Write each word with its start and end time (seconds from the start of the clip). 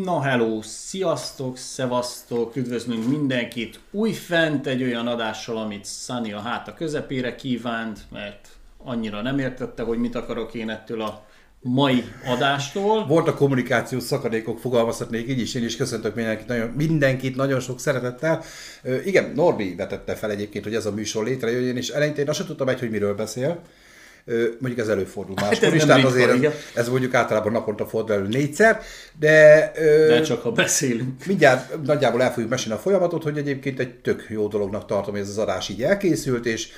Na 0.00 0.20
hello, 0.20 0.62
sziasztok, 0.62 1.56
szevasztok, 1.56 2.56
üdvözlünk 2.56 3.08
mindenkit 3.08 3.80
újfent 3.90 4.66
egy 4.66 4.82
olyan 4.82 5.06
adással, 5.06 5.56
amit 5.56 5.86
Sunny 5.86 6.32
a 6.32 6.40
háta 6.40 6.74
közepére 6.74 7.34
kívánt, 7.34 7.98
mert 8.12 8.48
annyira 8.78 9.22
nem 9.22 9.38
értette, 9.38 9.82
hogy 9.82 9.98
mit 9.98 10.14
akarok 10.14 10.54
én 10.54 10.70
ettől 10.70 11.00
a 11.00 11.26
mai 11.60 12.04
adástól. 12.26 13.06
Volt 13.06 13.28
a 13.28 13.34
kommunikációs 13.34 14.02
szakadékok, 14.02 14.58
fogalmazhatnék 14.58 15.28
így 15.28 15.40
is, 15.40 15.54
én 15.54 15.64
is 15.64 15.76
köszöntök 15.76 16.14
mindenkit 16.14 16.46
nagyon, 16.46 16.68
mindenkit 16.68 17.36
nagyon 17.36 17.60
sok 17.60 17.80
szeretettel. 17.80 18.42
Ö, 18.82 19.00
igen, 19.04 19.32
Norbi 19.34 19.74
vetette 19.74 20.14
fel 20.14 20.30
egyébként, 20.30 20.64
hogy 20.64 20.74
ez 20.74 20.86
a 20.86 20.92
műsor 20.92 21.24
létrejöjjön, 21.24 21.76
és 21.76 21.88
eleinte 21.88 22.20
én 22.20 22.28
azt 22.28 22.38
sem 22.38 22.46
tudtam 22.46 22.68
egy, 22.68 22.78
hogy 22.78 22.90
miről 22.90 23.14
beszél. 23.14 23.62
Mondjuk 24.58 24.78
ez 24.78 24.88
előfordul 24.88 25.34
Hát 25.38 25.48
máskor 25.50 25.68
ez 25.68 25.74
is, 25.74 25.84
tehát 25.84 26.04
azért 26.04 26.34
igen. 26.34 26.50
ez, 26.50 26.58
ez 26.74 26.88
mondjuk 26.88 27.14
általában 27.14 27.52
naponta 27.52 27.86
fordul 27.86 28.14
elő 28.14 28.26
négyszer, 28.26 28.80
de, 29.18 29.72
De 30.08 30.20
csak 30.20 30.42
ha 30.42 30.52
beszélünk. 30.52 31.26
mindjárt 31.26 31.82
nagyjából 31.82 32.22
el 32.22 32.32
fogjuk 32.32 32.50
mesélni 32.50 32.78
a 32.78 32.82
folyamatot, 32.82 33.22
hogy 33.22 33.38
egyébként 33.38 33.78
egy 33.80 33.94
tök 33.94 34.26
jó 34.28 34.48
dolognak 34.48 34.86
tartom, 34.86 35.12
hogy 35.12 35.22
ez 35.22 35.28
az 35.28 35.38
adás 35.38 35.68
így 35.68 35.82
elkészült, 35.82 36.46
és 36.46 36.68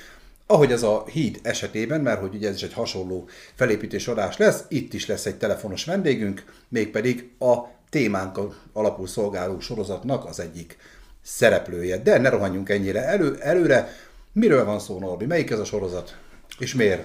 ahogy 0.47 0.71
ez 0.71 0.83
a 0.83 1.05
híd 1.11 1.39
esetében, 1.43 2.01
mert 2.01 2.19
hogy 2.19 2.35
ugye 2.35 2.47
ez 2.49 2.55
is 2.55 2.61
egy 2.63 2.73
hasonló 2.73 3.27
felépítés 3.55 4.07
adás 4.07 4.37
lesz, 4.37 4.63
itt 4.67 4.93
is 4.93 5.05
lesz 5.05 5.25
egy 5.25 5.35
telefonos 5.35 5.85
vendégünk, 5.85 6.43
mégpedig 6.69 7.29
a 7.39 7.55
témánk 7.89 8.39
alapul 8.73 9.07
szolgáló 9.07 9.59
sorozatnak 9.59 10.25
az 10.25 10.39
egyik 10.39 10.77
szereplője. 11.23 11.97
De 11.97 12.17
ne 12.17 12.29
rohanjunk 12.29 12.69
ennyire 12.69 13.03
elő, 13.05 13.37
előre. 13.39 13.93
Miről 14.31 14.65
van 14.65 14.79
szó, 14.79 14.99
Norbi? 14.99 15.25
Melyik 15.25 15.49
ez 15.51 15.59
a 15.59 15.65
sorozat? 15.65 16.17
És 16.59 16.73
miért? 16.73 17.03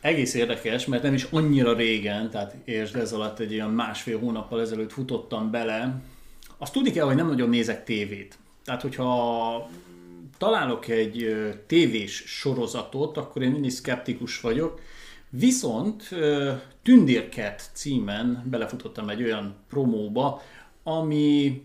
Egész 0.00 0.34
érdekes, 0.34 0.86
mert 0.86 1.02
nem 1.02 1.14
is 1.14 1.26
annyira 1.30 1.74
régen, 1.74 2.30
tehát 2.30 2.54
és 2.64 2.92
ez 2.92 3.12
alatt 3.12 3.38
egy 3.38 3.52
olyan 3.52 3.70
másfél 3.70 4.18
hónappal 4.18 4.60
ezelőtt 4.60 4.92
futottam 4.92 5.50
bele. 5.50 6.02
Azt 6.58 6.72
tudni 6.72 6.90
kell, 6.90 7.06
hogy 7.06 7.16
nem 7.16 7.28
nagyon 7.28 7.48
nézek 7.48 7.84
tévét. 7.84 8.38
Tehát, 8.64 8.82
hogyha 8.82 9.70
találok 10.38 10.88
egy 10.88 11.36
tévés 11.66 12.22
sorozatot, 12.26 13.16
akkor 13.16 13.42
én 13.42 13.50
mindig 13.50 13.70
szkeptikus 13.70 14.40
vagyok. 14.40 14.80
Viszont 15.30 16.08
Tündérket 16.82 17.70
címen 17.72 18.42
belefutottam 18.50 19.08
egy 19.08 19.22
olyan 19.22 19.54
promóba, 19.68 20.42
ami 20.82 21.62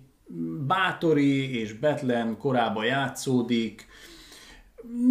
Bátori 0.68 1.60
és 1.60 1.74
Betlen 1.74 2.38
korában 2.38 2.86
játszódik, 2.86 3.87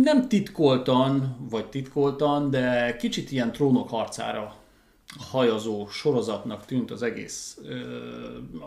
nem 0.03 0.29
titkoltan, 0.29 1.37
vagy 1.51 1.67
titkoltan, 1.67 2.51
de 2.51 2.97
kicsit 2.97 3.31
ilyen 3.31 3.53
trónok 3.53 3.89
harcára 3.89 4.55
hajazó 5.31 5.89
sorozatnak 5.89 6.65
tűnt 6.65 6.91
az 6.91 7.03
egész 7.03 7.59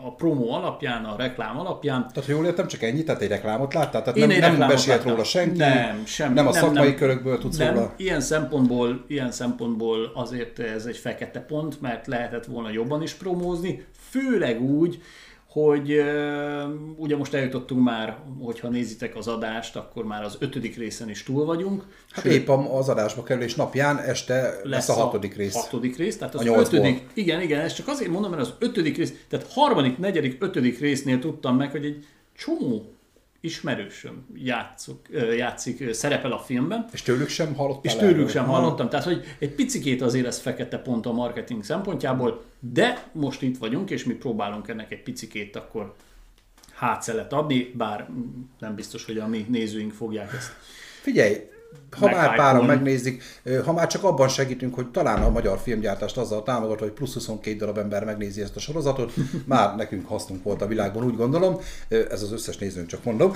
a 0.04 0.14
promó 0.14 0.52
alapján, 0.52 1.04
a 1.04 1.16
reklám 1.16 1.58
alapján. 1.58 2.08
Tehát, 2.08 2.24
ha 2.24 2.32
jól 2.32 2.46
értem, 2.46 2.66
csak 2.66 2.82
ennyi, 2.82 3.04
tehát 3.04 3.20
egy 3.20 3.28
reklámot 3.28 3.74
láttál? 3.74 4.02
Tehát 4.02 4.16
Én 4.16 4.26
nem, 4.26 4.56
nem 4.56 4.68
láttam. 4.68 5.10
róla 5.10 5.24
senki? 5.24 5.58
Nem, 5.58 6.04
sem, 6.06 6.32
nem 6.32 6.46
a 6.46 6.50
nem, 6.50 6.62
szakmai 6.62 6.88
nem. 6.88 6.96
körökből 6.96 7.38
tudsz 7.38 7.56
nem, 7.56 7.74
róla? 7.74 7.94
Ilyen 7.96 8.20
szempontból, 8.20 9.04
ilyen 9.06 9.30
szempontból 9.30 10.12
azért 10.14 10.58
ez 10.58 10.86
egy 10.86 10.96
fekete 10.96 11.40
pont, 11.40 11.80
mert 11.80 12.06
lehetett 12.06 12.44
volna 12.44 12.70
jobban 12.70 13.02
is 13.02 13.12
promózni, 13.12 13.84
főleg 14.10 14.62
úgy, 14.62 15.02
hogy 15.52 16.02
ugye 16.96 17.16
most 17.16 17.34
eljutottunk 17.34 17.84
már, 17.84 18.18
hogyha 18.40 18.68
nézitek 18.68 19.16
az 19.16 19.28
adást, 19.28 19.76
akkor 19.76 20.04
már 20.04 20.22
az 20.24 20.36
ötödik 20.38 20.76
részen 20.76 21.10
is 21.10 21.22
túl 21.22 21.44
vagyunk. 21.44 21.84
Hát 22.10 22.24
épp 22.24 22.48
a- 22.48 22.78
az 22.78 22.88
adásba 22.88 23.22
kerülés 23.22 23.54
napján 23.54 23.98
este 23.98 24.54
lesz, 24.62 24.88
a 24.88 24.92
hatodik 24.92 25.36
rész. 25.36 25.54
Hatodik 25.54 25.96
rész, 25.96 26.18
tehát 26.18 26.34
az 26.34 26.46
A 26.46 26.58
ötödik, 26.58 27.06
igen, 27.14 27.40
igen, 27.40 27.60
ezt 27.60 27.74
csak 27.76 27.88
azért 27.88 28.10
mondom, 28.10 28.30
mert 28.30 28.42
az 28.42 28.52
ötödik 28.58 28.96
rész, 28.96 29.12
tehát 29.28 29.46
harmadik, 29.52 29.98
negyedik, 29.98 30.36
ötödik 30.42 30.78
résznél 30.78 31.18
tudtam 31.18 31.56
meg, 31.56 31.70
hogy 31.70 31.84
egy 31.84 32.06
csomó 32.36 32.92
ismerősöm 33.40 34.26
játszok, 34.34 35.00
ö, 35.10 35.32
játszik, 35.32 35.92
szerepel 35.94 36.32
a 36.32 36.38
filmben, 36.38 36.86
És 36.92 37.02
tőlük 37.02 37.28
sem 37.28 37.54
hallottál 37.54 37.80
és 37.82 37.94
tőlük 37.94 38.28
sem 38.28 38.44
Ha. 38.44 38.52
hallottam. 38.52 38.88
Tehát, 38.88 39.04
hogy 39.04 39.24
egy 39.38 39.54
picikét 39.54 40.02
azért 40.02 40.26
ez 40.26 40.38
fekete 40.38 40.78
pont 40.78 41.06
a 41.06 41.12
marketing 41.12 41.64
szempontjából, 41.64 42.44
de 42.58 43.08
most 43.12 43.42
itt 43.42 43.58
vagyunk, 43.58 43.90
és 43.90 44.04
mi 44.04 44.12
próbálunk 44.14 44.68
ennek 44.68 44.92
egy 44.92 45.02
picikét 45.02 45.56
akkor 45.56 45.94
hátszelet 46.72 47.32
adni, 47.32 47.72
bár 47.76 48.08
nem 48.58 48.74
biztos, 48.74 49.04
hogy 49.04 49.18
a 49.18 49.26
mi 49.26 49.46
nézőink 49.48 49.92
fogják 49.92 50.32
ezt. 50.32 50.52
Figyelj, 51.00 51.36
ha 51.98 52.06
már 52.06 52.14
Meghype-olni. 52.14 52.36
páran 52.36 52.64
megnézik, 52.64 53.22
ha 53.64 53.72
már 53.72 53.86
csak 53.86 54.04
abban 54.04 54.28
segítünk, 54.28 54.74
hogy 54.74 54.90
talán 54.90 55.22
a 55.22 55.30
magyar 55.30 55.58
filmgyártást 55.58 56.16
azzal 56.16 56.42
támogat, 56.42 56.78
hogy 56.78 56.90
plusz 56.90 57.14
22 57.14 57.56
darab 57.56 57.78
ember 57.78 58.04
megnézi 58.04 58.40
ezt 58.42 58.56
a 58.56 58.60
sorozatot, 58.60 59.12
már 59.44 59.76
nekünk 59.76 60.08
hasznunk 60.08 60.42
volt 60.42 60.62
a 60.62 60.66
világban, 60.66 61.04
úgy 61.04 61.16
gondolom. 61.16 61.60
Ez 61.88 62.22
az 62.22 62.32
összes 62.32 62.58
nézőnk, 62.58 62.86
csak 62.86 63.04
mondom. 63.04 63.32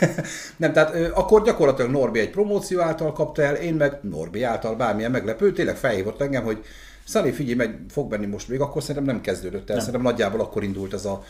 Nem, 0.56 0.72
tehát 0.72 1.10
akkor 1.14 1.42
gyakorlatilag 1.42 1.90
Norbi 1.90 2.18
egy 2.18 2.30
promóció 2.30 2.80
által 2.80 3.12
kapta 3.12 3.42
el, 3.42 3.54
én 3.54 3.74
meg 3.74 3.98
Norbi 4.02 4.42
által 4.42 4.76
bármilyen 4.76 5.10
meglepő, 5.10 5.52
tényleg 5.52 5.76
felhívott 5.76 6.20
engem, 6.20 6.44
hogy 6.44 6.64
Szali, 7.04 7.32
figyelj 7.32 7.56
meg, 7.56 7.78
fog 7.88 8.08
benni 8.08 8.26
most 8.26 8.48
még, 8.48 8.60
akkor 8.60 8.82
szerintem 8.82 9.14
nem 9.14 9.20
kezdődött 9.22 9.70
el, 9.70 9.78
szerintem 9.78 10.02
nagyjából 10.02 10.40
akkor 10.40 10.62
indult 10.62 10.92
ez 10.92 11.04
a 11.04 11.24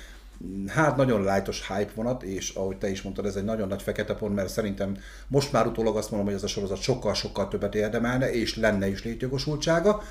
Hát 0.66 0.96
nagyon 0.96 1.22
lájtos 1.22 1.66
hype 1.68 1.92
vonat, 1.94 2.22
és 2.22 2.54
ahogy 2.54 2.76
te 2.76 2.90
is 2.90 3.02
mondtad, 3.02 3.26
ez 3.26 3.36
egy 3.36 3.44
nagyon 3.44 3.68
nagy 3.68 3.82
fekete 3.82 4.14
pont, 4.14 4.34
mert 4.34 4.48
szerintem 4.48 4.96
most 5.28 5.52
már 5.52 5.66
utólag 5.66 5.96
azt 5.96 6.10
mondom, 6.10 6.28
hogy 6.28 6.36
ez 6.36 6.42
a 6.42 6.46
sorozat 6.46 6.80
sokkal-sokkal 6.80 7.48
többet 7.48 7.74
érdemelne, 7.74 8.32
és 8.32 8.56
lenne 8.56 8.88
is 8.88 9.04
létjogosultsága. 9.04 10.02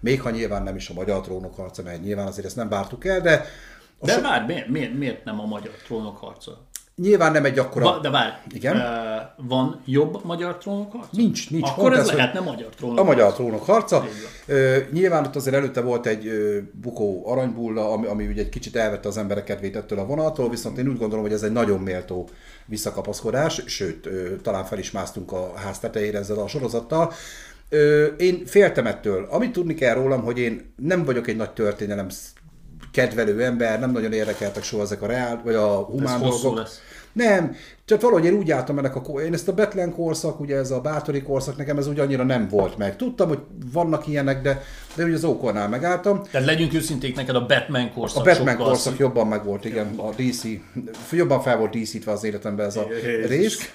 Még 0.00 0.20
ha 0.20 0.30
nyilván 0.30 0.62
nem 0.62 0.76
is 0.76 0.88
a 0.88 0.94
magyar 0.94 1.20
trónok 1.20 1.54
harca, 1.56 1.82
mert 1.82 2.02
nyilván 2.02 2.26
azért 2.26 2.46
ezt 2.46 2.56
nem 2.56 2.68
vártuk 2.68 3.04
el, 3.04 3.20
de 3.20 3.44
De 4.00 4.12
so- 4.12 4.22
várj, 4.22 4.46
miért, 4.46 4.68
miért, 4.68 4.94
miért 4.94 5.24
nem 5.24 5.40
a 5.40 5.46
magyar 5.46 5.74
trónok 5.84 6.16
harca? 6.16 6.68
Nyilván 7.00 7.32
nem 7.32 7.44
egy 7.44 7.58
akkora... 7.58 7.84
Va, 7.84 7.98
de 7.98 8.10
várj, 8.10 8.32
Igen? 8.50 8.76
ö, 8.76 9.16
van 9.36 9.80
jobb 9.84 10.24
magyar 10.24 10.56
trónok 10.56 10.92
harca? 10.92 11.08
Nincs, 11.12 11.50
nincs. 11.50 11.68
Akkor 11.68 11.82
Pont 11.82 11.94
ez 11.96 12.08
ez, 12.08 12.14
lehetne 12.14 12.40
magyar 12.40 12.68
trónok 12.76 12.98
A 12.98 13.04
magyar 13.04 13.32
trónok 13.32 13.64
harca. 13.64 13.96
Így 13.96 14.22
van. 14.46 14.56
Ö, 14.56 14.76
nyilván 14.92 15.24
ott 15.24 15.36
azért 15.36 15.56
előtte 15.56 15.80
volt 15.80 16.06
egy 16.06 16.26
ö, 16.26 16.58
bukó 16.72 17.22
aranybulla, 17.26 17.92
ami, 17.92 18.06
ami 18.06 18.26
ugye 18.26 18.40
egy 18.40 18.48
kicsit 18.48 18.76
elvette 18.76 19.08
az 19.08 19.16
emberek 19.16 19.44
kedvét 19.44 19.76
ettől 19.76 19.98
a 19.98 20.06
vonattól, 20.06 20.50
viszont 20.50 20.78
én 20.78 20.88
úgy 20.88 20.98
gondolom, 20.98 21.24
hogy 21.24 21.34
ez 21.34 21.42
egy 21.42 21.52
nagyon 21.52 21.80
méltó 21.80 22.28
visszakapaszkodás, 22.66 23.62
sőt, 23.66 24.06
ö, 24.06 24.36
talán 24.42 24.64
fel 24.64 24.78
is 24.78 24.90
másztunk 24.90 25.32
a 25.32 25.52
ház 25.56 25.78
tetejére 25.78 26.18
ezzel 26.18 26.38
a 26.38 26.48
sorozattal. 26.48 27.12
Ö, 27.68 28.04
én 28.04 28.46
féltem 28.46 28.86
ettől. 28.86 29.26
Amit 29.30 29.52
tudni 29.52 29.74
kell 29.74 29.94
rólam, 29.94 30.22
hogy 30.22 30.38
én 30.38 30.72
nem 30.76 31.04
vagyok 31.04 31.28
egy 31.28 31.36
nagy 31.36 31.50
történelem 31.50 32.08
kedvelő 32.92 33.42
ember, 33.42 33.80
nem 33.80 33.90
nagyon 33.90 34.12
érdekeltek 34.12 34.62
soha 34.62 34.82
ezek 34.82 35.02
a 35.02 35.06
reál, 35.06 35.40
vagy 35.44 35.54
a 35.54 35.68
humán 35.68 36.20
hosszú 36.20 36.42
dolgok. 36.42 36.58
lesz. 36.58 36.80
Nem, 37.12 37.56
csak 37.84 38.00
valahogy 38.00 38.24
én 38.24 38.32
úgy 38.32 38.50
álltam 38.50 38.78
ennek 38.78 38.96
a, 38.96 39.20
én 39.20 39.32
ezt 39.32 39.48
a 39.48 39.52
Betlen 39.52 39.92
korszak, 39.94 40.40
ugye 40.40 40.56
ez 40.56 40.70
a 40.70 40.80
Bátori 40.80 41.22
korszak, 41.22 41.56
nekem 41.56 41.78
ez 41.78 41.86
úgy 41.86 41.98
annyira 41.98 42.24
nem 42.24 42.48
volt 42.48 42.76
meg. 42.76 42.96
Tudtam, 42.96 43.28
hogy 43.28 43.38
vannak 43.72 44.06
ilyenek, 44.06 44.42
de, 44.42 44.62
de 44.94 45.04
ugye 45.04 45.14
az 45.14 45.24
ókornál 45.24 45.68
megálltam. 45.68 46.22
Tehát 46.30 46.46
legyünk 46.46 46.74
őszinték, 46.74 47.16
neked 47.16 47.34
a 47.34 47.46
Batman 47.46 47.92
korszak 47.92 48.26
A 48.26 48.30
Batman 48.30 48.56
korszak 48.56 48.98
jobban 48.98 49.26
meg 49.26 49.44
volt, 49.44 49.64
igen, 49.64 49.94
a 49.96 50.10
DC, 50.10 50.42
jobban 51.12 51.40
fel 51.40 51.56
volt 51.56 51.70
díszítve 51.70 52.12
az 52.12 52.24
életemben 52.24 52.66
ez 52.66 52.76
a 52.76 52.86
rész. 53.26 53.72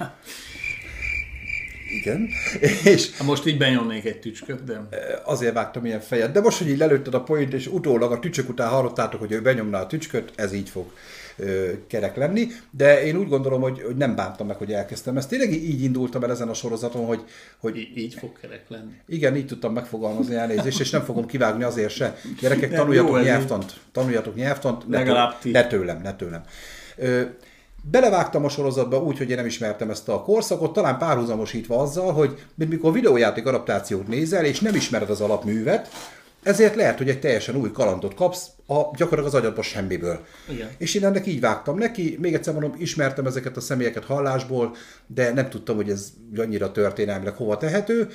Igen, 2.00 2.30
és 2.94 3.12
Hát 3.18 3.28
most 3.28 3.46
így 3.46 3.58
benyomnék 3.58 4.06
egy 4.06 4.20
tücsköt, 4.20 4.64
de... 4.64 4.88
azért 5.24 5.54
vágtam 5.54 5.86
ilyen 5.86 6.00
fejet. 6.00 6.32
De 6.32 6.42
most, 6.42 6.58
hogy 6.58 6.70
így 6.70 6.78
lelőtted 6.78 7.14
a 7.14 7.24
point, 7.24 7.54
és 7.54 7.68
utólag 7.68 8.12
a 8.12 8.20
tücsök 8.20 8.50
után 8.50 8.70
hallottátok, 8.70 9.20
hogy 9.20 9.32
ő 9.32 9.42
benyomná 9.42 9.82
a 9.82 9.88
tücsköt, 9.88 10.32
ez 10.36 10.54
így 10.54 10.70
fog 10.70 10.92
ö, 11.38 11.72
kerek 11.88 12.16
lenni. 12.16 12.48
De 12.72 13.04
én 13.06 13.16
úgy 13.18 13.28
gondolom, 13.28 13.62
hogy, 13.62 13.82
hogy 13.82 13.96
nem 13.96 14.16
bántam 14.16 14.48
meg, 14.48 14.56
hogy 14.58 14.72
elkezdtem 14.72 15.18
ezt. 15.18 15.30
Tényleg 15.30 15.52
így 15.52 15.84
indultam 15.84 16.24
el 16.24 16.32
ezen 16.32 16.50
a 16.50 16.54
sorozaton, 16.54 17.06
hogy, 17.06 17.24
hogy 17.58 17.78
Így, 17.78 17.98
így 17.98 18.14
fog 18.14 18.40
kerek 18.42 18.64
lenni. 18.68 18.92
igen, 19.08 19.36
így 19.36 19.46
tudtam 19.46 19.74
megfogalmazni 19.74 20.36
elnézést, 20.36 20.80
és 20.80 20.90
nem 20.90 21.04
fogom 21.04 21.26
kivágni 21.26 21.64
azért 21.64 21.94
se. 21.94 22.18
Gyerekek, 22.40 22.74
tanuljatok 22.74 23.24
nyelvtant. 23.24 23.74
Tanuljatok 23.92 24.36
nyelvtant. 24.36 24.88
Ne, 24.88 25.04
tőlem, 25.04 25.32
ne 25.44 25.68
tőlem, 25.68 26.02
ne 26.02 26.16
tőlem. 26.16 26.44
Ö, 26.98 27.22
Belevágtam 27.92 28.46
a 28.46 28.50
sorozatba 28.50 29.04
úgy, 29.04 29.18
hogy 29.18 29.30
én 29.30 29.36
nem 29.36 29.46
ismertem 29.46 29.90
ezt 29.90 30.10
a 30.10 30.22
korszakot, 30.22 30.74
talán 30.74 30.98
párhuzamosítva 30.98 31.82
azzal, 31.82 32.14
hogy 32.14 32.46
mint 32.56 32.70
mikor 32.70 32.92
videójáték 32.92 33.46
adaptációt 33.46 34.08
nézel, 34.08 34.46
és 34.46 34.60
nem 34.60 34.76
ismered 34.76 35.10
az 35.10 35.22
alapművet, 35.22 35.90
ezért 36.44 36.76
lehet, 36.76 36.98
hogy 36.98 37.10
egy 37.10 37.20
teljesen 37.20 37.56
új 37.56 37.72
kalandot 37.72 38.14
kapsz, 38.14 38.48
a, 38.68 38.74
gyakorlatilag 38.74 39.26
az 39.26 39.34
agyadba 39.34 39.62
semmiből. 39.62 40.26
Igen. 40.50 40.70
És 40.78 40.94
én 40.94 41.06
ennek 41.06 41.28
így 41.28 41.40
vágtam 41.40 41.78
neki, 41.78 42.18
még 42.22 42.34
egyszer 42.34 42.54
mondom, 42.54 42.74
ismertem 42.78 43.26
ezeket 43.26 43.58
a 43.58 43.62
személyeket 43.62 44.06
hallásból, 44.06 44.76
de 45.08 45.34
nem 45.34 45.50
tudtam, 45.50 45.76
hogy 45.76 45.90
ez 45.90 46.08
annyira 46.38 46.72
történelmileg 46.72 47.36
hova 47.36 47.58
tehető. 47.58 48.10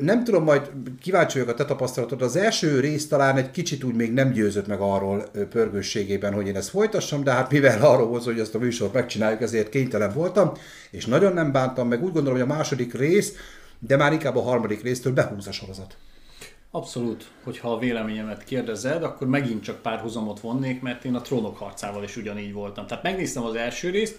Nem 0.00 0.24
tudom, 0.24 0.44
majd 0.44 0.70
kíváncsi 1.00 1.38
vagyok 1.38 1.54
a 1.54 1.56
te 1.56 1.64
tapasztalatod. 1.64 2.22
Az 2.22 2.36
első 2.36 2.80
rész 2.80 3.08
talán 3.08 3.36
egy 3.36 3.50
kicsit 3.50 3.84
úgy 3.84 3.94
még 3.94 4.12
nem 4.12 4.32
győzött 4.32 4.66
meg 4.66 4.80
arról 4.80 5.30
pörgősségében, 5.50 6.32
hogy 6.32 6.46
én 6.46 6.56
ezt 6.56 6.68
folytassam, 6.68 7.24
de 7.24 7.32
hát 7.32 7.50
mivel 7.50 7.82
arról 7.82 8.06
volt, 8.06 8.24
hogy 8.24 8.38
ezt 8.38 8.54
a 8.54 8.58
műsort 8.58 8.92
megcsináljuk, 8.92 9.42
ezért 9.42 9.68
kénytelen 9.68 10.12
voltam, 10.12 10.52
és 10.90 11.06
nagyon 11.06 11.32
nem 11.32 11.52
bántam 11.52 11.88
meg. 11.88 12.04
Úgy 12.04 12.12
gondolom, 12.12 12.38
hogy 12.38 12.50
a 12.50 12.54
második 12.54 12.94
rész, 12.94 13.32
de 13.78 13.96
már 13.96 14.12
inkább 14.12 14.36
a 14.36 14.42
harmadik 14.42 14.82
résztől 14.82 15.12
behúz 15.12 15.46
a 15.46 15.52
sorozat. 15.52 15.96
Abszolút, 16.70 17.24
hogyha 17.44 17.72
a 17.72 17.78
véleményemet 17.78 18.44
kérdezed, 18.44 19.02
akkor 19.02 19.26
megint 19.26 19.62
csak 19.62 19.82
párhuzamot 19.82 20.40
vonnék, 20.40 20.80
mert 20.82 21.04
én 21.04 21.14
a 21.14 21.20
trónok 21.20 21.58
harcával 21.58 22.02
is 22.02 22.16
ugyanígy 22.16 22.52
voltam. 22.52 22.86
Tehát 22.86 23.02
megnéztem 23.02 23.44
az 23.44 23.54
első 23.54 23.90
részt, 23.90 24.18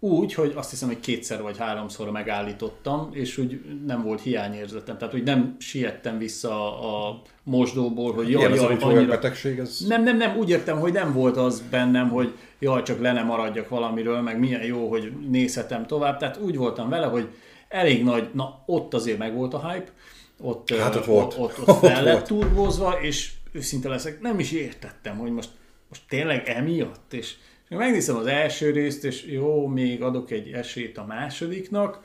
úgy, 0.00 0.34
hogy 0.34 0.52
azt 0.56 0.70
hiszem, 0.70 0.88
hogy 0.88 1.00
kétszer 1.00 1.42
vagy 1.42 1.58
háromszor 1.58 2.10
megállítottam, 2.10 3.08
és 3.12 3.38
úgy 3.38 3.60
nem 3.86 4.02
volt 4.02 4.20
hiányérzetem. 4.20 4.98
Tehát, 4.98 5.12
hogy 5.12 5.22
nem 5.22 5.56
siettem 5.58 6.18
vissza 6.18 6.80
a 6.80 7.22
mosdóból, 7.42 8.12
hogy 8.12 8.30
jaj, 8.30 8.42
jaj, 8.42 8.54
jaj, 8.54 8.76
annyira... 8.80 9.06
betegség, 9.06 9.58
ez... 9.58 9.78
Nem, 9.86 10.02
nem, 10.02 10.16
nem, 10.16 10.36
úgy 10.36 10.50
értem, 10.50 10.80
hogy 10.80 10.92
nem 10.92 11.12
volt 11.12 11.36
az 11.36 11.62
bennem, 11.70 12.08
hogy 12.08 12.32
jaj, 12.58 12.82
csak 12.82 13.00
le 13.00 13.12
nem 13.12 13.26
maradjak 13.26 13.68
valamiről, 13.68 14.20
meg 14.20 14.38
milyen 14.38 14.64
jó, 14.64 14.88
hogy 14.88 15.12
nézhetem 15.30 15.86
tovább. 15.86 16.18
Tehát 16.18 16.36
úgy 16.40 16.56
voltam 16.56 16.88
vele, 16.88 17.06
hogy 17.06 17.28
elég 17.68 18.04
nagy, 18.04 18.30
na 18.32 18.62
ott 18.66 18.94
azért 18.94 19.18
meg 19.18 19.34
volt 19.34 19.54
a 19.54 19.70
hype, 19.70 19.92
ott, 20.40 20.74
hát 20.74 20.94
ott, 20.94 21.04
volt. 21.04 21.34
ott, 21.38 21.58
ott, 21.58 21.68
ott 21.68 21.78
fel 21.88 22.04
lett 22.04 22.26
turbózva, 22.26 22.92
és 23.00 23.32
őszinte 23.52 23.88
leszek, 23.88 24.20
nem 24.20 24.38
is 24.38 24.52
értettem, 24.52 25.18
hogy 25.18 25.30
most, 25.30 25.50
most 25.88 26.02
tényleg 26.08 26.48
emiatt, 26.48 27.12
és 27.12 27.34
megnézem 27.76 28.16
az 28.16 28.26
első 28.26 28.70
részt, 28.70 29.04
és 29.04 29.24
jó, 29.24 29.66
még 29.66 30.02
adok 30.02 30.30
egy 30.30 30.50
esélyt 30.50 30.98
a 30.98 31.04
másodiknak, 31.04 32.00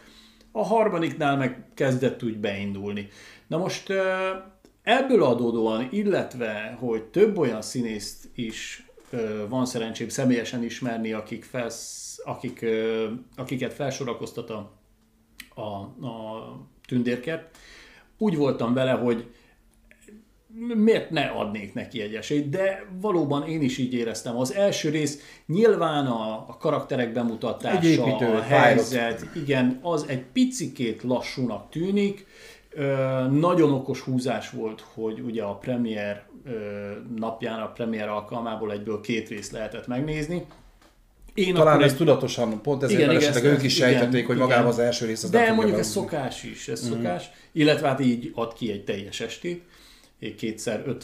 a 0.51 0.63
harmadiknál 0.63 1.37
meg 1.37 1.63
kezdett 1.73 2.23
úgy 2.23 2.37
beindulni. 2.37 3.07
Na 3.47 3.57
most 3.57 3.89
ebből 4.83 5.23
adódóan, 5.23 5.87
illetve, 5.91 6.77
hogy 6.79 7.03
több 7.03 7.37
olyan 7.37 7.61
színészt 7.61 8.29
is 8.35 8.87
van 9.49 9.65
szerencsém 9.65 10.09
személyesen 10.09 10.63
ismerni, 10.63 11.13
akik 11.13 11.43
felsz, 11.43 12.19
akik, 12.25 12.65
akiket 13.35 13.73
felsorakoztat 13.73 14.49
a, 14.49 14.71
a, 15.55 15.61
a 16.07 16.67
tündérkert, 16.87 17.57
úgy 18.17 18.35
voltam 18.35 18.73
vele, 18.73 18.91
hogy 18.91 19.33
miért 20.75 21.09
ne 21.09 21.21
adnék 21.21 21.73
neki 21.73 22.01
egy 22.01 22.15
esélyt, 22.15 22.49
de 22.49 22.85
valóban 23.01 23.47
én 23.47 23.61
is 23.61 23.77
így 23.77 23.93
éreztem. 23.93 24.37
Az 24.37 24.53
első 24.53 24.89
rész 24.89 25.41
nyilván 25.47 26.05
a, 26.05 26.45
a 26.47 26.57
karakterek 26.59 27.13
bemutatása, 27.13 27.77
egy 27.77 27.85
építő, 27.85 28.25
a 28.25 28.41
helyzet, 28.41 29.15
pilot. 29.15 29.35
igen, 29.35 29.79
az 29.81 30.05
egy 30.07 30.23
picikét 30.33 31.03
lassúnak 31.03 31.69
tűnik. 31.69 32.25
Ö, 32.69 32.85
nagyon 33.31 33.73
okos 33.73 33.99
húzás 33.99 34.49
volt, 34.49 34.83
hogy 34.93 35.19
ugye 35.19 35.43
a 35.43 35.55
premier 35.55 36.23
ö, 36.45 36.51
napján, 37.15 37.59
a 37.59 37.71
premier 37.71 38.09
alkalmából 38.09 38.71
egyből 38.71 39.01
két 39.01 39.29
részt 39.29 39.51
lehetett 39.51 39.87
megnézni. 39.87 40.45
Én 41.33 41.53
Talán 41.53 41.81
ez 41.81 41.91
egy... 41.91 41.97
tudatosan, 41.97 42.61
pont 42.61 42.83
ezért, 42.83 43.01
igen, 43.01 43.15
esetleg 43.15 43.43
ők 43.43 43.63
is 43.63 43.75
sejtették, 43.75 44.13
igen, 44.13 44.25
hogy 44.25 44.37
magában 44.37 44.67
az 44.67 44.79
első 44.79 45.05
rész 45.05 45.23
az 45.23 45.29
De 45.29 45.51
mondjuk 45.51 45.79
ez 45.79 45.87
szokás 45.87 46.43
is, 46.43 46.67
ez 46.67 46.87
mm. 46.87 46.91
szokás, 46.91 47.31
illetve 47.51 47.87
hát 47.87 47.99
így 47.99 48.31
ad 48.35 48.53
ki 48.53 48.71
egy 48.71 48.83
teljes 48.83 49.19
estét 49.19 49.63
kétszer 50.31 50.83
52-3 50.87 50.99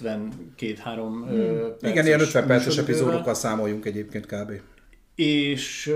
hmm. 0.58 1.78
perces 1.80 1.92
Igen, 1.92 2.06
ilyen 2.06 2.20
50 2.20 2.48
perces 2.48 2.78
epizódokkal 2.78 3.34
számoljunk 3.34 3.86
egyébként 3.86 4.26
kb. 4.26 4.52
És, 5.16 5.94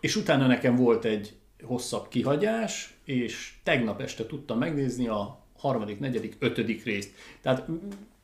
és 0.00 0.16
utána 0.16 0.46
nekem 0.46 0.76
volt 0.76 1.04
egy 1.04 1.34
hosszabb 1.62 2.08
kihagyás, 2.08 2.94
és 3.04 3.52
tegnap 3.62 4.00
este 4.00 4.26
tudtam 4.26 4.58
megnézni 4.58 5.08
a 5.08 5.38
harmadik, 5.56 5.98
negyedik, 5.98 6.36
ötödik 6.38 6.84
részt. 6.84 7.10
Tehát 7.42 7.66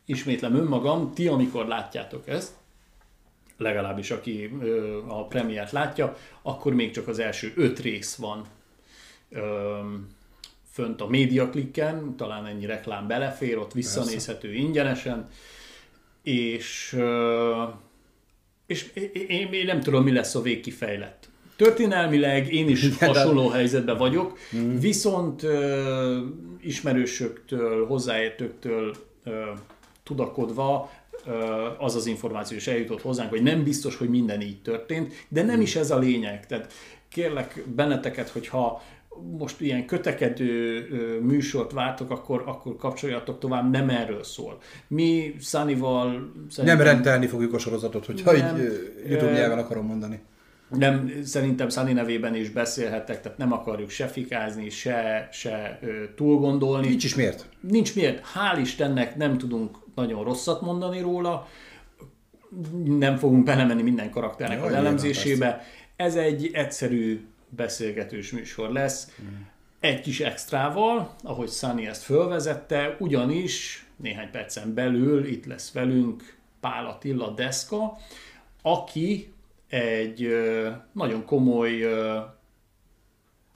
ismétlem 0.04 0.54
önmagam, 0.54 1.12
ti 1.14 1.28
amikor 1.28 1.66
látjátok 1.66 2.28
ezt, 2.28 2.52
legalábbis 3.56 4.10
aki 4.10 4.50
a 5.08 5.26
premiért 5.26 5.72
látja, 5.72 6.16
akkor 6.42 6.74
még 6.74 6.90
csak 6.90 7.08
az 7.08 7.18
első 7.18 7.52
öt 7.56 7.78
rész 7.78 8.14
van 8.14 8.46
fönt 10.74 11.00
a 11.00 11.06
médiaklikken, 11.06 12.16
talán 12.16 12.46
ennyi 12.46 12.66
reklám 12.66 13.06
belefér, 13.06 13.58
ott 13.58 13.72
visszanézhető 13.72 14.48
Persze. 14.48 14.62
ingyenesen, 14.62 15.28
és, 16.22 16.96
és 18.66 18.90
én, 19.28 19.52
én 19.52 19.66
nem 19.66 19.80
tudom, 19.80 20.04
mi 20.04 20.12
lesz 20.12 20.34
a 20.34 20.40
végkifejlett. 20.40 21.28
Történelmileg 21.56 22.52
én 22.52 22.68
is 22.68 22.82
Igen, 22.88 23.08
hasonló 23.08 23.48
de... 23.48 23.54
helyzetben 23.54 23.96
vagyok, 23.96 24.38
mm. 24.56 24.78
viszont 24.78 25.42
ismerősöktől, 26.60 27.86
hozzáértőktől 27.86 28.94
tudakodva 30.02 30.90
az 31.78 31.94
az 31.94 32.06
információ 32.06 32.56
is 32.56 32.66
eljutott 32.66 33.00
hozzánk, 33.00 33.30
hogy 33.30 33.42
nem 33.42 33.64
biztos, 33.64 33.96
hogy 33.96 34.08
minden 34.08 34.40
így 34.40 34.62
történt, 34.62 35.26
de 35.28 35.42
nem 35.42 35.58
mm. 35.58 35.62
is 35.62 35.76
ez 35.76 35.90
a 35.90 35.98
lényeg. 35.98 36.46
Tehát 36.46 36.72
kérlek 37.08 37.64
benneteket, 37.74 38.28
hogyha 38.28 38.82
most 39.38 39.60
ilyen 39.60 39.86
kötekedő 39.86 40.86
műsort 41.22 41.72
vártok, 41.72 42.10
akkor, 42.10 42.42
akkor 42.46 42.76
kapcsoljatok 42.76 43.38
tovább, 43.38 43.70
nem 43.70 43.88
erről 43.88 44.24
szól. 44.24 44.58
Mi 44.88 45.34
Sunnyval... 45.40 46.32
Nem 46.62 46.80
rendelni 46.80 47.26
fogjuk 47.26 47.54
a 47.54 47.58
sorozatot, 47.58 48.06
hogyha 48.06 48.32
nem, 48.32 48.56
így 48.56 48.62
YouTube 49.08 49.32
nyelven 49.32 49.58
akarom 49.58 49.86
mondani. 49.86 50.20
Nem, 50.68 51.12
szerintem 51.24 51.68
Sunny 51.68 51.92
nevében 51.92 52.34
is 52.34 52.50
beszélhetek, 52.50 53.20
tehát 53.20 53.38
nem 53.38 53.52
akarjuk 53.52 53.90
se 53.90 54.06
fikázni, 54.06 54.70
se, 54.70 55.28
se 55.32 55.80
túl 56.16 56.38
gondolni. 56.38 56.88
Nincs 56.88 57.04
is 57.04 57.14
miért. 57.14 57.48
Nincs 57.60 57.94
miért. 57.94 58.24
Hál' 58.34 58.60
Istennek 58.60 59.16
nem 59.16 59.38
tudunk 59.38 59.76
nagyon 59.94 60.24
rosszat 60.24 60.60
mondani 60.60 61.00
róla, 61.00 61.48
nem 62.84 63.16
fogunk 63.16 63.44
belemenni 63.44 63.82
minden 63.82 64.10
karakternek 64.10 64.58
Jaj, 64.58 64.66
az 64.66 64.74
elemzésébe. 64.74 65.62
Ez 65.96 66.14
egy 66.16 66.50
egyszerű 66.52 67.24
beszélgetős 67.56 68.30
műsor 68.30 68.70
lesz. 68.70 69.10
Mm. 69.22 69.40
Egy 69.80 70.00
kis 70.00 70.20
extrával, 70.20 71.14
ahogy 71.22 71.48
Sunny 71.48 71.84
ezt 71.84 72.02
fölvezette, 72.02 72.96
ugyanis 72.98 73.86
néhány 73.96 74.30
percen 74.30 74.74
belül 74.74 75.26
itt 75.26 75.46
lesz 75.46 75.72
velünk 75.72 76.36
Pál 76.60 76.86
Attila 76.86 77.30
Deszka, 77.30 77.96
aki 78.62 79.32
egy 79.68 80.28
nagyon 80.92 81.24
komoly, 81.24 81.80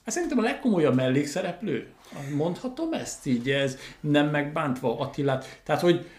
hát 0.03 0.13
szerintem 0.13 0.37
a 0.37 0.41
legkomolyabb 0.41 0.95
mellékszereplő. 0.95 1.87
Mondhatom 2.35 2.93
ezt 2.93 3.25
így, 3.25 3.49
ez 3.49 3.77
nem 3.99 4.29
megbántva 4.29 4.99
Attilát. 4.99 5.61
Tehát, 5.63 5.81
hogy 5.81 6.09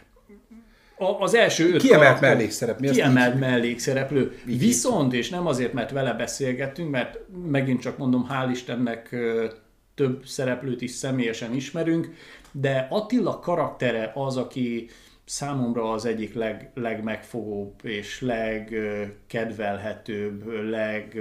az 1.01 1.35
első 1.35 1.73
öt 1.73 1.81
Kiemelt 1.81 2.05
karakter, 2.05 2.31
mellékszerep. 2.31 2.81
Mi 2.81 2.91
kiemelt 2.91 3.35
így, 3.35 3.41
mellékszereplő. 3.41 4.39
Így 4.49 4.59
Viszont, 4.59 5.13
és 5.13 5.29
nem 5.29 5.47
azért, 5.47 5.73
mert 5.73 5.91
vele 5.91 6.13
beszélgettünk, 6.13 6.91
mert 6.91 7.19
megint 7.47 7.81
csak 7.81 7.99
mondom, 7.99 8.29
hál' 8.31 8.49
Istennek 8.51 9.17
több 9.95 10.27
szereplőt 10.27 10.81
is 10.81 10.91
személyesen 10.91 11.55
ismerünk, 11.55 12.15
de 12.53 12.87
Attila 12.91 13.39
karaktere 13.39 14.13
az, 14.15 14.37
aki 14.37 14.89
számomra 15.25 15.93
az 15.93 16.05
egyik 16.05 16.35
leg, 16.35 16.71
legmegfogóbb 16.75 17.75
és 17.83 18.21
legkedvelhetőbb, 18.21 20.69
leg... 20.69 21.21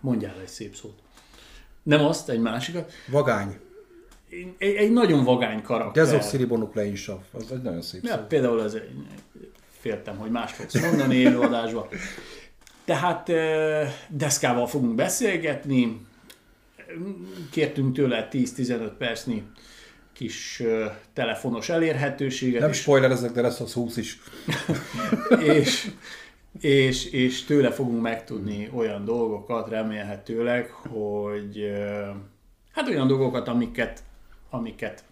Mondjál 0.00 0.34
egy 0.40 0.48
szép 0.48 0.74
szót. 0.74 0.98
Nem 1.82 2.04
azt, 2.04 2.28
egy 2.28 2.40
másikat. 2.40 2.92
Vagány 3.10 3.56
egy, 4.58 4.74
egy 4.74 4.92
nagyon 4.92 5.24
vagány 5.24 5.62
karakter. 5.62 6.04
Dezoxiribonuklein 6.04 6.96
az 7.32 7.52
egy 7.52 7.62
nagyon 7.62 7.82
szép 7.82 8.04
ja, 8.04 8.14
szó. 8.14 8.20
Például 8.28 8.62
ez 8.62 8.74
egy, 8.74 8.90
féltem, 9.80 10.16
hogy 10.16 10.30
más 10.30 10.52
fogsz 10.52 10.80
mondani 10.80 11.14
élőadásban. 11.14 11.88
Tehát 12.84 13.30
deszkával 14.08 14.66
fogunk 14.66 14.94
beszélgetni, 14.94 16.06
kértünk 17.50 17.94
tőle 17.94 18.28
10-15 18.32 18.90
percnyi 18.98 19.42
kis 20.12 20.62
telefonos 21.12 21.68
elérhetőséget. 21.68 22.60
Nem 22.60 22.72
spoiler 22.72 23.10
ezek, 23.10 23.32
de 23.32 23.40
lesz 23.40 23.60
az 23.60 23.72
20 23.72 23.96
is. 23.96 24.18
és, 25.58 25.90
és, 26.60 27.04
és 27.12 27.44
tőle 27.44 27.70
fogunk 27.70 28.02
megtudni 28.02 28.70
olyan 28.74 29.04
dolgokat, 29.04 29.68
remélhetőleg, 29.68 30.70
hogy 30.70 31.72
hát 32.72 32.88
olyan 32.88 33.06
dolgokat, 33.06 33.48
amiket 33.48 34.02
amiket 34.50 35.04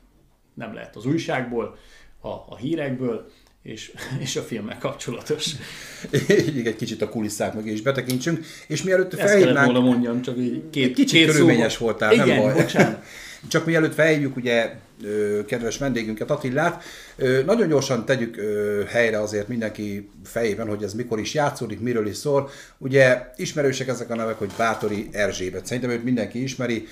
nem 0.55 0.75
lehet 0.75 0.97
az 0.97 1.07
újságból, 1.07 1.79
a, 2.21 2.29
a 2.29 2.57
hírekből, 2.57 3.31
és, 3.63 3.93
és 4.25 4.37
a 4.37 4.43
filmmel 4.43 4.79
kapcsolatos. 4.79 5.47
Így 6.29 6.67
egy 6.67 6.77
kicsit 6.77 7.03
a 7.03 7.09
kulisszák 7.09 7.55
mögé 7.55 7.73
is 7.73 7.83
betekintsünk, 7.83 8.47
és 8.67 8.83
mielőtt 8.83 9.15
Ezt 9.15 9.31
felhívnánk... 9.31 9.65
volna 9.65 9.81
mondjam, 9.81 10.23
csak 10.23 10.39
így 10.39 10.63
két, 10.71 10.95
kicsit 10.95 11.19
két 11.19 11.31
körülményes 11.31 11.73
szóval. 11.73 11.89
voltál, 11.89 12.13
Igen, 12.13 12.27
nem 12.27 12.39
baj. 12.39 12.63
Bocsánat. 12.63 13.05
Csak 13.49 13.67
mielőtt 13.67 13.95
felhívjuk 13.95 14.37
ugye 14.37 14.75
kedves 15.47 15.79
vendégünket, 15.79 16.31
Attillát, 16.31 16.83
nagyon 17.45 17.69
gyorsan 17.69 18.05
tegyük 18.05 18.41
helyre 18.89 19.21
azért 19.21 19.49
mindenki 19.49 20.09
fejében, 20.25 20.69
hogy 20.69 20.83
ez 20.83 20.95
mikor 20.95 21.21
is 21.21 21.35
játszódik, 21.35 21.81
miről 21.81 22.07
is 22.07 22.17
szól. 22.17 22.51
Ugye 22.79 23.23
ismerősek 23.37 23.89
ezek 23.89 24.11
a 24.11 24.15
nevek, 24.15 24.39
hogy 24.39 24.51
Bátori 24.57 25.09
Erzsébet. 25.13 25.67
Szerintem 25.67 25.91
őt 25.91 26.05
mindenki 26.05 26.43
ismeri, 26.43 26.87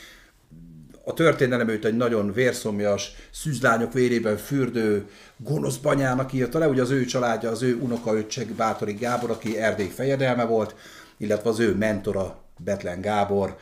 a 1.04 1.12
történelem 1.12 1.68
őt 1.68 1.84
egy 1.84 1.96
nagyon 1.96 2.32
vérszomjas, 2.32 3.12
szűzlányok 3.30 3.92
vérében 3.92 4.36
fürdő 4.36 5.08
gonosz 5.36 5.76
banyának 5.76 6.32
írta 6.32 6.58
le, 6.58 6.68
ugye 6.68 6.82
az 6.82 6.90
ő 6.90 7.04
családja, 7.04 7.50
az 7.50 7.62
ő 7.62 7.76
unokaöccseg 7.76 8.46
Bátori 8.46 8.92
Gábor, 8.92 9.30
aki 9.30 9.58
Erdély 9.58 9.88
fejedelme 9.88 10.44
volt, 10.44 10.74
illetve 11.16 11.50
az 11.50 11.58
ő 11.58 11.74
mentora 11.74 12.38
Betlen 12.58 13.00
Gábor. 13.00 13.56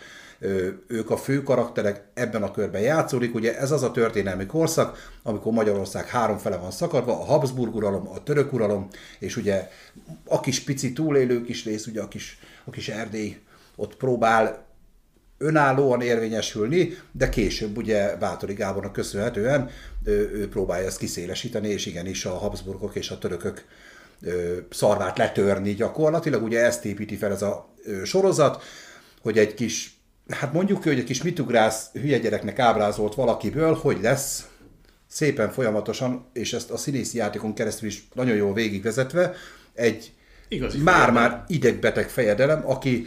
ők 0.86 1.10
a 1.10 1.16
fő 1.16 1.42
karakterek, 1.42 2.04
ebben 2.14 2.42
a 2.42 2.50
körben 2.50 2.80
játszódik. 2.80 3.34
Ugye 3.34 3.58
ez 3.58 3.70
az 3.70 3.82
a 3.82 3.90
történelmi 3.90 4.46
korszak, 4.46 5.10
amikor 5.22 5.52
Magyarország 5.52 6.08
három 6.08 6.38
fele 6.38 6.56
van 6.56 6.70
szakadva, 6.70 7.12
a 7.12 7.24
Habsburg 7.24 7.74
uralom, 7.74 8.08
a 8.08 8.22
török 8.22 8.52
uralom, 8.52 8.88
és 9.18 9.36
ugye 9.36 9.68
a 10.26 10.40
kis 10.40 10.60
pici 10.60 10.92
túlélő 10.92 11.42
kis 11.42 11.64
rész, 11.64 11.86
ugye 11.86 12.02
a 12.02 12.08
kis, 12.08 12.38
a 12.64 12.70
kis 12.70 12.88
Erdély 12.88 13.40
ott 13.76 13.96
próbál 13.96 14.64
önállóan 15.42 16.00
érvényesülni, 16.00 16.98
de 17.12 17.28
később 17.28 17.76
ugye 17.76 18.16
Bátori 18.16 18.54
Gábornak 18.54 18.92
köszönhetően 18.92 19.70
ő, 20.04 20.30
ő 20.34 20.48
próbálja 20.48 20.86
ezt 20.86 20.98
kiszélesíteni, 20.98 21.68
és 21.68 21.86
igenis 21.86 22.24
a 22.24 22.30
Habsburgok 22.30 22.94
és 22.94 23.10
a 23.10 23.18
törökök 23.18 23.64
szarvát 24.70 25.18
letörni 25.18 25.74
gyakorlatilag. 25.74 26.42
Ugye 26.42 26.64
ezt 26.64 26.84
építi 26.84 27.16
fel 27.16 27.32
ez 27.32 27.42
a 27.42 27.74
sorozat, 28.04 28.62
hogy 29.22 29.38
egy 29.38 29.54
kis, 29.54 30.00
hát 30.28 30.52
mondjuk 30.52 30.82
hogy 30.82 30.98
egy 30.98 31.04
kis 31.04 31.22
mitugrász 31.22 31.90
hülye 31.92 32.18
gyereknek 32.18 32.58
ábrázolt 32.58 33.14
valakiből, 33.14 33.74
hogy 33.74 33.98
lesz 34.02 34.46
szépen 35.08 35.50
folyamatosan, 35.50 36.26
és 36.32 36.52
ezt 36.52 36.70
a 36.70 36.76
színészi 36.76 37.18
játékon 37.18 37.54
keresztül 37.54 37.88
is 37.88 38.08
nagyon 38.14 38.36
jól 38.36 38.54
végigvezetve, 38.54 39.34
egy 39.74 40.12
már-már 40.82 41.44
idegbeteg 41.48 42.08
fejedelem, 42.08 42.62
aki 42.66 43.06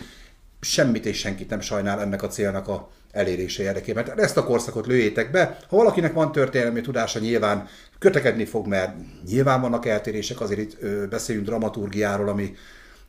semmit 0.65 1.05
és 1.05 1.17
senkit 1.17 1.50
nem 1.50 1.60
sajnál 1.60 2.01
ennek 2.01 2.24
a 2.24 2.27
célnak 2.27 2.67
a 2.67 2.89
elérése 3.12 3.63
érdekében. 3.63 4.03
Tehát 4.03 4.19
ezt 4.19 4.38
a 4.38 4.43
korszakot 4.43 4.88
lőjétek 4.88 5.31
be. 5.31 5.57
Ha 5.69 5.75
valakinek 5.75 6.13
van 6.13 6.31
történelmi 6.31 6.81
tudása, 6.81 7.19
nyilván 7.19 7.67
kötekedni 8.00 8.45
fog, 8.45 8.67
mert 8.67 8.95
nyilván 9.29 9.62
vannak 9.62 9.86
eltérések, 9.86 10.41
azért 10.41 10.60
itt 10.60 10.77
ö, 10.81 11.07
beszéljünk 11.07 11.48
dramaturgiáról, 11.48 12.29
ami, 12.29 12.55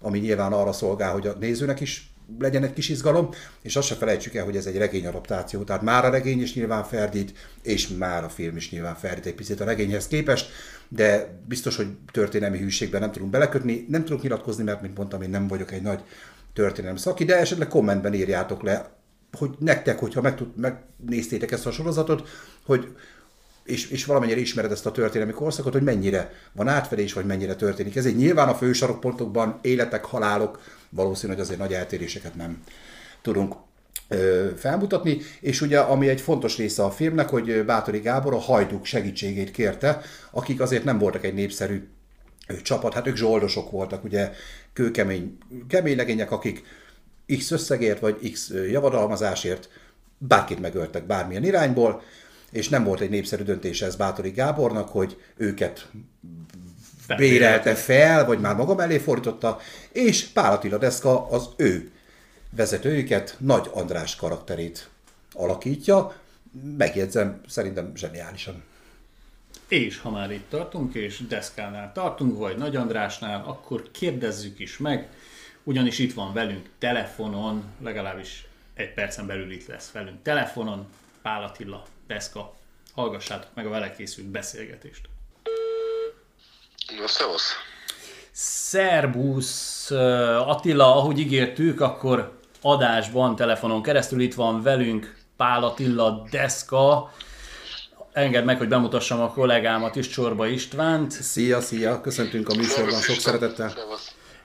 ami 0.01 0.19
nyilván 0.19 0.53
arra 0.53 0.73
szolgál, 0.73 1.13
hogy 1.13 1.27
a 1.27 1.37
nézőnek 1.41 1.81
is 1.81 2.11
legyen 2.39 2.65
egy 2.65 2.73
kis 2.73 2.89
izgalom, 2.89 3.29
és 3.63 3.77
azt 3.77 3.87
se 3.87 3.95
felejtsük 3.95 4.35
el, 4.35 4.45
hogy 4.45 4.57
ez 4.57 4.67
egy 4.67 4.77
regényadaptáció, 4.77 5.63
tehát 5.63 5.83
már 5.83 6.05
a 6.05 6.11
regény 6.11 6.43
is 6.43 6.55
nyilván 6.55 6.85
ferdít, 6.85 7.33
és 7.63 7.89
már 7.89 8.25
a 8.25 8.29
film 8.29 8.57
is 8.57 8.71
nyilván 8.71 8.95
ferdít 8.95 9.27
egy 9.27 9.35
picit 9.35 9.61
a 9.61 9.65
regényhez 9.65 10.07
képest, 10.07 10.51
de 10.89 11.39
biztos, 11.49 11.77
hogy 11.77 11.87
történelmi 12.13 12.59
hűségben 12.59 13.01
nem 13.01 13.13
tudunk 13.13 13.31
belekötni, 13.31 13.87
nem 13.89 14.05
tudok 14.05 14.23
nyilatkozni, 14.23 14.65
mert 14.65 14.83
mint 14.83 14.97
mondtam, 14.97 15.23
én 15.23 15.31
nem 15.31 15.47
vagyok 15.47 15.73
egy 15.73 15.83
nagy 15.83 16.01
történelmi 16.57 16.99
szaki, 16.99 17.25
de 17.25 17.37
esetleg 17.37 17.69
kommentben 17.69 18.15
írjátok 18.15 18.63
le, 18.63 18.91
hogy 19.39 19.51
nektek, 19.59 19.99
hogyha 19.99 20.21
meg 20.21 20.37
tud, 20.37 20.49
megnéztétek 20.57 21.51
ezt 21.51 21.67
a 21.67 21.71
sorozatot, 21.71 22.29
hogy 22.65 22.97
és, 23.65 23.91
és 23.91 24.05
valamennyire 24.05 24.41
ismered 24.41 24.71
ezt 24.71 24.87
a 24.87 24.91
történelmi 24.91 25.33
korszakot, 25.33 25.73
hogy 25.73 25.83
mennyire 25.83 26.33
van 26.53 26.69
átfedés, 26.69 27.13
vagy 27.13 27.27
mennyire 27.27 27.55
történik. 27.55 27.97
Ez 27.97 28.07
egy 28.07 28.17
nyilván 28.17 28.49
a 28.49 28.55
fősarokpontokban 28.55 29.59
életek, 29.63 30.05
halálok, 30.05 30.61
valószínű, 30.89 31.33
hogy 31.33 31.43
azért 31.43 31.59
nagy 31.59 31.73
eltéréseket 31.73 32.35
nem 32.35 32.63
tudunk 33.23 33.55
ö, 34.09 34.49
felmutatni, 34.57 35.19
és 35.41 35.61
ugye 35.61 35.79
ami 35.79 36.09
egy 36.09 36.21
fontos 36.21 36.57
része 36.57 36.85
a 36.85 36.91
filmnek, 36.91 37.29
hogy 37.29 37.65
Bátori 37.65 37.99
Gábor 37.99 38.35
a 38.35 38.39
hajduk 38.39 38.85
segítségét 38.85 39.51
kérte, 39.51 40.01
akik 40.31 40.61
azért 40.61 40.85
nem 40.85 40.99
voltak 40.99 41.25
egy 41.25 41.35
népszerű 41.35 41.89
csapat, 42.63 42.95
hát 42.95 43.07
ők 43.07 43.17
zsoldosok 43.17 43.71
voltak, 43.71 44.05
ugye 44.05 44.31
kőkemény 44.77 45.39
kemény 45.69 45.97
legények, 45.97 46.31
akik 46.31 46.65
X 47.39 47.51
összegért 47.51 48.01
vagy 48.01 48.31
X 48.33 48.53
javadalmazásért 48.71 49.69
bárkit 50.19 50.61
megöltek 50.61 51.07
bármilyen 51.07 51.45
irányból, 51.45 52.03
és 52.51 52.69
nem 52.69 52.85
volt 52.85 53.01
egy 53.01 53.11
népszerű 53.11 53.43
döntése 53.43 53.87
ez 53.87 53.97
Bátori 53.97 54.31
Gábornak, 54.31 54.89
hogy 54.89 55.21
őket 55.37 55.89
bérelte 57.17 57.75
fel, 57.75 58.27
vagy 58.27 58.41
már 58.41 58.55
maga 58.55 58.75
mellé 58.75 58.99
fordította, 58.99 59.59
és 59.93 60.27
Pál 60.27 60.53
Attila 60.53 60.79
Deszka 60.79 61.29
az 61.29 61.49
ő 61.57 61.91
vezetőjüket, 62.51 63.37
Nagy 63.39 63.71
András 63.73 64.17
karakterét 64.17 64.89
alakítja, 65.33 66.15
megjegyzem, 66.77 67.41
szerintem 67.49 67.93
zseniálisan. 67.95 68.63
És 69.69 69.99
ha 69.99 70.11
már 70.11 70.31
itt 70.31 70.51
tartunk, 70.51 70.95
és 70.95 71.27
Deszkánál 71.29 71.93
tartunk, 71.93 72.39
vagy 72.39 72.57
Nagy 72.57 72.77
Andrásnál, 72.77 73.45
akkor 73.47 73.91
kérdezzük 73.91 74.59
is 74.59 74.79
meg, 74.79 75.09
ugyanis 75.63 75.99
itt 75.99 76.15
van 76.15 76.33
velünk 76.33 76.69
telefonon, 76.79 77.65
legalábbis 77.83 78.47
egy 78.75 78.95
percen 78.95 79.27
belül 79.27 79.51
itt 79.51 79.67
lesz 79.67 79.91
velünk 79.91 80.23
telefonon, 80.23 80.87
Pál 81.23 81.43
Attila, 81.43 81.85
Deszka. 82.07 82.55
Hallgassátok 82.95 83.51
meg 83.55 83.67
a 83.67 83.69
vele 83.69 83.91
készült 83.91 84.27
beszélgetést. 84.27 85.09
Na, 87.01 87.07
szevasz! 87.07 87.53
Szerbusz 88.31 89.91
Attila, 90.47 90.97
ahogy 90.97 91.19
ígértük, 91.19 91.81
akkor 91.81 92.39
adásban, 92.61 93.37
telefonon 93.37 93.83
keresztül 93.83 94.21
itt 94.21 94.35
van 94.35 94.63
velünk 94.63 95.17
Pál 95.37 95.65
Attila 95.65 96.27
Deszka, 96.31 97.13
Engedd 98.17 98.45
meg, 98.45 98.59
hogy 98.59 98.69
bemutassam 98.69 99.21
a 99.21 99.33
kollégámat 99.33 99.97
is, 99.97 100.09
Csorba 100.09 100.47
Istvánt. 100.47 101.11
Szia, 101.11 101.61
szia, 101.61 102.01
köszöntünk 102.01 102.49
a 102.49 102.55
műsorban, 102.55 103.01
sok 103.01 103.19
szeretettel. 103.19 103.75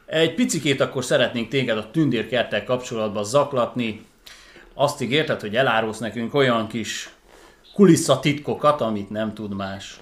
Egy 0.05 0.35
picikét 0.35 0.81
akkor 0.81 1.03
szeretnénk 1.03 1.49
téged 1.49 1.77
a 1.77 1.91
tündérkerttel 1.91 2.63
kapcsolatban 2.63 3.23
zaklatni. 3.23 4.05
Azt 4.73 5.01
ígérted, 5.01 5.41
hogy 5.41 5.55
elárulsz 5.55 5.97
nekünk 5.97 6.33
olyan 6.33 6.67
kis 6.67 7.09
kulisszatitkokat, 7.73 8.81
amit 8.81 9.09
nem 9.09 9.33
tud 9.33 9.55
más. 9.55 9.99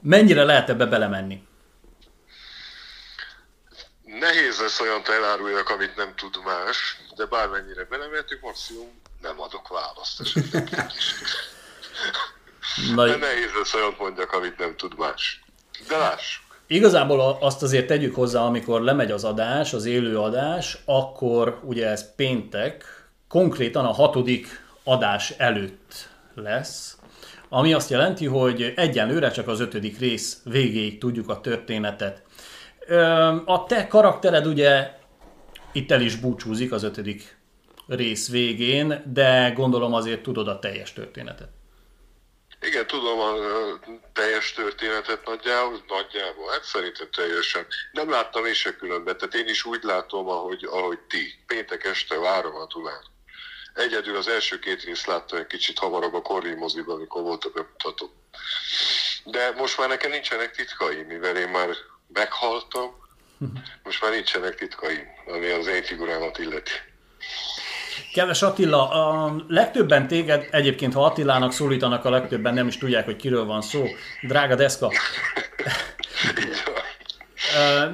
Mennyire 0.00 0.44
lehet 0.44 0.68
ebbe 0.68 0.86
belemenni? 0.86 1.46
Nehéz 4.04 4.60
lesz 4.60 4.80
olyan 4.80 5.02
eláruljak, 5.04 5.68
amit 5.68 5.96
nem 5.96 6.14
tud 6.16 6.34
más, 6.44 7.00
de 7.16 7.26
bármennyire 7.26 7.84
belemehetünk, 7.84 8.40
maximum 8.40 9.00
nem 9.20 9.40
adok 9.40 9.68
választ 9.68 10.22
Na, 12.94 13.06
De 13.06 13.16
nehéz 13.16 13.50
lesz 13.58 13.74
olyan 13.74 13.94
mondjak, 13.98 14.32
amit 14.32 14.58
nem 14.58 14.76
tud 14.76 14.98
más. 14.98 15.40
De 15.88 15.96
lássuk. 15.96 16.44
Igazából 16.66 17.38
azt 17.40 17.62
azért 17.62 17.86
tegyük 17.86 18.14
hozzá, 18.14 18.40
amikor 18.40 18.82
lemegy 18.82 19.10
az 19.10 19.24
adás, 19.24 19.72
az 19.72 19.84
élő 19.84 20.18
adás, 20.18 20.78
akkor 20.84 21.60
ugye 21.62 21.88
ez 21.88 22.14
péntek, 22.14 22.84
konkrétan 23.28 23.84
a 23.84 23.92
hatodik 23.92 24.60
adás 24.84 25.30
előtt 25.30 26.08
lesz, 26.34 26.96
ami 27.48 27.72
azt 27.72 27.90
jelenti, 27.90 28.26
hogy 28.26 28.72
egyenlőre 28.76 29.30
csak 29.30 29.48
az 29.48 29.60
ötödik 29.60 29.98
rész 29.98 30.38
végéig 30.44 30.98
tudjuk 30.98 31.28
a 31.28 31.40
történetet. 31.40 32.22
A 33.44 33.64
te 33.64 33.86
karaktered 33.86 34.46
ugye 34.46 34.90
itt 35.72 35.90
el 35.90 36.00
is 36.00 36.16
búcsúzik 36.16 36.72
az 36.72 36.82
ötödik 36.82 37.38
rész 37.86 38.30
végén, 38.30 39.02
de 39.12 39.52
gondolom 39.56 39.94
azért 39.94 40.22
tudod 40.22 40.48
a 40.48 40.58
teljes 40.58 40.92
történetet. 40.92 41.48
Igen, 42.62 42.86
tudom 42.86 43.20
a 43.20 43.34
teljes 44.12 44.52
történetet 44.52 45.26
nagyjából, 45.26 45.84
nagyjából, 45.88 46.50
hát 46.50 46.64
szerintem 46.64 47.10
teljesen. 47.10 47.66
Nem 47.92 48.10
láttam 48.10 48.46
én 48.46 48.54
se 48.54 48.76
különben, 48.76 49.18
tehát 49.18 49.34
én 49.34 49.48
is 49.48 49.64
úgy 49.64 49.82
látom, 49.82 50.28
ahogy, 50.28 50.64
ahogy 50.64 50.98
ti. 50.98 51.42
Péntek 51.46 51.84
este 51.84 52.18
várom 52.18 52.54
a 52.54 52.66
Dunán. 52.66 53.04
Egyedül 53.74 54.16
az 54.16 54.28
első 54.28 54.58
két 54.58 54.82
részt 54.82 55.06
láttam 55.06 55.38
egy 55.38 55.46
kicsit 55.46 55.78
hamarabb 55.78 56.14
a 56.14 56.22
Corvin 56.22 56.56
moziban, 56.56 56.94
amikor 56.94 57.22
volt 57.22 57.44
a 57.44 57.50
bemutató. 57.50 58.12
De 59.24 59.50
most 59.50 59.78
már 59.78 59.88
nekem 59.88 60.10
nincsenek 60.10 60.50
titkai, 60.50 61.02
mivel 61.02 61.36
én 61.36 61.48
már 61.48 61.68
meghaltam, 62.12 63.00
most 63.82 64.02
már 64.02 64.10
nincsenek 64.10 64.54
titkai, 64.54 65.06
ami 65.26 65.50
az 65.50 65.66
én 65.66 65.82
figurámat 65.82 66.38
illeti. 66.38 66.72
Kedves 68.12 68.42
Attila, 68.42 68.90
a 68.90 69.34
legtöbben 69.48 70.08
téged, 70.08 70.48
egyébként 70.50 70.94
ha 70.94 71.04
Attilának 71.04 71.52
szólítanak, 71.52 72.04
a 72.04 72.10
legtöbben 72.10 72.54
nem 72.54 72.66
is 72.66 72.78
tudják, 72.78 73.04
hogy 73.04 73.16
kiről 73.16 73.44
van 73.44 73.62
szó. 73.62 73.84
Drága 74.22 74.54
Deszka. 74.54 74.92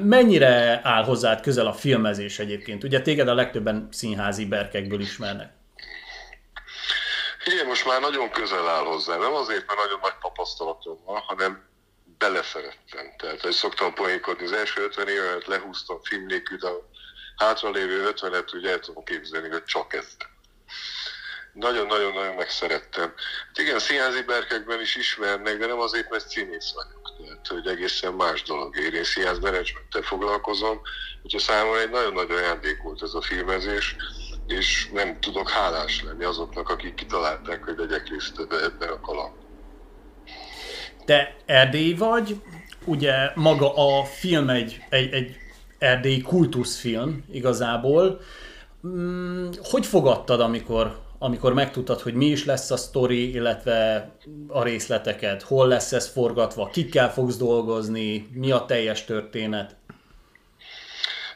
Mennyire 0.03 0.81
áll 0.83 1.05
hozzád 1.05 1.41
közel 1.41 1.67
a 1.67 1.73
filmezés 1.73 2.39
egyébként? 2.39 2.85
Ugye 2.85 3.01
téged 3.01 3.29
a 3.29 3.35
legtöbben 3.35 3.89
színházi 3.91 4.47
berkekből 4.47 5.01
ismernek. 5.01 5.53
Igen, 7.45 7.67
most 7.67 7.87
már 7.87 8.01
nagyon 8.01 8.31
közel 8.31 8.69
áll 8.69 8.85
hozzá. 8.85 9.17
Nem 9.17 9.33
azért, 9.33 9.67
mert 9.67 9.81
nagyon 9.81 9.99
nagy 10.03 10.19
tapasztalatom 10.23 10.99
van, 11.05 11.21
hanem 11.27 11.67
beleszerettem. 12.19 13.07
Tehát, 13.17 13.41
hogy 13.41 13.53
szoktam 13.53 13.95
poénkodni, 13.95 14.45
az 14.45 14.53
első 14.53 14.83
50 14.83 15.09
évet 15.09 15.47
lehúztam 15.47 15.99
film 16.03 16.27
nélkül, 16.27 16.59
de 16.59 16.69
hátralévő 17.39 18.11
50-et 18.15 18.55
ugye 18.55 18.71
el 18.71 18.79
tudom 18.79 19.05
képzelni, 19.05 19.49
hogy 19.49 19.65
csak 19.65 19.95
ezt. 19.95 20.29
Nagyon-nagyon-nagyon 21.53 22.35
megszerettem. 22.35 23.13
Hát 23.47 23.59
igen, 23.59 23.79
színházi 23.79 24.23
berkekben 24.23 24.81
is 24.81 24.97
ismernek, 24.97 25.59
de 25.59 25.67
nem 25.67 25.79
azért, 25.79 26.11
mert 26.11 26.29
színész 26.29 26.73
vagyok. 26.75 26.99
Tehát, 27.19 27.47
hogy 27.47 27.67
egészen 27.67 28.13
más 28.13 28.43
dolog 28.43 28.77
ér. 28.77 28.95
Én 28.95 29.05
színház 29.05 29.39
menedzsmenttel 29.39 30.03
foglalkozom, 30.03 30.81
úgyhogy 31.23 31.41
számomra 31.41 31.81
egy 31.81 31.91
nagyon 31.91 32.13
nagy 32.13 32.31
ajándék 32.31 32.83
volt 32.83 33.03
ez 33.03 33.15
a 33.15 33.21
filmezés, 33.21 33.97
és 34.47 34.89
nem 34.93 35.21
tudok 35.21 35.51
hálás 35.51 36.03
lenni 36.03 36.25
azoknak, 36.25 36.69
akik 36.69 36.95
kitalálták, 36.95 37.65
hogy 37.65 37.79
legyek 37.79 38.09
részt 38.09 38.41
ebben 38.51 38.89
a 38.89 39.01
kaland. 39.01 39.33
Te 41.05 41.37
Erdély 41.47 41.95
vagy, 41.95 42.41
ugye 42.85 43.15
maga 43.35 43.75
a 43.75 44.05
film 44.05 44.49
egy, 44.49 44.85
egy, 44.89 45.13
egy 45.13 45.37
erdélyi 45.79 46.23
kultuszfilm 46.23 47.25
igazából. 47.33 48.21
Mm, 48.87 49.51
hogy 49.63 49.87
fogadtad, 49.87 50.41
amikor, 50.41 50.99
amikor 51.19 51.53
megtudtad, 51.53 52.01
hogy 52.01 52.15
mi 52.15 52.27
is 52.27 52.45
lesz 52.45 52.71
a 52.71 52.77
sztori, 52.77 53.31
illetve 53.35 54.11
a 54.49 54.63
részleteket, 54.63 55.43
hol 55.43 55.69
lesz 55.69 55.93
ez 55.93 56.09
forgatva, 56.09 56.67
kikkel 56.67 57.13
fogsz 57.13 57.37
dolgozni, 57.37 58.29
mi 58.33 58.51
a 58.51 58.65
teljes 58.65 59.05
történet? 59.05 59.77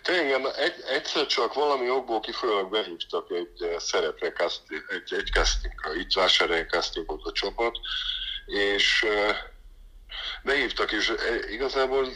Tényleg, 0.03 0.45
egy, 0.57 0.75
egyszer 0.89 1.27
csak 1.27 1.55
valami 1.55 1.91
okból 1.91 2.21
kifolyólag 2.21 2.71
behívtak 2.71 3.31
egy 3.31 3.63
eh, 3.63 3.79
szerepre, 3.79 4.33
egy, 4.89 5.15
egy 5.19 5.31
castingra, 5.33 5.95
itt 5.95 6.13
vásárhelyen 6.13 6.69
casting 6.69 7.07
volt 7.07 7.27
a 7.27 7.33
csapat, 7.33 7.79
és 8.47 9.03
uh, 9.03 9.37
behívtak, 10.43 10.93
és 10.93 11.09
eh, 11.09 11.53
igazából 11.53 12.09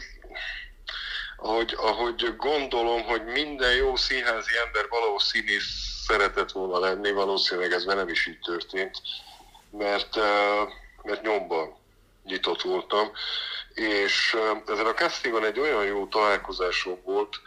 ahogy, 1.37 1.75
ahogy 1.77 2.35
gondolom, 2.37 3.03
hogy 3.03 3.25
minden 3.25 3.75
jó 3.75 3.95
színházi 3.95 4.57
ember 4.65 4.87
valahol 4.89 5.19
színész 5.19 6.01
szeretett 6.07 6.51
volna 6.51 6.79
lenni, 6.79 7.11
valószínűleg 7.11 7.71
ez 7.71 7.83
nem 7.83 8.09
is 8.09 8.27
így 8.27 8.39
történt, 8.39 9.01
mert, 9.71 10.15
mert 11.03 11.21
nyomban 11.21 11.75
nyitott 12.23 12.61
voltam, 12.61 13.11
és 13.73 14.37
ezen 14.65 14.85
a 14.85 14.93
castingon 14.93 15.45
egy 15.45 15.59
olyan 15.59 15.85
jó 15.85 16.07
találkozásom 16.07 17.01
volt, 17.03 17.39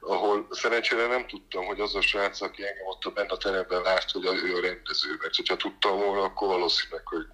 ahol 0.00 0.46
szerencsére 0.50 1.06
nem 1.06 1.26
tudtam, 1.26 1.64
hogy 1.64 1.80
az 1.80 1.94
a 1.94 2.00
srác, 2.00 2.40
aki 2.40 2.66
engem 2.66 2.86
ott 2.86 3.12
benne 3.14 3.32
a 3.32 3.36
teremben 3.36 3.82
lárt, 3.82 4.10
hogy 4.10 4.24
ő 4.24 4.56
a 4.56 4.60
rendező. 4.60 5.16
Mert 5.20 5.36
hogyha 5.36 5.56
tudtam 5.56 5.98
volna, 5.98 6.22
akkor 6.22 6.48
valószínűleg, 6.48 7.06
hogy 7.06 7.26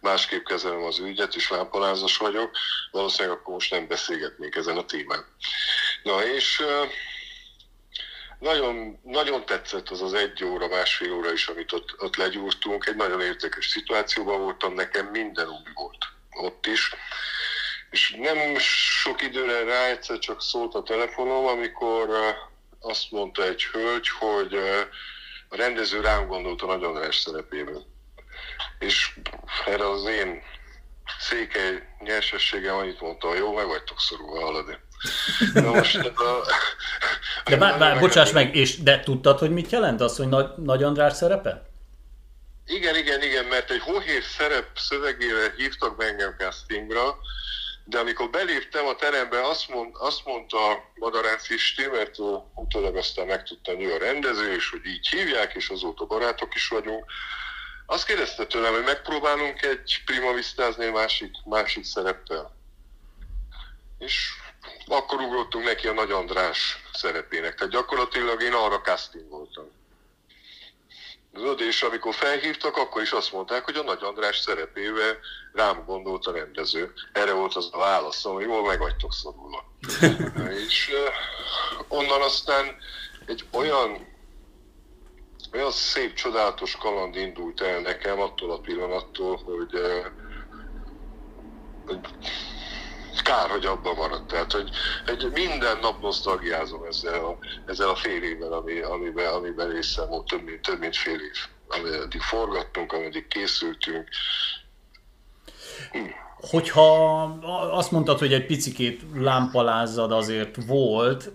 másképp 0.00 0.44
kezelem 0.44 0.82
az 0.82 0.98
ügyet, 0.98 1.34
és 1.34 1.50
lámpalázas 1.50 2.16
vagyok, 2.16 2.56
valószínűleg 2.90 3.36
akkor 3.36 3.54
most 3.54 3.70
nem 3.70 3.86
beszélgetnék 3.86 4.54
ezen 4.54 4.76
a 4.76 4.84
témán. 4.84 5.24
Na 6.02 6.24
és 6.24 6.64
nagyon, 8.38 9.00
nagyon 9.02 9.46
tetszett 9.46 9.88
az 9.88 10.02
az 10.02 10.14
egy 10.14 10.44
óra, 10.44 10.68
másfél 10.68 11.12
óra 11.12 11.32
is, 11.32 11.46
amit 11.46 11.72
ott, 11.72 11.94
ott 11.98 12.16
legyúrtunk. 12.16 12.86
Egy 12.86 12.96
nagyon 12.96 13.20
értékes 13.20 13.66
szituációban 13.66 14.40
voltam, 14.40 14.74
nekem 14.74 15.06
minden 15.06 15.48
új 15.48 15.72
volt 15.74 16.04
ott 16.30 16.66
is. 16.66 16.94
És 17.90 18.16
nem 18.18 18.58
sok 18.58 19.22
időre 19.22 19.64
rá 19.64 19.86
egyszer 19.86 20.18
csak 20.18 20.42
szólt 20.42 20.74
a 20.74 20.82
telefonom, 20.82 21.46
amikor 21.46 22.08
azt 22.80 23.10
mondta 23.10 23.44
egy 23.44 23.64
hölgy, 23.64 24.08
hogy 24.08 24.54
a 25.48 25.56
rendező 25.56 26.00
rám 26.00 26.26
gondolt 26.26 26.62
a 26.62 26.66
Nagy 26.66 26.84
András 26.84 27.16
szerepében. 27.16 27.95
És 28.78 29.18
erre 29.66 29.90
az 29.90 30.04
én 30.04 30.42
székely 31.18 31.88
nyersességem 32.00 32.76
annyit 32.76 33.00
mondta, 33.00 33.34
jó, 33.34 33.54
meg 33.54 33.66
vagytok 33.66 34.00
szorulva 34.00 34.44
haladni. 34.44 34.78
Na 35.54 35.72
most 35.72 35.96
a... 35.96 36.46
De 37.44 37.56
bár, 37.56 37.78
bár, 37.78 37.98
bocsáss 37.98 38.30
meg, 38.30 38.54
és 38.54 38.82
de 38.82 39.00
tudtad, 39.00 39.38
hogy 39.38 39.50
mit 39.50 39.70
jelent 39.70 40.00
az, 40.00 40.16
hogy 40.16 40.28
Nagy, 40.28 40.48
Nagy 40.56 40.82
András 40.82 41.12
szerepe? 41.12 41.70
Igen, 42.66 42.96
igen, 42.96 43.22
igen, 43.22 43.44
mert 43.44 43.70
egy 43.70 43.80
hohér 43.80 44.22
szerep 44.22 44.66
szövegére 44.74 45.54
hívtak 45.56 45.96
be 45.96 46.04
engem 46.04 46.34
castingra, 46.38 47.16
de 47.84 47.98
amikor 47.98 48.30
beléptem 48.30 48.86
a 48.86 48.94
terembe, 48.94 49.46
azt, 49.46 49.68
mond, 49.68 49.94
azt 49.98 50.24
mondta 50.24 50.58
Madaránc 50.94 51.50
Isti, 51.50 51.86
mert 51.86 52.16
utólag 52.54 52.96
aztán 52.96 53.26
megtudta 53.26 53.74
hogy 53.74 53.90
a 53.90 53.98
rendező, 53.98 54.54
és 54.54 54.70
hogy 54.70 54.86
így 54.86 55.08
hívják, 55.08 55.54
és 55.54 55.68
azóta 55.68 56.04
barátok 56.04 56.54
is 56.54 56.68
vagyunk, 56.68 57.04
azt 57.86 58.06
kérdezte 58.06 58.46
tőlem, 58.46 58.74
hogy 58.74 58.84
megpróbálunk 58.84 59.62
egy 59.62 60.02
prima 60.04 60.32
visztázni 60.32 60.86
másik, 60.86 61.30
másik 61.44 61.84
szereppel. 61.84 62.56
És 63.98 64.28
akkor 64.86 65.20
ugrottunk 65.20 65.64
neki 65.64 65.86
a 65.86 65.92
Nagy 65.92 66.10
András 66.10 66.82
szerepének. 66.92 67.54
Tehát 67.54 67.72
gyakorlatilag 67.72 68.42
én 68.42 68.52
arra 68.52 68.80
casting 68.80 69.28
voltam. 69.28 69.74
És 71.58 71.82
amikor 71.82 72.14
felhívtak, 72.14 72.76
akkor 72.76 73.02
is 73.02 73.10
azt 73.10 73.32
mondták, 73.32 73.64
hogy 73.64 73.76
a 73.76 73.82
Nagy 73.82 74.02
András 74.02 74.38
szerepével 74.38 75.18
rám 75.52 75.84
gondolt 75.84 76.26
a 76.26 76.32
rendező. 76.32 76.92
Erre 77.12 77.32
volt 77.32 77.54
az 77.54 77.68
a 77.72 77.78
válaszom, 77.78 78.34
hogy 78.34 78.44
jól 78.44 78.66
meg 78.66 78.78
vagytok 78.78 79.12
szorulva. 79.12 79.64
és 80.66 80.90
uh, 80.92 81.84
onnan 81.88 82.22
aztán 82.22 82.76
egy 83.26 83.44
olyan 83.50 84.15
olyan 85.52 85.70
szép, 85.70 86.14
csodálatos 86.14 86.76
kaland 86.76 87.16
indult 87.16 87.60
el 87.60 87.80
nekem 87.80 88.20
attól 88.20 88.50
a 88.50 88.60
pillanattól, 88.60 89.36
hogy, 89.44 89.74
uh, 89.74 90.06
hogy 91.86 92.00
kár, 93.22 93.50
hogy 93.50 93.66
abban 93.66 93.94
maradt. 93.94 94.26
Tehát, 94.26 94.52
hogy, 94.52 94.70
hogy 95.06 95.30
minden 95.32 95.78
nap 95.78 96.00
nosztalgiázom 96.00 96.84
ezzel 96.84 97.24
a, 97.24 97.38
ezzel 97.66 97.88
a 97.88 97.96
fél 97.96 98.22
évvel, 98.22 98.52
ami, 98.52 98.80
amiben, 98.80 99.32
amiben 99.32 99.68
részem 99.68 100.08
volt 100.08 100.26
több 100.26 100.42
mint, 100.42 100.62
több 100.62 100.78
mint 100.78 100.96
fél 100.96 101.20
év. 101.20 101.36
Ameddig 101.68 102.20
forgattunk, 102.20 102.92
ameddig 102.92 103.28
készültünk. 103.28 104.08
Hm. 105.92 106.25
Hogyha 106.40 107.22
azt 107.70 107.90
mondtad, 107.90 108.18
hogy 108.18 108.32
egy 108.32 108.46
picikét 108.46 109.02
lámpalázad 109.14 110.12
azért 110.12 110.56
volt, 110.66 111.30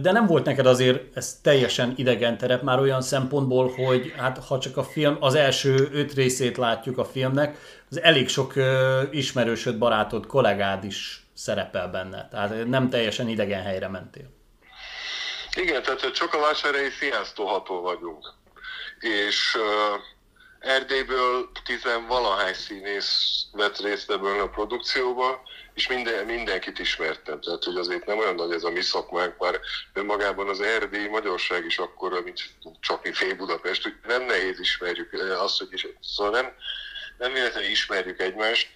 de 0.00 0.12
nem 0.12 0.26
volt 0.26 0.44
neked 0.44 0.66
azért 0.66 1.16
ez 1.16 1.40
teljesen 1.42 1.94
idegen 1.96 2.38
terep 2.38 2.62
már 2.62 2.80
olyan 2.80 3.02
szempontból, 3.02 3.72
hogy 3.76 4.12
hát 4.16 4.44
ha 4.44 4.58
csak 4.58 4.76
a 4.76 4.82
film, 4.82 5.16
az 5.20 5.34
első 5.34 5.88
öt 5.92 6.14
részét 6.14 6.56
látjuk 6.56 6.98
a 6.98 7.04
filmnek, 7.04 7.58
az 7.90 8.00
elég 8.00 8.28
sok 8.28 8.52
ismerősöd, 9.10 9.78
barátod, 9.78 10.26
kollégád 10.26 10.84
is 10.84 11.26
szerepel 11.34 11.88
benne. 11.88 12.28
Tehát 12.30 12.66
nem 12.66 12.88
teljesen 12.88 13.28
idegen 13.28 13.62
helyre 13.62 13.88
mentél. 13.88 14.26
Igen, 15.54 15.82
tehát 15.82 16.12
csak 16.12 16.34
a 16.34 16.40
vásárhelyi 16.40 16.90
színháztól 16.90 17.80
vagyunk. 17.82 18.34
És 19.00 19.56
uh, 19.56 20.00
Erdélyből 20.60 21.50
tizenvalahány 21.64 22.54
színész 22.54 23.42
vett 23.52 23.78
részt 23.78 24.10
ebből 24.10 24.40
a 24.40 24.48
produkcióba, 24.48 25.42
és 25.74 25.88
minden, 25.88 26.24
mindenkit 26.24 26.78
ismertem. 26.78 27.40
Tehát, 27.40 27.64
hogy 27.64 27.76
azért 27.76 28.06
nem 28.06 28.18
olyan 28.18 28.34
nagy 28.34 28.52
ez 28.52 28.64
a 28.64 28.70
mi 28.70 28.80
szakmánk, 28.80 29.38
már 29.38 29.60
önmagában 29.92 30.48
az 30.48 30.60
Erdély 30.60 31.06
magyarság 31.06 31.64
is 31.64 31.78
akkor, 31.78 32.22
mint 32.24 32.40
csak 32.80 33.02
mi 33.02 33.12
fél 33.12 33.34
Budapest, 33.34 33.82
hogy 33.82 33.94
nem 34.06 34.22
nehéz 34.22 34.60
ismerjük 34.60 35.12
azt, 35.38 35.58
hogy 35.58 35.72
is, 35.72 35.86
szóval 36.00 36.32
nem, 36.32 36.52
nem 37.18 37.32
véletlenül 37.32 37.70
ismerjük 37.70 38.20
egymást, 38.20 38.68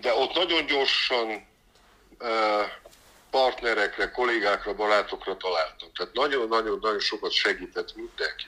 de 0.00 0.14
ott 0.14 0.34
nagyon 0.34 0.66
gyorsan 0.66 1.48
partnerekre, 3.30 4.10
kollégákra, 4.10 4.74
barátokra 4.74 5.36
találtam. 5.36 5.92
Tehát 5.92 6.12
nagyon-nagyon-nagyon 6.12 7.00
sokat 7.00 7.30
segített 7.30 7.94
mindenki 7.96 8.46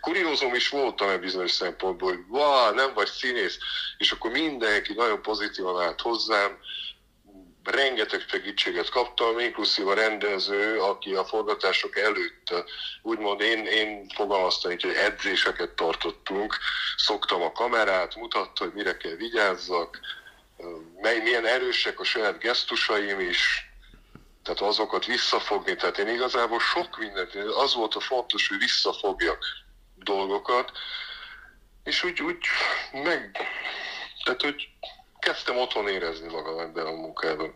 Kuriózom 0.00 0.54
is 0.54 0.68
voltam 0.68 1.08
egy 1.08 1.20
bizonyos 1.20 1.50
szempontból, 1.50 2.08
hogy 2.08 2.24
vá, 2.28 2.70
nem 2.70 2.94
vagy 2.94 3.06
színész, 3.06 3.58
és 3.98 4.10
akkor 4.10 4.30
mindenki 4.30 4.92
nagyon 4.92 5.22
pozitívan 5.22 5.82
állt 5.82 6.00
hozzám, 6.00 6.58
rengeteg 7.70 8.24
segítséget 8.28 8.88
kaptam, 8.88 9.38
inkluszív 9.38 9.88
a 9.88 9.94
rendező, 9.94 10.80
aki 10.80 11.14
a 11.14 11.24
forgatások 11.24 11.98
előtt, 11.98 12.64
úgymond 13.02 13.40
én, 13.40 13.66
én 13.66 14.08
fogalmaztam 14.14 14.70
hogy 14.70 14.92
edzéseket 14.94 15.70
tartottunk, 15.70 16.56
szoktam 16.96 17.42
a 17.42 17.52
kamerát, 17.52 18.14
mutatta, 18.16 18.64
hogy 18.64 18.72
mire 18.74 18.96
kell 18.96 19.14
vigyázzak, 19.14 20.00
mely, 21.00 21.18
milyen 21.18 21.46
erősek 21.46 22.00
a 22.00 22.04
saját 22.04 22.38
gesztusaim 22.38 23.20
is, 23.20 23.70
tehát 24.42 24.60
azokat 24.60 25.06
visszafogni, 25.06 25.76
tehát 25.76 25.98
én 25.98 26.08
igazából 26.08 26.60
sok 26.60 26.98
mindent, 26.98 27.34
az 27.34 27.74
volt 27.74 27.94
a 27.94 28.00
fontos, 28.00 28.48
hogy 28.48 28.58
visszafogjak 28.58 29.44
dolgokat, 30.02 30.72
és 31.84 32.04
úgy, 32.04 32.20
úgy 32.22 32.38
meg, 32.92 33.36
tehát 34.24 34.42
hogy 34.42 34.68
kezdtem 35.18 35.56
otthon 35.56 35.88
érezni 35.88 36.28
magam 36.28 36.58
ebben 36.58 36.86
a 36.86 36.90
munkában. 36.90 37.54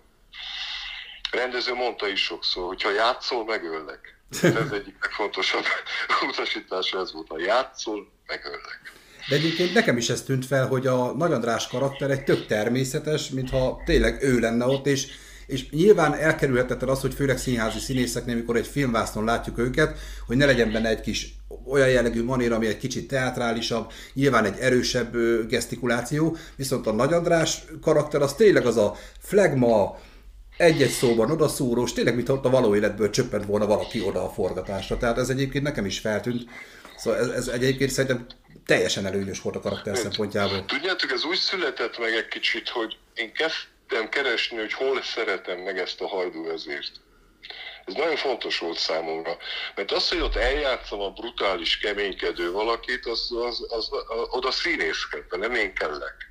Rendező 1.31 1.75
mondta 1.75 2.09
is 2.09 2.23
sokszor, 2.23 2.67
hogy 2.67 2.83
ha 2.83 2.91
játszol, 2.91 3.45
megöllek. 3.45 4.21
Ez 4.43 4.73
egyik 4.73 4.97
legfontosabb 5.01 5.65
utasítása 6.31 7.01
ez 7.01 7.13
volt, 7.13 7.29
ha 7.29 7.39
játszol, 7.39 8.13
megöllek. 8.27 8.93
De 9.29 9.35
egyébként 9.35 9.75
nekem 9.75 9.97
is 9.97 10.09
ez 10.09 10.23
tűnt 10.23 10.47
fel, 10.47 10.67
hogy 10.67 10.87
a 10.87 11.13
Nagy 11.13 11.33
András 11.33 11.69
karakter 11.69 12.11
egy 12.11 12.25
tök 12.25 12.47
természetes, 12.47 13.29
mintha 13.29 13.83
tényleg 13.85 14.23
ő 14.23 14.39
lenne 14.39 14.67
ott, 14.67 14.87
és 14.87 15.07
és 15.47 15.71
nyilván 15.71 16.15
elkerülhetetlen 16.15 16.91
az, 16.91 17.01
hogy 17.01 17.15
főleg 17.15 17.39
színházi 17.39 17.79
színészeknél, 17.79 18.35
amikor 18.35 18.57
egy 18.57 18.67
filmvásznon 18.67 19.25
látjuk 19.25 19.59
őket, 19.59 19.99
hogy 20.27 20.37
ne 20.37 20.45
legyen 20.45 20.73
benne 20.73 20.89
egy 20.89 21.01
kis 21.01 21.35
olyan 21.67 21.89
jellegű 21.89 22.25
manér, 22.25 22.53
ami 22.53 22.67
egy 22.67 22.79
kicsit 22.79 23.09
teátrálisabb, 23.09 23.93
nyilván 24.15 24.45
egy 24.45 24.59
erősebb 24.59 25.17
gesztikuláció, 25.49 26.37
viszont 26.57 26.87
a 26.87 26.93
Nagy 26.93 27.13
András 27.13 27.65
karakter 27.81 28.23
az 28.23 28.35
tényleg 28.35 28.67
az 28.67 28.77
a 28.77 28.97
flagma, 29.19 29.99
egy-egy 30.57 30.91
szóban 30.91 31.31
odaszúrós, 31.31 31.93
tényleg 31.93 32.15
mintha 32.15 32.35
ott 32.35 32.45
a 32.45 32.51
való 32.51 32.77
életből 32.77 33.11
csöppent 33.11 33.47
volna 33.47 33.67
valaki 33.67 34.03
oda 34.03 34.25
a 34.25 34.31
forgatásra. 34.31 34.97
Tehát 34.97 35.19
ez 35.19 35.29
egyébként 35.29 35.65
nekem 35.65 35.87
is 35.87 35.99
feltűnt. 35.99 36.43
Szóval 36.97 37.21
ez, 37.21 37.29
ez 37.29 37.49
egyébként 37.49 37.91
szerintem 37.91 38.27
teljesen 38.67 39.07
előnyös 39.07 39.41
volt 39.41 39.57
a 39.57 39.61
karakter 39.61 39.97
szempontjából. 39.97 40.65
Tudjátok, 40.65 41.11
ez 41.11 41.25
úgy 41.25 41.37
született 41.37 41.99
meg 41.99 42.13
egy 42.13 42.29
kicsit, 42.29 42.69
hogy 42.69 42.97
én 43.15 43.33
kezdtem 43.33 44.09
keresni, 44.09 44.57
hogy 44.57 44.73
hol 44.73 45.03
szeretem 45.03 45.59
meg 45.59 45.79
ezt 45.79 46.01
a 46.01 46.07
hajdúvezért. 46.07 46.93
Ez 47.85 47.95
nagyon 47.95 48.17
fontos 48.17 48.59
volt 48.59 48.79
számomra. 48.79 49.37
Mert 49.75 49.93
az, 49.93 50.09
hogy 50.09 50.21
ott 50.21 50.37
eljátszom 50.37 51.01
a 51.01 51.11
brutális, 51.11 51.79
keménykedő 51.79 52.53
valakit, 52.53 53.07
az, 53.07 53.33
az, 53.47 53.67
az, 53.69 53.91
az 54.09 54.27
oda 54.31 54.51
színészkedve, 54.51 55.37
nem 55.37 55.55
én 55.55 55.75
kellek. 55.75 56.31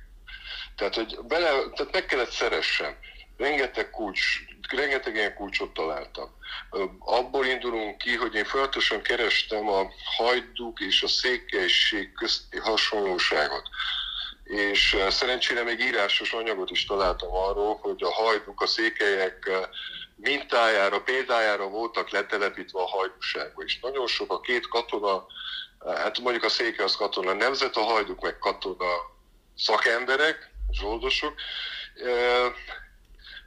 Tehát, 0.76 0.94
hogy 0.94 1.18
bele, 1.22 1.50
tehát 1.50 1.92
meg 1.92 2.06
kellett 2.06 2.30
szeressem. 2.30 2.96
Rengeteg 3.36 3.90
kulcs, 3.90 4.20
rengeteg 4.68 5.14
ilyen 5.14 5.34
kulcsot 5.34 5.74
találtam. 5.74 6.30
Abból 6.98 7.46
indulunk 7.46 7.98
ki, 7.98 8.16
hogy 8.16 8.34
én 8.34 8.44
folyamatosan 8.44 9.02
kerestem 9.02 9.68
a 9.68 9.90
hajduk 10.16 10.80
és 10.80 11.02
a 11.02 11.08
székelység 11.08 12.12
közti 12.12 12.58
hasonlóságot. 12.58 13.68
És 14.44 14.96
szerencsére 15.08 15.62
még 15.62 15.80
írásos 15.80 16.32
anyagot 16.32 16.70
is 16.70 16.84
találtam 16.84 17.34
arról, 17.34 17.78
hogy 17.82 18.02
a 18.02 18.12
hajduk, 18.12 18.60
a 18.60 18.66
székelyek 18.66 19.50
mintájára, 20.22 21.02
példájára 21.02 21.68
voltak 21.68 22.10
letelepítve 22.10 22.80
a 22.80 22.86
hajdúságba. 22.86 23.62
És 23.62 23.80
nagyon 23.80 24.06
sok 24.06 24.32
a 24.32 24.40
két 24.40 24.68
katona, 24.68 25.26
hát 25.86 26.18
mondjuk 26.18 26.44
a 26.44 26.48
széke 26.48 26.84
az 26.84 26.96
katona 26.96 27.32
nemzet, 27.32 27.76
a 27.76 27.80
hajduk 27.80 28.20
meg 28.20 28.38
katona 28.38 28.86
szakemberek, 29.56 30.50
zsoldosok. 30.70 31.34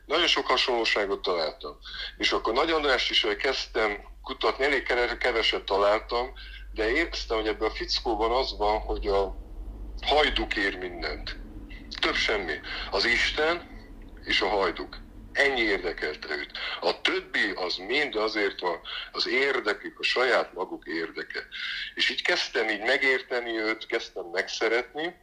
Nagyon 0.05 0.27
sok 0.27 0.47
hasonlóságot 0.47 1.21
találtam. 1.21 1.77
És 2.17 2.31
akkor 2.31 2.53
Nagy 2.53 2.71
Andrást 2.71 3.09
is 3.09 3.21
hogy 3.21 3.35
kezdtem 3.35 4.03
kutatni, 4.23 4.63
elég 4.63 5.17
keveset 5.17 5.63
találtam, 5.63 6.33
de 6.73 6.89
éreztem, 6.89 7.37
hogy 7.37 7.47
ebben 7.47 7.69
a 7.69 7.73
fickóban 7.73 8.31
az 8.31 8.57
van, 8.57 8.79
hogy 8.79 9.07
a 9.07 9.35
hajduk 10.01 10.55
ér 10.55 10.77
mindent. 10.77 11.37
Több 11.99 12.15
semmi. 12.15 12.59
Az 12.91 13.05
Isten 13.05 13.73
és 14.23 14.41
a 14.41 14.47
hajduk. 14.47 15.03
Ennyi 15.35 15.61
érdekelte 15.61 16.35
őt. 16.35 16.51
A 16.79 17.01
többi 17.01 17.51
az 17.55 17.75
mind 17.75 18.15
azért 18.15 18.59
van, 18.59 18.79
az 19.11 19.27
érdekük, 19.27 19.99
a 19.99 20.03
saját 20.03 20.53
maguk 20.53 20.85
érdeke. 20.85 21.47
És 21.95 22.09
így 22.09 22.21
kezdtem 22.21 22.69
így 22.69 22.81
megérteni 22.81 23.59
őt, 23.59 23.85
kezdtem 23.85 24.25
megszeretni, 24.25 25.15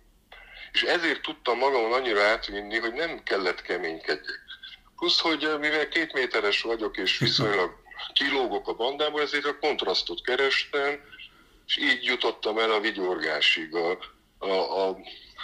és 0.72 0.83
ezért 0.83 1.22
tudtam 1.22 1.59
magamon 1.59 1.92
annyira 1.92 2.22
átvinni, 2.22 2.79
hogy 2.79 2.92
nem 2.92 3.22
kellett 3.22 3.62
keménykedjek. 3.62 4.40
Plusz, 4.96 5.20
hogy 5.20 5.44
eh, 5.44 5.59
mivel 5.59 5.88
két 5.88 6.12
méteres 6.12 6.62
vagyok, 6.62 6.96
és 6.96 7.18
viszonylag 7.18 7.81
kilógok 8.12 8.68
a 8.68 8.75
bandából, 8.75 9.20
ezért 9.20 9.44
a 9.44 9.59
kontrasztot 9.59 10.22
kerestem, 10.22 11.01
és 11.66 11.77
így 11.77 12.05
jutottam 12.05 12.59
el 12.59 12.70
a 12.70 12.81
vigyorgásig, 12.81 13.75
a, 13.75 13.98
a, 14.38 14.88
a 14.88 14.98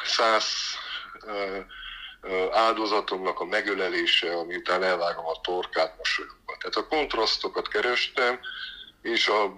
száz 0.05 0.45
uh, 1.27 1.65
áldozatomnak 2.53 3.41
a 3.41 3.45
megölelése, 3.45 4.37
ami 4.37 4.57
után 4.57 4.83
elvágom 4.83 5.27
a 5.27 5.41
torkát 5.41 5.97
mosolyogva. 5.97 6.57
Tehát 6.59 6.77
a 6.77 6.87
kontrasztokat 6.87 7.69
kerestem, 7.69 8.41
és, 9.03 9.29
a, 9.29 9.55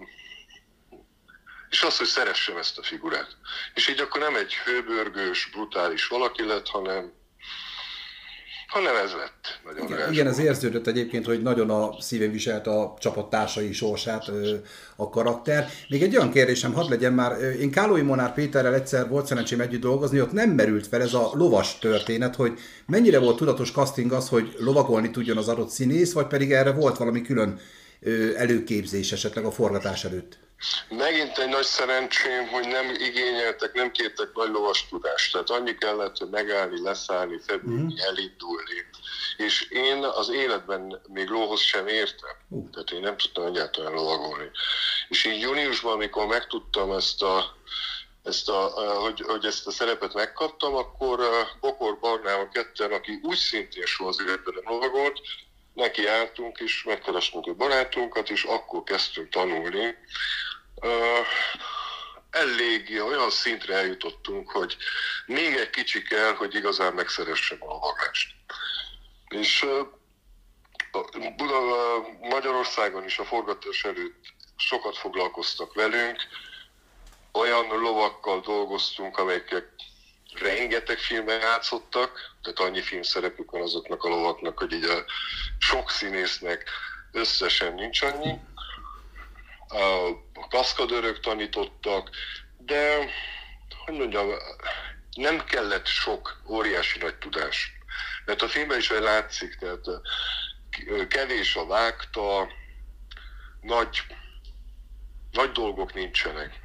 és 1.71 1.83
azt, 1.83 1.99
hogy 1.99 2.07
szeressem 2.07 2.57
ezt 2.57 2.79
a 2.79 2.83
figurát. 2.83 3.37
És 3.75 3.89
így 3.89 4.01
akkor 4.01 4.21
nem 4.21 4.37
egy 4.37 4.55
hőbörgős, 4.55 5.47
brutális 5.51 6.07
valaki 6.07 6.45
lett, 6.45 6.69
hanem 6.69 7.13
hanem 8.71 8.97
ez 8.97 9.13
lett. 9.13 9.61
Nagyon 9.65 9.87
igen, 9.87 10.13
igen, 10.13 10.27
ez 10.27 10.39
érződött 10.39 10.87
egyébként, 10.87 11.27
hogy 11.27 11.43
nagyon 11.43 11.71
a 11.71 11.95
szívén 12.01 12.33
viselt 12.33 12.67
a 12.67 12.95
csapattársai 12.99 13.73
sorsát 13.73 14.31
a 14.97 15.09
karakter. 15.09 15.69
Még 15.89 16.03
egy 16.03 16.17
olyan 16.17 16.31
kérdésem, 16.31 16.73
hadd 16.73 16.91
legyen 16.91 17.13
már, 17.13 17.41
én 17.61 17.71
Kálói 17.71 18.03
Monár 18.03 18.35
Péterrel 18.35 18.75
egyszer 18.75 19.09
volt 19.09 19.27
szerencsém 19.27 19.61
együtt 19.61 19.81
dolgozni, 19.81 20.21
ott 20.21 20.33
nem 20.33 20.51
merült 20.51 20.87
fel 20.87 21.01
ez 21.03 21.15
a 21.15 21.31
lovas 21.35 21.79
történet, 21.79 22.37
hogy 22.37 22.59
mennyire 22.87 23.19
volt 23.19 23.37
tudatos 23.37 23.73
casting 23.73 24.13
az, 24.13 24.29
hogy 24.29 24.55
lovagolni 24.59 25.11
tudjon 25.11 25.37
az 25.37 25.49
adott 25.49 25.71
színész, 25.71 26.13
vagy 26.13 26.27
pedig 26.27 26.53
erre 26.53 26.73
volt 26.73 26.97
valami 26.97 27.23
külön 27.23 27.59
előképzés 28.37 29.13
esetleg 29.13 29.45
a 29.45 29.51
forgatás 29.51 30.05
előtt? 30.05 30.39
Megint 30.89 31.39
egy 31.39 31.49
nagy 31.49 31.65
szerencsém, 31.65 32.49
hogy 32.49 32.69
nem 32.69 32.91
igényeltek, 32.91 33.73
nem 33.73 33.91
kértek 33.91 34.33
nagy 34.35 34.51
lovas 34.51 34.89
tudást. 34.89 35.33
Tehát 35.33 35.51
annyi 35.51 35.75
kellett, 35.75 36.17
hogy 36.17 36.29
megállni, 36.29 36.83
leszállni, 36.83 37.39
febülni, 37.47 37.83
uh-huh. 37.83 38.07
elindulni. 38.07 38.89
És 39.37 39.63
én 39.71 40.05
az 40.05 40.29
életben 40.29 41.01
még 41.09 41.29
lóhoz 41.29 41.61
sem 41.61 41.87
értem. 41.87 42.37
Tehát 42.73 42.91
én 42.91 43.01
nem 43.01 43.17
tudtam 43.17 43.47
egyáltalán 43.47 43.93
lovagolni. 43.93 44.51
És 45.09 45.25
így 45.25 45.41
júniusban, 45.41 45.93
amikor 45.93 46.27
megtudtam 46.27 46.93
ezt 46.93 47.23
a 47.23 47.59
ezt 48.23 48.49
a, 48.49 48.61
hogy, 49.01 49.21
hogy 49.21 49.45
ezt 49.45 49.67
a 49.67 49.71
szerepet 49.71 50.15
megkaptam, 50.15 50.75
akkor 50.75 51.21
Bokor 51.61 51.99
Barnával 51.99 52.49
ketten, 52.49 52.93
aki 52.93 53.21
úgy 53.23 53.37
szintén 53.37 53.85
soha 53.85 54.09
az 54.09 54.21
életben 54.27 54.55
nem 54.55 54.73
lovagolt, 54.73 55.21
neki 55.75 56.07
álltunk, 56.07 56.59
és 56.59 56.83
megkerestünk 56.83 57.47
a 57.47 57.55
barátunkat, 57.55 58.31
és 58.31 58.45
akkor 58.45 58.83
kezdtünk 58.83 59.29
tanulni 59.29 59.97
uh, 60.81 61.27
elég 62.31 63.03
olyan 63.07 63.31
szintre 63.31 63.75
eljutottunk, 63.75 64.51
hogy 64.51 64.77
még 65.27 65.55
egy 65.55 65.71
kicsi 65.71 66.03
kell, 66.03 66.35
hogy 66.35 66.55
igazán 66.55 66.95
megszeressem 66.95 67.59
a 67.61 67.67
lovagást. 67.67 68.35
És 69.29 69.67
Buda, 71.37 71.61
Magyarországon 72.21 73.05
is 73.05 73.19
a 73.19 73.25
forgatás 73.25 73.85
előtt 73.85 74.25
sokat 74.57 74.97
foglalkoztak 74.97 75.75
velünk, 75.75 76.23
olyan 77.33 77.67
lovakkal 77.67 78.41
dolgoztunk, 78.41 79.19
amelyek 79.19 79.65
rengeteg 80.35 80.99
filmben 80.99 81.41
játszottak, 81.41 82.21
tehát 82.43 82.59
annyi 82.59 82.83
filmszerepük 82.83 83.51
van 83.51 83.63
azoknak 83.63 84.05
a 84.05 84.09
lovaknak, 84.09 84.59
hogy 84.59 84.73
így 84.73 84.85
a 84.85 85.05
sok 85.59 85.91
színésznek 85.91 86.71
összesen 87.13 87.75
nincs 87.75 88.03
annyi 88.03 88.39
a 89.71 90.49
kaszkadőrök 90.49 91.21
tanítottak, 91.21 92.11
de 92.59 93.11
hogy 93.85 93.95
mondjam, 93.95 94.29
nem 95.15 95.45
kellett 95.45 95.87
sok 95.87 96.43
óriási 96.49 96.99
nagy 96.99 97.17
tudás. 97.17 97.73
Mert 98.25 98.43
a 98.43 98.49
filmben 98.49 98.79
is 98.79 98.91
látszik, 98.91 99.55
tehát 99.55 99.85
kevés 101.09 101.57
a 101.57 101.67
vágta, 101.67 102.49
nagy, 103.61 104.03
nagy 105.31 105.53
dolgok 105.53 105.95
nincsenek. 105.95 106.61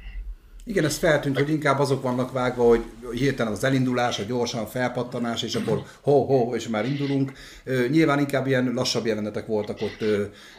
Igen, 0.68 0.84
ez 0.84 0.98
feltűnt, 0.98 1.36
hogy 1.36 1.50
inkább 1.50 1.78
azok 1.78 2.02
vannak 2.02 2.32
vágva, 2.32 2.64
hogy 2.64 2.84
hirtelen 3.12 3.52
az 3.52 3.64
elindulás, 3.64 4.18
a 4.18 4.22
gyorsan 4.22 4.62
a 4.62 4.66
felpattanás, 4.66 5.42
és 5.42 5.54
akkor 5.54 5.82
ho-ho, 6.00 6.54
és 6.54 6.68
már 6.68 6.84
indulunk. 6.84 7.32
Nyilván 7.88 8.18
inkább 8.18 8.46
ilyen 8.46 8.72
lassabb 8.74 9.06
jelenetek 9.06 9.46
voltak 9.46 9.80
ott 9.80 10.04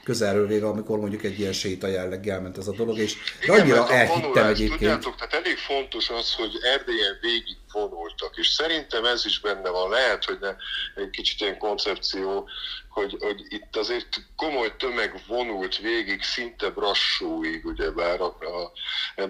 közelről 0.04 0.48
véve, 0.48 0.68
amikor 0.68 1.00
mondjuk 1.00 1.24
egy 1.24 1.40
ilyen 1.40 1.54
séta 1.54 1.88
jelleggel 1.88 2.42
ment 2.42 2.58
ez 2.58 2.68
a 2.68 2.76
dolog, 2.76 2.98
és 2.98 3.16
Igen, 3.42 3.60
annyira 3.60 3.90
elhittem 3.90 4.48
egyébként. 4.48 4.80
Tudjátok, 4.80 5.16
tehát 5.16 5.34
elég 5.34 5.58
fontos 5.58 6.10
az, 6.10 6.34
hogy 6.34 6.52
Erdélyen 6.62 7.18
végig 7.22 7.58
vonultak, 7.72 8.38
és 8.38 8.48
szerintem 8.48 9.06
ez 9.06 9.26
is 9.26 9.40
benne 9.40 9.70
van. 9.70 9.90
Lehet, 9.90 10.26
hogy 10.26 10.38
ne, 10.42 10.56
egy 11.04 11.10
kicsit 11.10 11.42
ilyen 11.42 11.58
koncepció, 11.58 12.50
hogy, 12.98 13.18
hogy 13.20 13.46
itt 13.50 13.76
azért 13.76 14.08
komoly 14.36 14.76
tömeg 14.76 15.24
vonult 15.28 15.78
végig, 15.78 16.22
szinte 16.24 16.70
brassóig, 16.70 17.66
ugyebár 17.66 18.22
a, 18.22 18.26
a, 18.26 18.72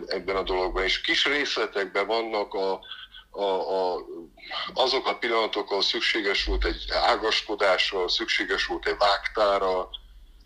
ebben 0.05 0.35
a 0.35 0.43
dologban, 0.43 0.83
és 0.83 1.01
kis 1.01 1.25
részletekben 1.25 2.07
vannak 2.07 2.53
a, 2.53 2.79
a, 3.31 3.43
a, 3.43 4.05
azok 4.73 5.07
a 5.07 5.17
pillanatok, 5.17 5.69
ahol 5.69 5.81
szükséges 5.81 6.45
volt 6.45 6.65
egy 6.65 6.85
ágaskodásra, 6.91 8.07
szükséges 8.07 8.65
volt 8.65 8.87
egy 8.87 8.97
vágtára, 8.97 9.89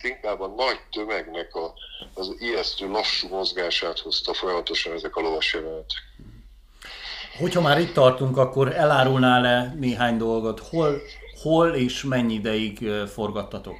inkább 0.02 0.42
a 0.42 0.48
nagy 0.48 0.80
tömegnek 0.92 1.56
a, 1.56 1.74
az 2.14 2.36
ijesztő 2.40 2.88
lassú 2.88 3.28
mozgását 3.28 4.00
hozta 4.00 4.34
folyamatosan 4.34 4.94
ezek 4.94 5.16
a 5.16 5.22
lovas 5.22 5.54
jelenetek. 5.54 6.04
Hogyha 7.38 7.62
már 7.62 7.80
itt 7.80 7.94
tartunk, 7.94 8.38
akkor 8.38 8.76
elárulnál-e 8.76 9.74
néhány 9.80 10.18
dolgot? 10.18 10.60
Hol, 10.60 11.02
hol 11.42 11.74
és 11.74 12.04
mennyi 12.04 12.34
ideig 12.34 12.90
forgattatok? 13.14 13.80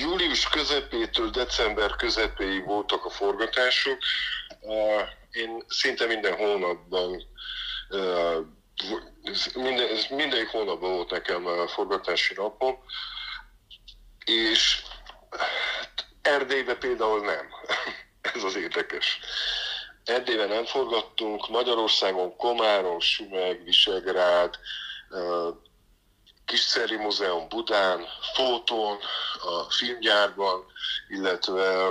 Július 0.00 0.48
közepétől 0.48 1.30
december 1.30 1.96
közepéig 1.96 2.64
voltak 2.64 3.04
a 3.04 3.10
forgatások. 3.10 3.98
Én 5.30 5.64
szinte 5.68 6.06
minden 6.06 6.36
hónapban 6.36 7.22
minden, 9.54 9.88
minden 10.10 10.46
hónapban 10.46 10.92
volt 10.92 11.10
nekem 11.10 11.46
a 11.46 11.68
forgatási 11.68 12.34
napom, 12.34 12.78
és 14.24 14.82
Erdélybe 16.22 16.74
például 16.74 17.20
nem. 17.20 17.46
Ez 18.34 18.42
az 18.42 18.56
érdekes. 18.56 19.20
Erdélybe 20.08 20.46
nem 20.46 20.64
forgattunk, 20.64 21.48
Magyarországon 21.48 22.36
Komárom, 22.36 23.00
Sümeg, 23.00 23.64
Visegrád, 23.64 24.58
Kiszeri 26.44 26.96
Múzeum 26.96 27.48
Budán, 27.48 28.06
Fóton, 28.34 28.98
a 29.40 29.70
filmgyárban, 29.70 30.64
illetve 31.08 31.90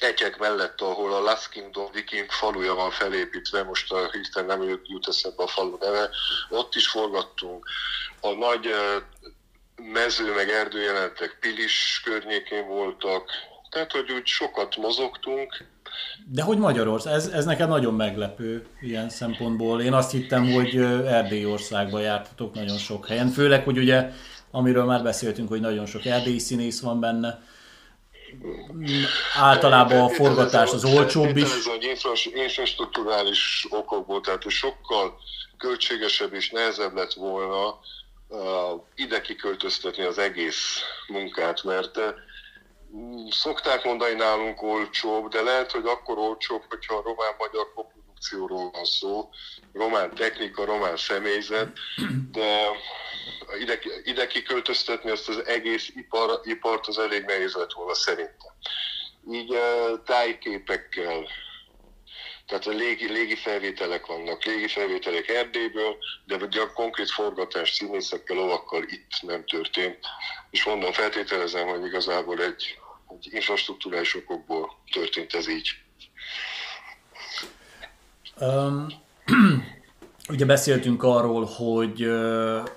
Egyek 0.00 0.38
mellett, 0.38 0.80
ahol 0.80 1.14
a 1.14 1.20
Last 1.20 1.48
Kingdom 1.48 1.92
Viking 1.92 2.30
faluja 2.30 2.74
van 2.74 2.90
felépítve, 2.90 3.62
most 3.62 3.92
a 3.92 4.10
hirtelen 4.10 4.58
nem 4.58 4.80
jut 4.84 5.08
eszembe 5.08 5.42
a 5.42 5.46
falu 5.46 5.76
neve, 5.80 6.10
ott 6.48 6.74
is 6.74 6.88
forgattunk. 6.88 7.66
a 8.20 8.30
nagy 8.30 8.74
mező 9.76 10.34
meg 10.34 10.50
erdőjelentek 10.50 11.36
Pilis 11.40 12.00
környékén 12.04 12.66
voltak, 12.66 13.30
tehát 13.78 14.06
hogy 14.06 14.16
úgy 14.16 14.26
sokat 14.26 14.76
mozogtunk. 14.76 15.64
De 16.26 16.42
hogy 16.42 16.58
Magyarország, 16.58 17.14
ez, 17.14 17.26
ez 17.26 17.44
neked 17.44 17.68
nagyon 17.68 17.94
meglepő 17.94 18.66
ilyen 18.80 19.08
szempontból. 19.08 19.80
Én 19.80 19.92
azt 19.92 20.10
hittem, 20.10 20.52
hogy 20.52 20.76
Erdély 21.06 21.44
országba 21.44 22.00
jártatok 22.00 22.54
nagyon 22.54 22.76
sok 22.76 23.06
helyen, 23.06 23.28
főleg, 23.28 23.64
hogy 23.64 23.78
ugye, 23.78 24.10
amiről 24.50 24.84
már 24.84 25.02
beszéltünk, 25.02 25.48
hogy 25.48 25.60
nagyon 25.60 25.86
sok 25.86 26.04
erdélyi 26.04 26.38
színész 26.38 26.80
van 26.80 27.00
benne, 27.00 27.42
általában 29.34 30.00
a 30.00 30.08
forgatás 30.08 30.72
az 30.72 30.84
olcsóbb 30.84 31.36
is. 31.36 31.42
Ez 31.42 31.68
egy 31.74 31.96
infrastruktúrális 32.34 33.66
okokból, 33.70 34.20
tehát 34.20 34.42
hogy 34.42 34.52
sokkal 34.52 35.18
költségesebb 35.58 36.32
és 36.34 36.50
nehezebb 36.50 36.94
lett 36.94 37.12
volna 37.12 37.78
uh, 38.28 38.40
ide 38.94 39.20
kiköltöztetni 39.20 40.02
az 40.02 40.18
egész 40.18 40.80
munkát, 41.08 41.64
mert 41.64 41.96
uh, 41.96 42.04
szokták 43.30 43.84
mondani 43.84 44.14
nálunk 44.14 44.62
olcsóbb, 44.62 45.28
de 45.28 45.42
lehet, 45.42 45.72
hogy 45.72 45.86
akkor 45.86 46.18
olcsóbb, 46.18 46.62
hogyha 46.68 46.94
a 46.94 47.02
román-magyar 47.02 47.72
koprodukcióról 47.74 48.70
van 48.70 48.84
szó, 48.84 49.28
román 49.72 50.14
technika, 50.14 50.64
román 50.64 50.96
személyzet, 50.96 51.78
de 52.32 52.66
ide, 53.60 53.78
ide 54.04 54.26
kiköltöztetni 54.26 55.10
ezt 55.10 55.28
az 55.28 55.46
egész 55.46 55.90
ipar, 55.94 56.40
ipart 56.42 56.86
az 56.86 56.98
elég 56.98 57.24
nehéz 57.24 57.54
lett 57.54 57.72
volna 57.72 57.94
szerintem. 57.94 58.52
Így 59.30 59.50
uh, 59.50 60.02
tájképekkel, 60.04 61.26
tehát 62.48 62.66
a 62.66 62.70
légi, 62.70 63.12
légi 63.12 63.34
felvételek 63.34 64.06
vannak, 64.06 64.44
légi 64.44 64.68
felvételek 64.68 65.28
Erdélyből, 65.28 65.96
de 66.26 66.60
a 66.60 66.72
konkrét 66.72 67.10
forgatás 67.10 67.70
színészekkel, 67.70 68.36
lovakkal 68.36 68.82
itt 68.82 69.12
nem 69.20 69.44
történt. 69.44 69.98
És 70.50 70.64
mondom, 70.64 70.92
feltételezem, 70.92 71.66
hogy 71.66 71.84
igazából 71.84 72.42
egy, 72.42 72.78
egy 73.08 73.28
infrastruktúrális 73.30 74.14
okokból 74.14 74.76
történt 74.92 75.34
ez 75.34 75.48
így. 75.48 75.68
Um, 78.40 78.86
ugye 80.34 80.44
beszéltünk 80.44 81.02
arról, 81.02 81.44
hogy, 81.44 82.10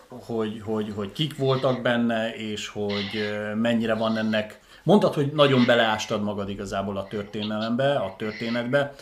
hogy, 0.08 0.62
hogy, 0.62 0.92
hogy 0.96 1.12
kik 1.12 1.38
voltak 1.38 1.82
benne, 1.82 2.36
és 2.36 2.68
hogy 2.68 3.32
mennyire 3.56 3.94
van 3.94 4.18
ennek 4.18 4.60
Mondtad, 4.84 5.14
hogy 5.14 5.32
nagyon 5.32 5.66
beleástad 5.66 6.24
magad 6.24 6.50
igazából 6.50 6.98
a 6.98 7.08
történelembe, 7.08 7.96
a 7.96 8.16
történetbe. 8.18 8.96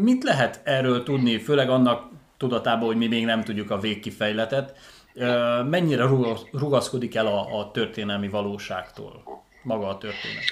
Mit 0.00 0.22
lehet 0.22 0.60
erről 0.64 1.02
tudni, 1.02 1.38
főleg 1.38 1.70
annak 1.70 2.10
tudatában, 2.36 2.86
hogy 2.86 2.96
mi 2.96 3.06
még 3.06 3.24
nem 3.24 3.42
tudjuk 3.44 3.70
a 3.70 3.78
végkifejletet, 3.78 4.78
mennyire 5.64 6.06
rugaszkodik 6.52 7.14
el 7.14 7.26
a, 7.26 7.58
a 7.58 7.70
történelmi 7.70 8.28
valóságtól 8.28 9.22
maga 9.62 9.88
a 9.88 9.98
történet? 9.98 10.44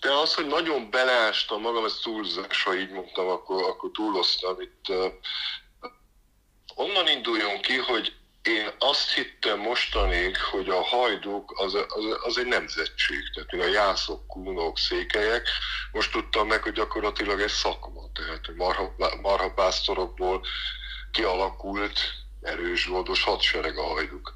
De 0.00 0.12
az, 0.12 0.34
hogy 0.34 0.46
nagyon 0.46 0.90
beleástam 0.90 1.60
magam, 1.60 1.84
ez 1.84 1.98
túlzás, 2.02 2.62
ha 2.62 2.76
így 2.76 2.90
mondtam, 2.90 3.28
akkor, 3.28 3.62
akkor 3.62 3.90
túloztam. 3.90 4.60
Itt 4.60 4.84
onnan 6.74 7.08
induljon 7.08 7.60
ki, 7.60 7.76
hogy 7.76 8.12
én 8.46 8.70
azt 8.78 9.14
hittem 9.14 9.58
mostanig, 9.58 10.36
hogy 10.36 10.68
a 10.68 10.82
hajduk 10.82 11.52
az, 11.56 11.74
az, 11.74 12.04
az 12.22 12.38
egy 12.38 12.46
nemzetség, 12.46 13.18
tehát 13.34 13.68
a 13.68 13.72
jászok, 13.72 14.26
kúnok, 14.26 14.78
székelyek. 14.78 15.48
Most 15.92 16.12
tudtam 16.12 16.46
meg, 16.46 16.62
hogy 16.62 16.72
gyakorlatilag 16.72 17.40
egy 17.40 17.48
szakma, 17.48 18.10
tehát 18.14 18.56
marha, 18.56 18.94
marhapásztorokból 19.22 20.46
kialakult 21.12 22.00
erős 22.42 22.88
goldos 22.88 23.22
hadsereg 23.22 23.78
a 23.78 23.82
hajduk. 23.82 24.32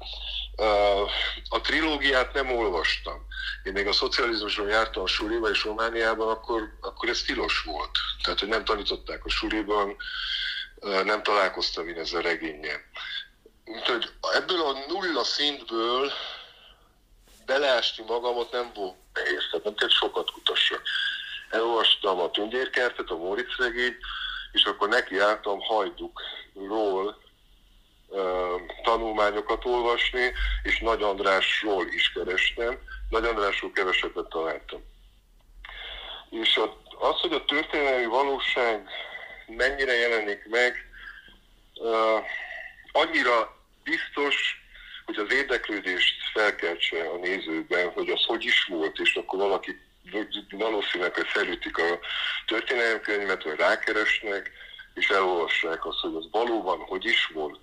A 1.49 1.61
trilógiát 1.61 2.33
nem 2.33 2.51
olvastam. 2.51 3.25
Én 3.63 3.71
még 3.73 3.87
a 3.87 3.93
szocializmusról 3.93 4.69
jártam 4.69 5.03
a 5.03 5.07
suliba 5.07 5.49
és 5.49 5.63
Romániában, 5.63 6.27
akkor, 6.27 6.77
akkor 6.81 7.09
ez 7.09 7.21
tilos 7.21 7.61
volt. 7.61 7.97
Tehát, 8.23 8.39
hogy 8.39 8.49
nem 8.49 8.63
tanították 8.63 9.25
a 9.25 9.29
suliban, 9.29 9.95
nem 10.81 11.23
találkoztam 11.23 11.87
én 11.87 11.97
ezzel 11.97 12.21
regényen. 12.21 12.81
Úgyhogy 13.75 14.11
ebből 14.33 14.61
a 14.61 14.85
nulla 14.87 15.23
szintből 15.23 16.11
beleásni 17.45 18.03
magamat 18.07 18.51
nem 18.51 18.71
volt 18.75 18.95
nehéz, 19.13 19.47
tehát 19.49 19.65
nem 19.65 19.75
kellett 19.75 19.93
sokat 19.93 20.31
kutassak. 20.31 20.81
Elolvastam 21.49 22.19
a 22.19 22.31
Tündérkertet, 22.31 23.09
a 23.09 23.15
Móricz 23.15 23.55
regényt, 23.57 23.97
és 24.51 24.63
akkor 24.63 24.87
nekiálltam 24.87 25.59
Hajdukról 25.59 27.21
tanulmányokat 28.83 29.65
olvasni, 29.65 30.33
és 30.63 30.79
Nagy 30.79 31.01
Andrásról 31.01 31.87
is 31.87 32.11
kerestem. 32.11 32.79
Nagy 33.09 33.25
Andrásról 33.25 33.71
kevesebbet 33.71 34.29
találtam. 34.29 34.83
És 36.29 36.59
az, 36.99 37.19
hogy 37.19 37.33
a 37.33 37.45
történelmi 37.45 38.05
valóság 38.05 38.89
mennyire 39.47 39.93
jelenik 39.93 40.45
meg, 40.49 40.89
annyira 42.91 43.59
biztos, 43.83 44.35
hogy 45.05 45.17
az 45.17 45.33
érdeklődést 45.33 46.15
felkeltse 46.33 47.09
a 47.09 47.17
nézőkben, 47.17 47.89
hogy 47.89 48.09
az 48.09 48.25
hogy 48.25 48.45
is 48.45 48.65
volt, 48.65 48.99
és 48.99 49.15
akkor 49.15 49.39
valaki 49.39 49.79
valószínűleg, 50.51 51.13
felütik 51.13 51.77
a 51.77 51.99
történelemkönyvet, 52.45 53.43
vagy 53.43 53.55
rákeresnek, 53.55 54.51
és 54.93 55.09
elolvassák 55.09 55.85
azt, 55.85 55.99
hogy 55.99 56.15
az 56.15 56.27
valóban 56.31 56.79
hogy 56.79 57.05
is 57.05 57.25
volt. 57.33 57.59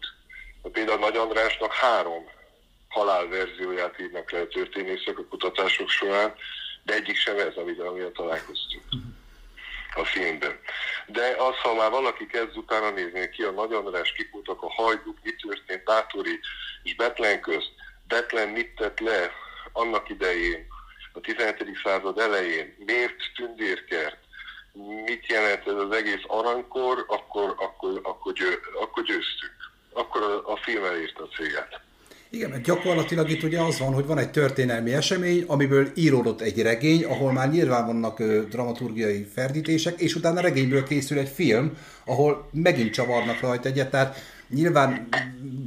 Például 0.73 0.99
Nagy 0.99 1.17
Andrásnak 1.17 1.73
három 1.73 2.31
halálverzióját 2.89 4.01
írnak 4.01 4.31
le 4.31 4.41
a 4.41 4.49
történészek 4.49 5.19
a 5.19 5.25
kutatások 5.25 5.89
során, 5.89 6.35
de 6.83 6.95
egyik 6.95 7.17
sem 7.17 7.39
ez, 7.39 7.57
amivel 7.57 8.13
találkoztunk 8.13 8.85
a 9.95 10.05
filmben. 10.05 10.59
De 11.07 11.35
az, 11.39 11.57
ha 11.57 11.75
már 11.75 11.91
valaki 11.91 12.27
kezd 12.27 12.57
utána 12.57 12.91
nézni, 12.91 13.29
ki 13.29 13.43
a 13.43 13.51
Nagy 13.51 13.73
András, 13.73 14.13
kik 14.13 14.31
voltak 14.31 14.63
a 14.63 14.73
hajduk, 14.73 15.19
mi 15.23 15.31
történt 15.35 15.85
Bátori 15.85 16.41
és 16.83 16.97
Betlen 16.97 17.41
közt, 17.41 17.73
Betlen 18.09 18.49
mit 18.49 18.75
tett 18.75 19.01
le 19.01 19.31
annak 19.73 20.09
idején, 20.09 20.67
a 21.13 21.21
17. 21.21 21.79
század 21.85 22.19
elején, 22.19 22.75
miért 22.87 23.17
tündérkert, 23.35 24.19
mit 25.05 25.27
jelent 25.27 25.67
ez 25.67 25.75
az 25.75 25.91
egész 25.91 26.23
aranykor, 26.27 27.05
akkor, 27.09 27.55
akkor, 27.59 28.01
akkor, 28.03 28.33
győ, 28.33 28.61
akkor 28.81 29.03
győztük. 29.03 29.53
Akkor 29.93 30.23
a, 30.23 30.53
a 30.53 30.57
film 30.57 30.85
elérte 30.85 31.23
a 31.23 31.27
céget. 31.27 31.81
Igen, 32.31 32.51
mert 32.51 32.63
gyakorlatilag 32.63 33.31
itt 33.31 33.43
ugye 33.43 33.61
az 33.61 33.79
van, 33.79 33.95
hogy 33.95 34.07
van 34.07 34.19
egy 34.19 34.31
történelmi 34.31 34.93
esemény, 34.93 35.45
amiből 35.47 35.89
íródott 35.95 36.41
egy 36.41 36.63
regény, 36.63 37.05
ahol 37.05 37.33
már 37.33 37.51
nyilván 37.51 37.87
vannak 37.87 38.19
ö, 38.19 38.43
dramaturgiai 38.51 39.27
ferdítések, 39.35 40.01
és 40.01 40.15
utána 40.15 40.41
regényből 40.41 40.85
készül 40.85 41.19
egy 41.19 41.29
film, 41.29 41.77
ahol 42.05 42.49
megint 42.53 42.93
csavarnak 42.93 43.41
rajta 43.41 43.69
egyet, 43.69 43.91
tehát 43.91 44.17
nyilván 44.49 45.09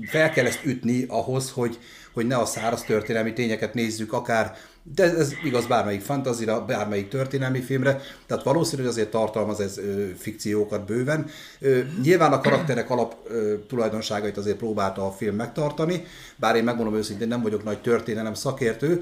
fel 0.06 0.32
kell 0.32 0.46
ezt 0.46 0.66
ütni 0.66 1.06
ahhoz, 1.08 1.52
hogy, 1.52 1.80
hogy 2.14 2.28
ne 2.28 2.38
a 2.38 2.46
száraz 2.46 2.84
történelmi 2.84 3.34
tényeket 3.34 3.74
nézzük, 3.74 4.14
akár 4.14 4.58
de 4.96 5.04
ez 5.04 5.34
igaz 5.44 5.66
bármelyik 5.66 6.02
fantazira, 6.02 6.66
bármelyik 6.66 7.08
történelmi 7.08 7.60
filmre, 7.60 8.02
tehát 8.26 8.44
valószínű, 8.44 8.82
hogy 8.82 8.92
azért 8.92 9.10
tartalmaz 9.10 9.60
ez 9.60 9.78
ö, 9.78 10.06
fikciókat 10.18 10.86
bőven. 10.86 11.30
Ö, 11.60 11.80
nyilván 12.02 12.34
a 12.34 12.42
karakterek 12.42 12.90
alap 12.90 13.16
ö, 13.28 13.54
tulajdonságait 13.68 14.38
azért 14.38 14.58
próbálta 14.58 15.06
a 15.06 15.12
film 15.12 15.36
megtartani, 15.36 16.04
bár 16.36 16.56
én 16.56 16.64
megmondom 16.64 16.96
őszintén, 16.96 17.28
nem 17.28 17.42
vagyok 17.42 17.64
nagy 17.64 17.82
történelem 17.82 18.34
szakértő, 18.34 19.02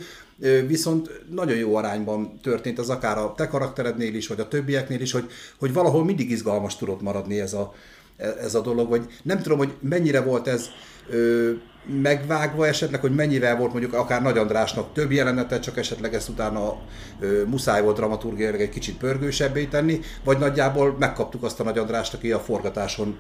viszont 0.68 1.22
nagyon 1.30 1.58
jó 1.58 1.76
arányban 1.76 2.40
történt 2.42 2.80
az 2.80 2.90
akár 2.90 3.18
a 3.18 3.34
te 3.36 3.48
karakterednél 3.48 4.14
is, 4.14 4.28
vagy 4.28 4.40
a 4.40 4.48
többieknél 4.48 5.02
is, 5.02 5.12
hogy, 5.12 5.30
hogy 5.58 5.74
valahol 5.74 6.06
mindig 6.06 6.32
izgalmas 6.32 6.76
tudott 6.76 7.02
maradni 7.02 7.40
ez 7.40 7.54
a, 7.54 7.74
ez 8.18 8.56
a 8.56 8.62
dolog, 8.62 8.90
vagy 8.90 9.02
nem 9.24 9.42
tudom, 9.42 9.58
hogy 9.58 9.74
mennyire 9.80 10.22
volt 10.22 10.48
ez 10.48 10.66
ö, 11.10 11.52
megvágva 11.84 12.68
esetleg, 12.68 13.02
hogy 13.02 13.16
mennyivel 13.16 13.56
volt 13.56 13.72
mondjuk 13.72 13.94
akár 13.94 14.22
Nagy 14.22 14.38
Andrásnak 14.38 14.94
több 14.94 15.12
jelenete, 15.12 15.60
csak 15.60 15.78
esetleg 15.78 16.14
ezt 16.14 16.30
utána 16.30 16.78
ö, 17.20 17.44
muszáj 17.46 17.82
volt 17.82 17.96
dramaturgiailag 17.96 18.62
egy 18.62 18.70
kicsit 18.70 18.98
pörgősebbé 18.98 19.66
tenni, 19.66 20.00
vagy 20.24 20.38
nagyjából 20.38 20.96
megkaptuk 21.00 21.44
azt 21.44 21.60
a 21.60 21.64
Nagy 21.64 21.78
Andrást, 21.78 22.14
aki 22.14 22.32
a 22.32 22.40
forgatáson 22.40 23.20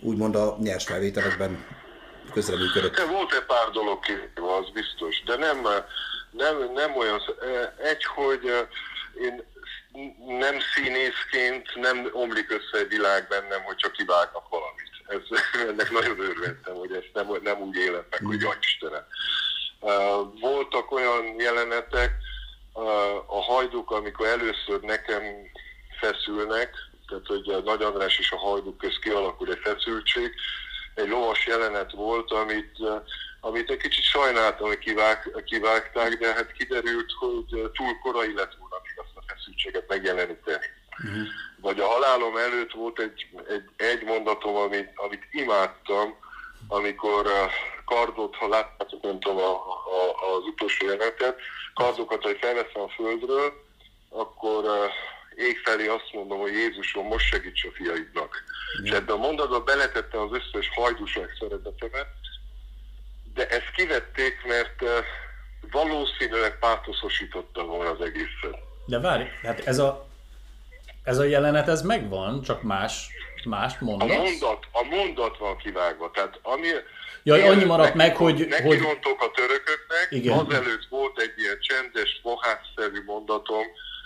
úgymond 0.00 0.34
a 0.34 0.56
nyers 0.60 0.84
felvételekben 0.84 1.64
közreműködött. 2.32 3.06
Volt 3.10 3.32
egy 3.32 3.44
pár 3.46 3.68
dolog 3.72 4.00
ki, 4.00 4.12
az 4.34 4.70
biztos, 4.72 5.22
de 5.26 5.36
nem, 5.36 5.58
nem, 6.30 6.72
nem 6.74 6.96
olyan, 6.96 7.20
egy, 7.82 8.04
hogy 8.04 8.42
én 9.22 9.42
nem 10.38 10.56
színészként 10.74 11.66
nem 11.74 12.08
omlik 12.12 12.50
össze 12.50 12.84
egy 12.84 12.88
világ 12.88 13.26
bennem, 13.28 13.62
hogy 13.62 13.76
csak 13.76 13.92
kivágnak 13.92 14.48
valamit 14.48 14.89
ez, 15.10 15.40
ennek 15.68 15.90
nagyon 15.90 16.20
örültem, 16.20 16.74
hogy 16.74 16.92
ezt 16.92 17.10
nem, 17.12 17.26
nem 17.42 17.60
úgy 17.60 17.76
élem 17.76 18.04
meg, 18.10 18.20
hogy 18.24 18.40
ja 18.40 18.56
Istenem. 18.60 19.06
Voltak 20.40 20.90
olyan 20.90 21.34
jelenetek, 21.38 22.10
a 23.26 23.42
hajduk, 23.42 23.90
amikor 23.90 24.26
először 24.26 24.80
nekem 24.80 25.22
feszülnek, 26.00 26.74
tehát 27.08 27.26
hogy 27.26 27.48
a 27.48 27.60
Nagy 27.60 27.82
András 27.82 28.18
és 28.18 28.30
a 28.30 28.36
hajduk 28.36 28.78
köz 28.78 28.98
kialakul 28.98 29.50
egy 29.50 29.60
feszültség, 29.62 30.34
egy 30.94 31.08
lovas 31.08 31.46
jelenet 31.46 31.92
volt, 31.92 32.32
amit, 32.32 32.78
amit 33.40 33.70
egy 33.70 33.78
kicsit 33.78 34.04
sajnáltam, 34.04 34.66
hogy 34.66 34.78
kivág, 34.78 35.42
kivágták, 35.44 36.18
de 36.18 36.32
hát 36.32 36.52
kiderült, 36.52 37.12
hogy 37.18 37.70
túl 37.72 37.98
korai 38.02 38.34
lett 38.34 38.54
volna 38.58 38.76
még 38.82 38.94
azt 38.96 39.16
a 39.16 39.22
feszültséget 39.26 39.88
megjeleníteni. 39.88 40.66
Uh-huh. 41.04 41.26
Vagy 41.60 41.80
a 41.80 41.86
halálom 41.86 42.36
előtt 42.36 42.72
volt 42.72 43.00
egy, 43.00 43.26
egy, 43.48 43.64
egy 43.76 44.04
mondatom, 44.04 44.56
amit, 44.56 44.90
amit 44.94 45.26
imádtam, 45.30 46.14
amikor 46.68 47.26
kardot, 47.84 48.36
ha 48.36 48.48
láttátok, 48.48 49.02
nem 49.02 49.20
tudom, 49.20 49.36
a, 49.36 49.50
a, 49.50 50.36
az 50.36 50.44
utolsó 50.44 50.86
jelenetet, 50.86 51.40
kardokat, 51.74 52.22
hogy 52.22 52.36
felveszem 52.40 52.82
a 52.82 52.88
földről, 52.88 53.52
akkor 54.08 54.64
ég 55.36 55.58
felé 55.64 55.86
azt 55.86 56.10
mondom, 56.12 56.38
hogy 56.38 56.52
Jézusom, 56.52 57.06
most 57.06 57.26
segíts 57.26 57.64
a 57.64 57.68
fiaidnak. 57.72 58.44
Igen. 58.78 58.92
És 58.92 58.98
ebben 58.98 59.16
a 59.16 59.18
mondatban 59.18 59.64
beletettem 59.64 60.20
az 60.20 60.30
összes 60.32 60.70
hajdúság 60.74 61.28
szeretetemet, 61.38 62.06
de 63.34 63.48
ezt 63.48 63.70
kivették, 63.76 64.44
mert 64.46 64.82
valószínűleg 65.70 66.58
pátoszosította 66.58 67.64
volna 67.64 67.90
az 67.90 68.00
egészet. 68.00 68.58
De 68.86 69.00
várj, 69.00 69.24
hát 69.42 69.66
ez 69.66 69.78
a, 69.78 70.09
ez 71.02 71.18
a 71.18 71.24
jelenet, 71.24 71.68
ez 71.68 71.82
megvan, 71.82 72.42
csak 72.42 72.62
más, 72.62 73.08
más 73.44 73.78
mondat? 73.78 74.10
A 74.10 74.14
mondat, 74.14 74.66
a 74.72 74.84
mondat 74.84 75.38
van 75.38 75.56
kivágva, 75.56 76.10
tehát 76.10 76.38
ami... 76.42 76.68
Jaj, 77.22 77.48
annyi 77.48 77.64
maradt 77.64 77.94
meg, 77.94 78.16
hogy... 78.16 78.48
hogy... 78.62 78.78
a 79.18 79.30
törököknek, 79.34 80.08
Igen. 80.10 80.38
azelőtt 80.38 80.86
volt 80.88 81.20
egy 81.20 81.32
ilyen 81.36 81.58
csendes, 81.60 82.20
fohászszerű 82.22 83.02
mondatom, 83.06 83.64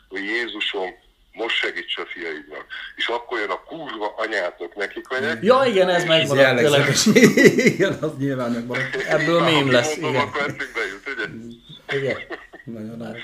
hogy 0.08 0.24
Jézusom, 0.24 0.90
most 1.32 1.56
segíts 1.56 1.96
a 1.96 2.06
fiaidnak. 2.06 2.66
És 2.96 3.06
akkor 3.06 3.38
jön 3.38 3.50
a 3.50 3.60
kurva 3.64 4.14
anyátok, 4.16 4.74
nekik 4.74 5.08
megyek. 5.08 5.42
Ja, 5.42 5.62
igen, 5.66 5.88
ez 5.88 6.04
megmaradt 6.04 6.56
tényleg. 6.56 6.94
igen, 7.74 7.92
az 8.00 8.10
nyilván 8.18 8.50
megmaradt. 8.50 8.94
Ebből 8.94 9.40
mém 9.40 9.70
lesz, 9.70 9.96
mondom, 9.96 10.10
igen. 10.10 10.28
Akkor 10.28 10.54
jut, 10.90 11.14
ugye? 11.14 11.98
Igen. 11.98 12.18
Nagyon 12.64 13.16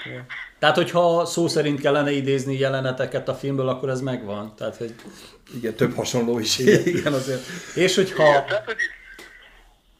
Tehát, 0.58 0.76
hogyha 0.76 1.24
szó 1.26 1.48
szerint 1.48 1.80
kellene 1.80 2.10
idézni 2.10 2.58
jeleneteket 2.58 3.28
a 3.28 3.34
filmből, 3.34 3.68
akkor 3.68 3.88
ez 3.88 4.00
megvan. 4.00 4.54
Tehát, 4.56 4.76
hogy... 4.76 4.94
Igen, 5.54 5.74
több 5.74 5.94
hasonló 5.94 6.38
is. 6.38 6.58
Igen, 6.58 6.86
igen 6.86 7.12
azért. 7.12 7.40
És 7.74 7.94
hogyha... 7.94 8.28
Igen, 8.28 8.46
tehát, 8.46 8.64
hogy... 8.64 8.76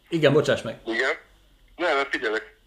igen 0.09 0.33
bocsáss 0.33 0.63
meg. 0.63 0.79
Igen. 0.85 1.11
Nem, 1.77 2.07
figyelek. 2.11 2.59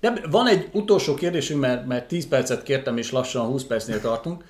De 0.00 0.12
van 0.30 0.46
egy 0.46 0.68
utolsó 0.72 1.14
kérdésünk, 1.14 1.60
mert, 1.60 1.86
mert 1.86 2.08
10 2.08 2.28
percet 2.28 2.62
kértem, 2.62 2.96
és 2.96 3.10
lassan 3.10 3.46
20 3.46 3.64
percnél 3.64 4.00
tartunk. 4.00 4.44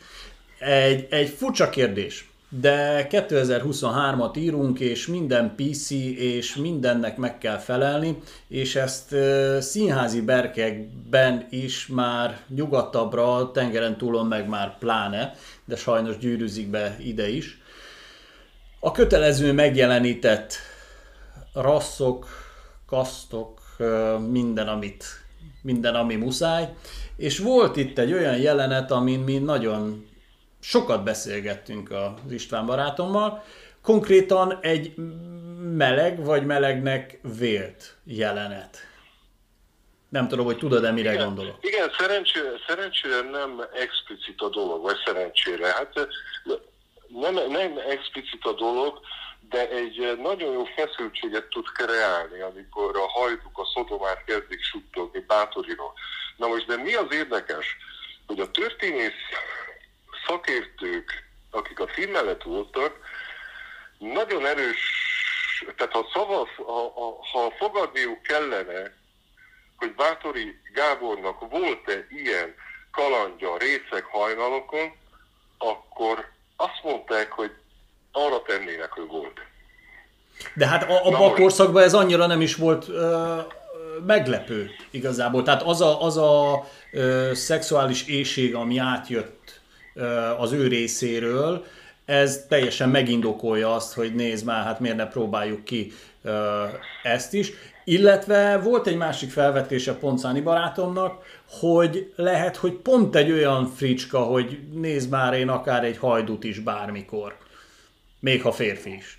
Egy, 0.59 1.07
egy 1.11 1.29
furcsa 1.29 1.71
kérdés, 1.71 2.32
de 2.61 3.07
2023-at 3.11 4.37
írunk, 4.37 4.81
és 4.81 5.07
minden 5.07 5.55
PC 5.57 5.91
és 6.17 6.57
mindennek 6.57 7.17
meg 7.17 7.39
kell 7.39 7.59
felelni, 7.59 8.19
és 8.49 8.77
ezt 8.77 9.15
színházi 9.61 10.21
berkekben 10.21 11.47
is 11.51 11.87
már 11.87 12.41
nyugatabbra, 12.49 13.51
tengeren 13.51 13.97
túlon 13.97 14.27
meg 14.27 14.49
már 14.49 14.79
pláne, 14.79 15.35
de 15.65 15.77
sajnos 15.77 16.19
gyűrűzik 16.19 16.71
be 16.71 16.97
ide 17.01 17.29
is. 17.29 17.61
A 18.81 18.91
kötelező 18.91 19.53
megjelenített 19.53 20.55
rasszok, 21.55 22.27
kasztok, 22.87 23.61
minden, 24.31 24.69
amit, 24.69 25.05
minden, 25.63 25.95
ami 25.95 26.15
muszáj, 26.15 26.69
és 27.17 27.39
volt 27.39 27.77
itt 27.77 27.99
egy 27.99 28.13
olyan 28.13 28.37
jelenet, 28.37 28.91
amin 28.91 29.21
mi 29.21 29.39
nagyon 29.39 30.11
sokat 30.63 31.05
beszélgettünk 31.05 31.91
az 31.91 32.33
István 32.33 32.67
barátommal, 32.67 33.45
konkrétan 33.83 34.59
egy 34.61 34.95
meleg 35.77 36.25
vagy 36.25 36.47
melegnek 36.47 37.19
vélt 37.39 37.97
jelenet. 38.05 38.79
Nem 40.09 40.29
tudom, 40.29 40.45
hogy 40.45 40.59
tudod-e, 40.59 40.91
mire 40.91 41.13
igen, 41.13 41.25
gondolok. 41.25 41.57
Igen, 41.61 41.91
szerencsére, 41.99 42.51
szerencsére 42.67 43.21
nem 43.21 43.63
explicit 43.73 44.41
a 44.41 44.49
dolog, 44.49 44.83
vagy 44.83 44.97
szerencsére. 45.05 45.67
Hát 45.67 46.09
nem, 47.09 47.35
nem 47.35 47.79
explicit 47.89 48.45
a 48.45 48.53
dolog, 48.53 49.01
de 49.51 49.69
egy 49.69 50.19
nagyon 50.23 50.53
jó 50.53 50.65
feszültséget 50.65 51.49
tud 51.49 51.67
kreálni, 51.69 52.41
amikor 52.41 52.97
a 52.97 53.09
hajduk 53.21 53.59
a 53.59 53.71
szodomát 53.75 54.25
kezdik 54.25 54.63
suttogni 54.63 55.25
Bátoriról. 55.27 55.93
Na 56.37 56.47
most, 56.47 56.67
de 56.67 56.77
mi 56.77 56.95
az 56.95 57.07
érdekes, 57.11 57.77
hogy 58.27 58.41
a 58.41 58.51
történész 58.51 59.23
szakértők, 60.27 61.25
akik 61.51 61.81
a 61.81 61.89
film 61.89 62.11
mellett 62.11 62.43
voltak, 62.43 62.99
nagyon 63.99 64.47
erős, 64.47 64.79
tehát 65.77 65.93
ha, 65.93 66.11
szavaz, 66.13 66.49
ha, 66.57 66.93
ha, 66.95 67.19
ha 67.33 67.53
fogadniuk 67.59 68.23
kellene, 68.23 69.01
hogy 69.77 69.95
Bátori 69.95 70.61
Gábornak 70.75 71.51
volt-e 71.51 72.07
ilyen 72.09 72.55
kalandja 72.93 73.57
részek 73.57 74.05
hajnalokon, 74.05 74.93
akkor 75.59 76.31
azt 76.57 76.81
mondták, 76.83 77.33
hogy 77.33 77.51
arra 78.13 78.43
tennének, 78.43 78.93
hogy 78.93 79.07
volt. 79.07 79.41
De 80.55 80.67
hát 80.67 80.91
abban 80.91 81.31
a 81.31 81.35
korszakban 81.35 81.83
ez 81.83 81.95
annyira 81.95 82.27
nem 82.27 82.41
is 82.41 82.55
volt 82.55 82.89
ö, 82.89 83.41
meglepő 84.07 84.71
igazából. 84.91 85.43
Tehát 85.43 85.63
az 85.63 85.81
a, 85.81 86.03
az 86.03 86.17
a 86.17 86.65
ö, 86.93 87.31
szexuális 87.35 88.07
éjség, 88.07 88.55
ami 88.55 88.79
átjött 88.79 89.42
az 90.39 90.53
ő 90.53 90.69
részéről, 90.69 91.65
ez 92.05 92.47
teljesen 92.49 92.89
megindokolja 92.89 93.75
azt, 93.75 93.95
hogy 93.95 94.15
nézd 94.15 94.45
már, 94.45 94.65
hát 94.65 94.81
miért 94.81 94.97
ne 94.97 95.07
próbáljuk 95.07 95.65
ki 95.65 95.93
ezt 97.03 97.35
is. 97.35 97.53
Illetve 97.85 98.59
volt 98.59 98.87
egy 98.87 98.97
másik 98.97 99.31
felvetése 99.31 99.95
Poncáni 99.95 100.41
barátomnak, 100.41 101.25
hogy 101.61 102.13
lehet, 102.17 102.57
hogy 102.57 102.73
pont 102.73 103.17
egy 103.17 103.31
olyan 103.31 103.67
fricska, 103.67 104.19
hogy 104.19 104.59
nézd 104.73 105.11
már 105.11 105.35
én 105.35 105.49
akár 105.49 105.85
egy 105.85 105.99
hajdut 105.99 106.45
is 106.45 106.59
bármikor. 106.59 107.37
Még 108.21 108.43
ha 108.43 108.53
férfi 108.53 108.95
is. 108.95 109.19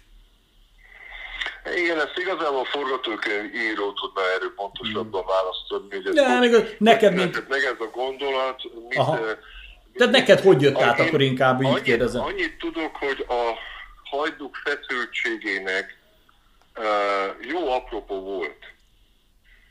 Igen, 1.75 1.97
ezt 1.97 2.17
igazából 2.17 2.59
a 2.59 2.65
forgatókönyv 2.65 3.53
író 3.53 3.91
tudna 3.91 4.21
erről 4.35 4.53
pontosabban 4.55 5.23
választani. 5.25 5.85
Hogy 5.89 6.07
ez 6.07 6.13
De, 6.13 6.39
még 6.39 6.75
neked, 6.79 7.13
mint... 7.13 7.47
Meg 7.49 7.63
ez 7.63 7.79
a 7.79 7.89
gondolat, 7.93 8.61
mit, 8.89 8.97
Aha. 8.97 9.19
Tehát 9.93 10.13
neked 10.13 10.39
hogy 10.39 10.61
jött 10.61 10.77
át, 10.77 10.99
akkor 10.99 11.21
inkább 11.21 11.61
így 11.61 11.67
annyit, 11.67 11.83
kérdezem. 11.83 12.21
Annyit 12.21 12.57
tudok, 12.57 12.95
hogy 12.95 13.25
a 13.27 13.57
hajduk 14.03 14.55
feszültségének 14.55 15.97
uh, 16.75 17.45
jó 17.51 17.71
apropó 17.71 18.21
volt. 18.21 18.71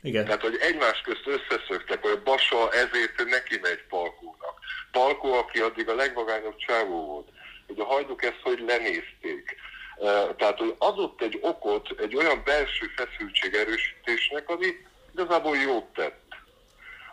Igen. 0.02 0.24
Tehát, 0.24 0.40
hogy 0.40 0.56
egymás 0.60 1.00
közt 1.00 1.26
összeszöktek, 1.26 2.02
hogy 2.02 2.22
Basa 2.22 2.70
ezért 2.72 3.24
neki 3.24 3.58
megy 3.62 3.82
Palkónak. 3.88 4.58
Palkó, 4.90 5.32
aki 5.32 5.58
addig 5.58 5.88
a 5.88 5.94
legvagányabb 5.94 6.56
csávó 6.56 7.06
volt. 7.06 7.28
Hogy 7.66 7.78
a 7.78 7.84
hajduk 7.84 8.22
ezt 8.22 8.40
hogy 8.42 8.64
lenézték. 8.66 9.56
Uh, 9.96 10.36
tehát, 10.36 10.58
hogy 10.58 10.74
adott 10.78 11.22
egy 11.22 11.38
okot 11.42 11.88
egy 11.98 12.16
olyan 12.16 12.42
belső 12.44 12.86
feszültség 12.96 13.54
erősítésnek, 13.54 14.48
ami 14.48 14.66
igazából 15.12 15.56
jót 15.56 15.92
tett. 15.94 16.20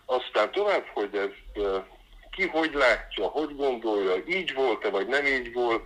Aztán 0.05 0.51
tovább, 0.51 0.85
hogy 0.93 1.15
ez 1.15 1.63
uh, 1.63 1.83
ki 2.31 2.47
hogy 2.47 2.73
látja, 2.73 3.25
hogy 3.25 3.55
gondolja, 3.55 4.15
így 4.27 4.53
volt-e, 4.53 4.89
vagy 4.89 5.07
nem 5.07 5.25
így 5.25 5.53
volt, 5.53 5.83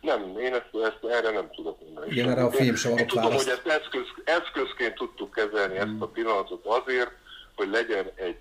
nem, 0.00 0.38
én 0.38 0.54
ezt, 0.54 0.84
ezt 0.84 1.12
erre 1.12 1.30
nem 1.30 1.50
tudok 1.54 1.80
mondani. 1.84 2.10
Igen, 2.10 2.30
erre 2.30 2.44
a 2.44 2.50
film 2.50 2.74
sem 2.74 2.92
adott 2.92 3.06
Tudom, 3.06 3.32
hogy 3.32 3.48
ezt 3.48 3.66
eszköz, 3.66 4.06
eszközként 4.24 4.94
tudtuk 4.94 5.30
kezelni 5.30 5.76
hmm. 5.76 5.92
ezt 5.92 6.02
a 6.02 6.06
pillanatot 6.06 6.66
azért, 6.66 7.10
hogy 7.54 7.68
legyen 7.70 8.10
egy, 8.14 8.38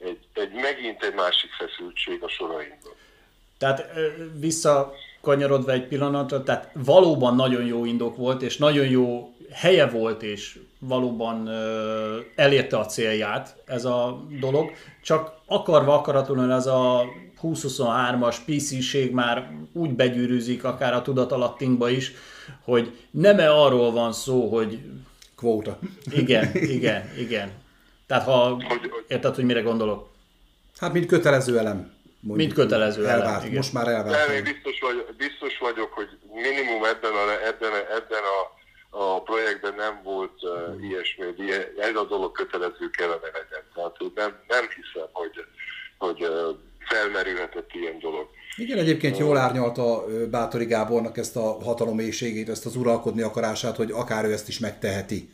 egy, 0.00 0.18
egy 0.32 0.52
megint 0.52 1.02
egy 1.02 1.14
másik 1.14 1.50
feszültség 1.50 2.22
a 2.22 2.28
sorainkban. 2.28 2.92
Tehát 3.58 3.86
visszakanyarodva 4.34 5.72
egy 5.72 5.86
pillanatra, 5.86 6.42
tehát 6.42 6.70
valóban 6.72 7.34
nagyon 7.34 7.66
jó 7.66 7.84
indok 7.84 8.16
volt, 8.16 8.42
és 8.42 8.56
nagyon 8.56 8.86
jó 8.86 9.34
helye 9.52 9.86
volt, 9.86 10.22
és 10.22 10.58
valóban 10.78 11.50
elérte 12.34 12.78
a 12.78 12.86
célját 12.86 13.62
ez 13.66 13.84
a 13.84 14.26
dolog, 14.40 14.70
csak 15.02 15.32
akarva 15.46 15.94
akaratlanul 15.94 16.52
ez 16.52 16.66
a 16.66 17.04
2023-as 17.42 18.36
PC-ség 18.46 19.12
már 19.12 19.50
úgy 19.72 19.90
begyűrűzik 19.90 20.64
akár 20.64 20.94
a 20.94 21.02
tudatalattinkba 21.02 21.88
is, 21.88 22.12
hogy 22.64 22.96
nem-e 23.10 23.50
arról 23.50 23.92
van 23.92 24.12
szó, 24.12 24.48
hogy... 24.48 24.78
Kvóta. 25.36 25.78
Igen, 26.10 26.50
igen, 26.54 27.10
igen. 27.18 27.52
Tehát 28.06 28.24
ha 28.24 28.62
érted, 29.08 29.34
hogy 29.34 29.44
mire 29.44 29.60
gondolok? 29.60 30.08
Hát 30.78 30.92
mint 30.92 31.06
kötelező 31.06 31.58
elem. 31.58 31.76
Mondjuk, 32.20 32.48
mint 32.48 32.52
kötelező 32.52 33.08
elvárt, 33.08 33.28
elem, 33.28 33.42
igen. 33.44 33.56
Most 33.56 33.72
már 33.72 33.88
elvárt. 33.88 34.26
Nem, 34.26 34.36
én 34.36 34.42
biztos, 34.42 34.80
vagy, 34.80 35.16
biztos 35.16 35.58
vagyok, 35.58 35.92
hogy 35.92 36.08
minimum 36.32 36.84
ebben 36.84 37.12
a, 37.12 37.46
ebben 37.46 37.72
a, 37.72 37.94
ebben 37.96 38.22
a 38.22 38.57
a 39.00 39.22
projektben 39.22 39.74
nem 39.74 40.00
volt 40.02 40.38
uh, 40.42 40.82
ilyesmi, 40.88 41.24
ez 41.78 41.94
a 41.94 42.04
dolog 42.04 42.32
kötelező 42.32 42.90
kellene 42.90 43.30
legyen. 43.38 43.64
Tehát 43.74 43.96
hogy 43.98 44.12
nem, 44.14 44.30
nem 44.48 44.64
hiszem, 44.76 45.08
hogy, 45.12 45.44
hogy 45.98 46.22
uh, 46.22 46.56
felmerülhetett 46.78 47.70
ilyen 47.72 47.98
dolog. 47.98 48.26
Igen, 48.56 48.78
egyébként 48.78 49.18
jól 49.18 49.36
árnyalta 49.36 50.04
Bátori 50.30 50.64
Gábornak 50.64 51.16
ezt 51.16 51.36
a 51.36 51.62
hatalomészségét, 51.64 52.48
ezt 52.48 52.66
az 52.66 52.76
uralkodni 52.76 53.22
akarását, 53.22 53.76
hogy 53.76 53.90
akár 53.90 54.24
ő 54.24 54.32
ezt 54.32 54.48
is 54.48 54.58
megteheti. 54.58 55.30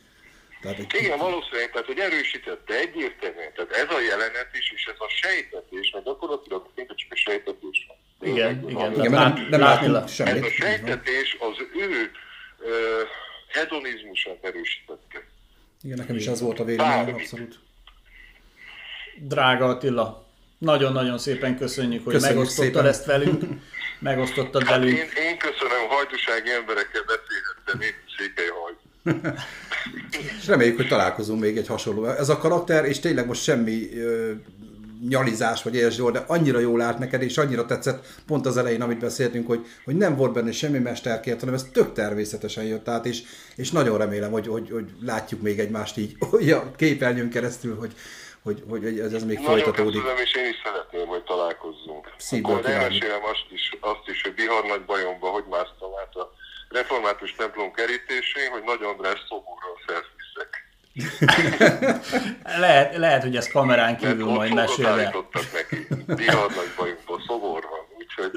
Tehát 0.62 0.78
egy... 0.78 0.94
Igen, 1.00 1.18
valószínűleg, 1.18 1.70
tehát 1.70 1.86
hogy 1.86 1.98
erősítette 1.98 2.74
egyértelműen. 2.74 3.52
Tehát 3.54 3.70
ez 3.70 3.96
a 3.96 4.00
jelenet 4.00 4.48
is, 4.52 4.72
és 4.76 4.86
ez 4.92 4.98
a 4.98 5.08
sejtetés, 5.08 5.90
mert 5.92 6.04
gyakorlatilag 6.04 6.66
szinte 6.74 6.94
csak 6.96 7.12
a 7.12 7.16
sejtetés 7.16 7.86
van. 7.88 8.30
Igen, 8.30 8.68
igen, 8.68 8.92
igen 8.92 9.10
nem, 9.10 9.46
nem 9.50 9.60
látunk 9.60 10.08
semmit. 10.08 10.44
Ez 10.44 10.50
a 10.50 10.50
sejtetés 10.50 11.36
az 11.40 11.56
ő 11.74 12.10
uh, 12.60 13.08
hedonizmusát 13.54 14.38
erősítette. 14.40 15.18
Igen, 15.82 15.98
nekem 15.98 16.16
is 16.16 16.26
ez 16.26 16.40
volt 16.40 16.60
a 16.60 16.64
véleményem, 16.64 17.14
abszolút. 17.14 17.58
Drága 19.18 19.68
Attila, 19.68 20.26
nagyon-nagyon 20.58 21.18
szépen 21.18 21.58
köszönjük, 21.58 22.04
hogy 22.04 22.12
köszönjük 22.12 22.38
megosztottad 22.38 22.72
szépen. 22.72 22.86
ezt 22.86 23.04
velünk. 23.04 23.42
Megosztottad 23.98 24.62
hát 24.62 24.78
velünk. 24.78 24.98
Én, 24.98 25.04
én 25.04 25.38
köszönöm, 25.38 25.88
hajdúsági 25.88 26.50
emberekkel 26.50 27.02
beszélhettem, 27.02 27.80
én 27.80 27.94
Székely 28.16 28.46
Hajd. 28.46 28.78
és 30.38 30.46
reméljük, 30.46 30.76
hogy 30.76 30.88
találkozunk 30.88 31.40
még 31.40 31.56
egy 31.56 31.66
hasonló. 31.66 32.06
Ez 32.06 32.28
a 32.28 32.38
karakter, 32.38 32.84
és 32.84 33.00
tényleg 33.00 33.26
most 33.26 33.42
semmi 33.42 33.88
nyalizás 35.08 35.62
vagy 35.62 35.74
ilyesmi 35.74 36.02
volt, 36.02 36.14
de 36.14 36.24
annyira 36.26 36.58
jól 36.58 36.80
állt 36.80 36.98
neked, 36.98 37.22
és 37.22 37.38
annyira 37.38 37.66
tetszett 37.66 38.06
pont 38.26 38.46
az 38.46 38.56
elején, 38.56 38.82
amit 38.82 38.98
beszéltünk, 38.98 39.46
hogy, 39.46 39.66
hogy 39.84 39.96
nem 39.96 40.16
volt 40.16 40.32
benne 40.32 40.52
semmi 40.52 40.78
mesterkért, 40.78 41.40
hanem 41.40 41.54
ez 41.54 41.68
tök 41.72 41.92
természetesen 41.92 42.64
jött 42.64 42.88
át, 42.88 43.06
és, 43.06 43.22
és 43.56 43.70
nagyon 43.70 43.98
remélem, 43.98 44.30
hogy, 44.30 44.46
hogy, 44.46 44.70
hogy 44.70 44.90
látjuk 45.00 45.40
még 45.40 45.58
egymást 45.58 45.96
így 45.96 46.16
a 46.50 46.76
képernyőn 46.76 47.30
keresztül, 47.30 47.78
hogy, 47.78 47.92
hogy, 48.42 48.62
hogy 48.68 48.98
ez, 48.98 49.12
ez 49.12 49.24
még 49.24 49.38
Nagyon 49.38 49.50
folytatódik. 49.50 50.02
Nagyon 50.02 50.18
és 50.18 50.34
én 50.34 50.48
is 50.48 50.56
szeretném, 50.64 51.06
hogy 51.06 51.22
találkozzunk. 51.22 52.12
Szívből 52.18 52.56
Akkor 52.56 52.70
elmesélem 52.70 53.24
azt 53.24 53.46
is, 53.50 53.70
azt 53.80 54.08
is, 54.12 54.22
hogy 54.22 54.34
Bihar 54.34 54.64
nagy 54.64 54.84
bajomba, 54.84 55.28
hogy 55.28 55.44
másztam 55.50 55.90
át 56.00 56.14
a 56.14 56.32
református 56.68 57.34
templom 57.34 57.72
kerítésén, 57.72 58.50
hogy 58.50 58.62
Nagy 58.62 58.82
András 58.82 59.20
szoborral 59.28 59.76
felfiszek. 59.86 60.63
lehet, 62.64 62.96
lehet, 62.96 63.22
hogy 63.22 63.36
ez 63.36 63.48
kamerán 63.48 63.96
kívül 63.96 64.24
Mert 64.24 64.36
majd 64.36 64.54
mesélve. 64.54 65.14
neki. 65.52 65.86
Bihar 66.06 66.50
nagy 66.50 66.72
bajomba, 66.76 67.24
szobor 67.26 67.62
van. 67.70 67.98
Úgyhogy 67.98 68.30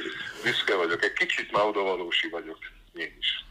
büszke 0.43 0.75
vagyok. 0.75 1.03
Egy 1.03 1.13
kicsit 1.13 1.51
már 1.51 1.65
odavalósi 1.65 2.29
vagyok. 2.29 2.57
Én 2.93 3.15
is. 3.19 3.45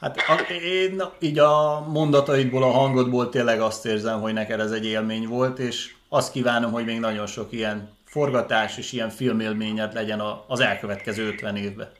Hát 0.00 0.16
a, 0.28 0.52
én 0.52 1.02
így 1.20 1.38
a 1.38 1.80
mondataidból, 1.88 2.62
a 2.62 2.70
hangodból 2.70 3.28
tényleg 3.28 3.60
azt 3.60 3.86
érzem, 3.86 4.20
hogy 4.20 4.32
neked 4.32 4.60
ez 4.60 4.70
egy 4.70 4.86
élmény 4.86 5.26
volt, 5.28 5.58
és 5.58 5.94
azt 6.08 6.32
kívánom, 6.32 6.72
hogy 6.72 6.84
még 6.84 6.98
nagyon 7.00 7.26
sok 7.26 7.52
ilyen 7.52 7.96
forgatás 8.04 8.78
és 8.78 8.92
ilyen 8.92 9.10
filmélményed 9.10 9.94
legyen 9.94 10.22
az 10.46 10.60
elkövetkező 10.60 11.26
50 11.26 11.56
évben. 11.56 11.92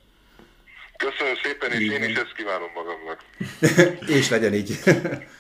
Köszönöm 0.97 1.35
szépen, 1.43 1.73
és 1.73 1.91
én 1.91 2.03
is 2.03 2.17
ezt 2.17 2.33
kívánom 2.37 2.69
magamnak. 2.75 3.25
és 4.19 4.31
legyen 4.31 4.55
így. 4.55 4.79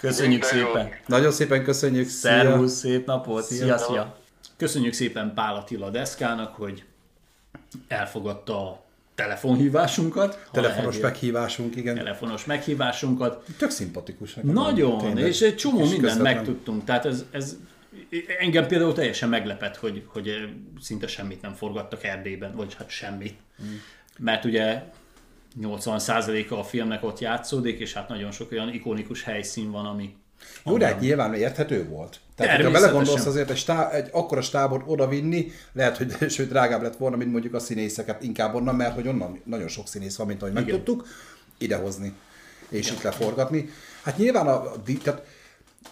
Köszönjük 0.01 0.41
Minden 0.51 0.67
szépen. 0.67 0.87
Jó. 0.87 0.95
Nagyon 1.07 1.33
szépen 1.33 1.65
köszönjük. 1.65 2.09
Szervusz, 2.09 2.73
szép 2.73 3.07
napot. 3.07 3.45
Szia, 3.45 3.59
szia. 3.59 3.79
szia. 3.79 4.19
Köszönjük 4.57 4.93
szépen 4.93 5.35
Pál 5.35 5.55
Attila 5.55 5.91
Deszkának, 5.91 6.55
hogy 6.55 6.85
elfogadta 7.89 8.69
a 8.69 8.85
telefonhívásunkat. 9.15 10.49
Telefonos 10.53 10.99
meghívásunk, 10.99 11.77
igen. 11.77 11.95
Telefonos 11.95 12.45
meghívásunkat. 12.45 13.45
Tök 13.59 13.71
szimpatikus. 13.71 14.35
Nagyon, 14.43 14.99
tényleg. 14.99 15.27
és 15.27 15.41
egy 15.41 15.57
csomó 15.57 15.81
és 15.81 15.91
mindent 15.91 16.03
közvetlen. 16.03 16.35
megtudtunk. 16.35 16.85
Tehát 16.85 17.05
ez, 17.07 17.25
ez 17.31 17.57
engem 18.39 18.67
például 18.67 18.93
teljesen 18.93 19.29
meglepett, 19.29 19.77
hogy, 19.77 20.05
hogy 20.07 20.49
szinte 20.81 21.07
semmit 21.07 21.43
nem 21.43 21.53
forgattak 21.53 22.05
Erdélyben, 22.05 22.55
vagy 22.55 22.75
hát 22.79 22.91
semmit. 22.91 23.37
Mm. 23.63 23.75
Mert 24.19 24.45
ugye 24.45 24.83
80%-a 25.61 26.55
a 26.55 26.65
filmnek 26.65 27.05
ott 27.05 27.19
játszódik, 27.19 27.81
és 27.81 27.93
hát 27.93 28.09
nagyon 28.09 28.31
sok 28.31 28.53
olyan 28.53 28.73
ikonikus 28.73 29.23
helyszín 29.23 29.71
van, 29.71 29.87
ami... 29.87 30.15
Jó, 30.65 30.77
de 30.77 30.87
hát 30.87 31.01
nyilván 31.01 31.35
érthető 31.35 31.89
volt. 31.89 32.21
Tehát, 32.37 32.63
ha 32.63 32.71
belegondolsz 32.71 33.27
azért 33.27 33.51
egy, 33.51 33.57
stá, 33.57 33.91
egy 33.91 34.09
akkora 34.13 34.41
stábot 34.41 34.83
odavinni, 34.87 35.51
lehet, 35.73 35.97
hogy 35.97 36.17
sőt 36.31 36.49
drágább 36.49 36.83
lett 36.83 36.97
volna, 36.97 37.17
mint 37.17 37.33
mondjuk 37.33 37.55
a 37.55 37.59
színészeket 37.59 38.23
inkább 38.23 38.55
onnan, 38.55 38.75
mert 38.75 38.95
hogy 38.95 39.09
onnan 39.09 39.41
nagyon 39.45 39.69
sok 39.69 39.89
színész 39.89 40.17
van, 40.17 40.27
mint 40.27 40.43
ahogy 40.43 40.53
Igen. 40.53 40.65
megtudtuk, 40.65 41.07
idehozni 41.59 42.15
és 42.69 42.87
Igen. 42.87 42.97
itt 42.97 43.03
leforgatni. 43.03 43.69
Hát 44.03 44.17
nyilván 44.17 44.47
a, 44.47 44.63
tehát 45.03 45.23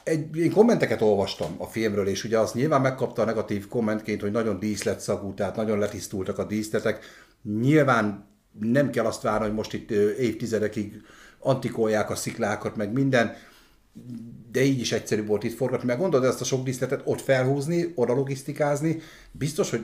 egy, 0.03 0.37
én 0.37 0.53
kommenteket 0.53 1.01
olvastam 1.01 1.55
a 1.59 1.67
filmről, 1.67 2.07
és 2.07 2.25
ugye 2.25 2.39
azt 2.39 2.55
nyilván 2.55 2.81
megkapta 2.81 3.23
a 3.23 3.25
negatív 3.25 3.69
kommentként, 3.69 4.21
hogy 4.21 4.31
nagyon 4.31 4.59
díszletszagú, 4.59 5.35
tehát 5.35 5.57
nagyon 5.57 5.79
letisztultak 5.79 6.39
a 6.39 6.45
díszletek. 6.45 7.05
Nyilván 7.61 8.31
nem 8.61 8.91
kell 8.91 9.05
azt 9.05 9.23
várni, 9.23 9.47
hogy 9.47 9.55
most 9.55 9.73
itt 9.73 9.91
évtizedekig 10.19 11.03
antikolják 11.39 12.11
a 12.11 12.15
sziklákat, 12.15 12.77
meg 12.77 12.93
minden, 12.93 13.37
de 14.53 14.63
így 14.63 14.81
is 14.81 14.93
egyszerű 14.93 15.25
volt 15.27 15.45
itt 15.45 15.57
forgatni, 15.57 15.87
mert 15.87 15.99
gondolod 15.99 16.27
ezt 16.27 16.41
a 16.41 16.45
sok 16.45 16.65
díszletet 16.65 17.03
ott 17.05 17.21
felhúzni, 17.21 17.93
oda 17.95 18.15
logisztikázni, 18.15 19.01
biztos, 19.31 19.71
hogy 19.71 19.83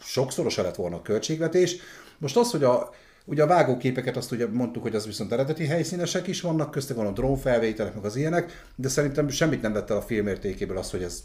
sokszorosa 0.00 0.62
lett 0.62 0.74
volna 0.74 0.96
a 0.96 1.02
költségvetés. 1.02 1.76
Most 2.18 2.36
az, 2.36 2.50
hogy 2.50 2.64
a, 2.64 2.90
Ugye 3.28 3.42
a 3.42 3.46
vágóképeket 3.46 4.16
azt 4.16 4.32
ugye 4.32 4.46
mondtuk, 4.46 4.82
hogy 4.82 4.94
az 4.94 5.06
viszont 5.06 5.32
eredeti 5.32 5.66
helyszínesek 5.66 6.26
is 6.26 6.40
vannak, 6.40 6.70
köztük 6.70 6.96
van 6.96 7.06
a 7.06 7.12
drónfelvételek, 7.12 7.94
meg 7.94 8.04
az 8.04 8.16
ilyenek, 8.16 8.66
de 8.76 8.88
szerintem 8.88 9.28
semmit 9.28 9.62
nem 9.62 9.72
vett 9.72 9.90
el 9.90 9.96
a 9.96 10.02
film 10.02 10.26
értékéből 10.26 10.78
az, 10.78 10.90
hogy 10.90 11.02
ez 11.02 11.22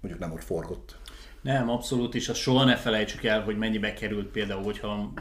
mondjuk 0.00 0.24
nem 0.24 0.32
ott 0.32 0.44
forgott. 0.44 0.96
Nem, 1.40 1.68
abszolút, 1.70 2.14
és 2.14 2.28
azt 2.28 2.40
soha 2.40 2.64
ne 2.64 2.76
felejtsük 2.76 3.24
el, 3.24 3.42
hogy 3.42 3.56
mennyibe 3.56 3.92
került 3.92 4.26
például, 4.26 4.62
hogyha 4.62 5.12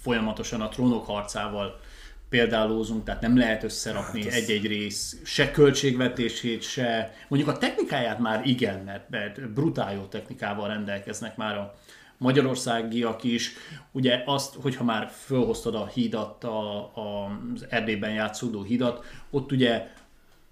folyamatosan 0.00 0.60
a 0.60 0.68
trónok 0.68 1.06
harcával 1.06 1.80
példálózunk, 2.28 3.04
tehát 3.04 3.20
nem 3.20 3.38
lehet 3.38 3.62
összerakni 3.62 4.24
hát 4.24 4.32
egy-egy 4.32 4.66
rész, 4.66 5.16
se 5.24 5.50
költségvetését, 5.50 6.62
se... 6.62 7.14
Mondjuk 7.28 7.54
a 7.54 7.58
technikáját 7.58 8.18
már 8.18 8.46
igen, 8.46 8.84
mert, 8.84 9.10
mert 9.10 9.50
brutál 9.50 9.94
jó 9.94 10.02
technikával 10.02 10.68
rendelkeznek 10.68 11.36
már 11.36 11.56
a, 11.56 11.74
magyarországiak 12.20 13.24
is, 13.24 13.52
ugye 13.92 14.22
azt, 14.26 14.54
hogyha 14.62 14.84
már 14.84 15.10
fölhoztad 15.24 15.74
a 15.74 15.86
hídat, 15.86 16.44
a, 16.44 16.76
a, 16.78 17.38
az 17.54 17.66
Erdélyben 17.68 18.12
játszódó 18.12 18.62
hídat, 18.62 19.04
ott 19.30 19.52
ugye 19.52 19.88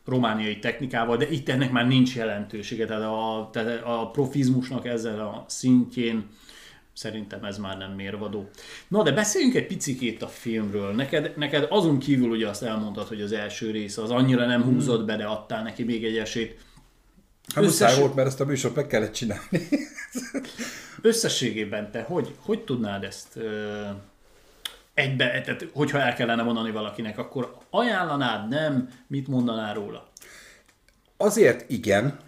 romániai 0.09 0.59
technikával, 0.59 1.17
de 1.17 1.31
itt 1.31 1.49
ennek 1.49 1.71
már 1.71 1.87
nincs 1.87 2.15
jelentősége, 2.15 2.87
tehát 2.87 3.03
a, 3.03 3.49
tehát 3.53 3.83
a 3.85 4.11
profizmusnak 4.11 4.87
ezzel 4.87 5.21
a 5.21 5.45
szintjén 5.49 6.27
szerintem 6.99 7.45
ez 7.45 7.59
már 7.59 7.77
nem 7.77 7.93
mérvadó. 7.93 8.49
Na, 8.89 9.03
de 9.03 9.13
beszéljünk 9.13 9.55
egy 9.55 9.67
picikét 9.67 10.23
a 10.23 10.29
filmről. 10.29 10.95
Neked, 10.95 11.33
neked 11.37 11.67
azon 11.71 11.99
kívül 11.99 12.31
ugye 12.31 12.49
azt 12.49 12.63
elmondtad, 12.63 13.09
hogy 13.09 13.21
az 13.21 13.33
első 13.33 13.71
rész 13.71 13.97
az 13.97 14.11
annyira 14.11 14.47
nem 14.47 14.63
húzott 14.63 15.05
be, 15.05 15.17
de 15.17 15.25
adtál 15.25 15.63
neki 15.63 15.85
még 15.85 16.05
egy 16.05 16.17
esélyt. 16.17 16.57
Hát 17.55 17.65
Összes... 17.65 17.99
volt, 17.99 18.15
mert 18.15 18.29
ezt 18.29 18.41
a 18.41 18.45
műsort 18.45 18.75
meg 18.75 18.87
kellett 18.87 19.13
csinálni. 19.13 19.69
Összességében 21.03 21.91
te 21.91 22.03
hogy, 22.03 22.35
hogy 22.41 22.65
tudnád 22.65 23.05
ezt 23.05 23.39
egybe, 24.99 25.41
tehát 25.41 25.67
hogyha 25.73 25.99
el 26.01 26.15
kellene 26.15 26.43
mondani 26.43 26.71
valakinek, 26.71 27.19
akkor 27.19 27.57
ajánlanád, 27.71 28.49
nem, 28.49 28.89
mit 29.07 29.29
mondanál 29.29 29.75
róla? 29.75 30.09
Azért 31.17 31.71
igen, 31.71 32.19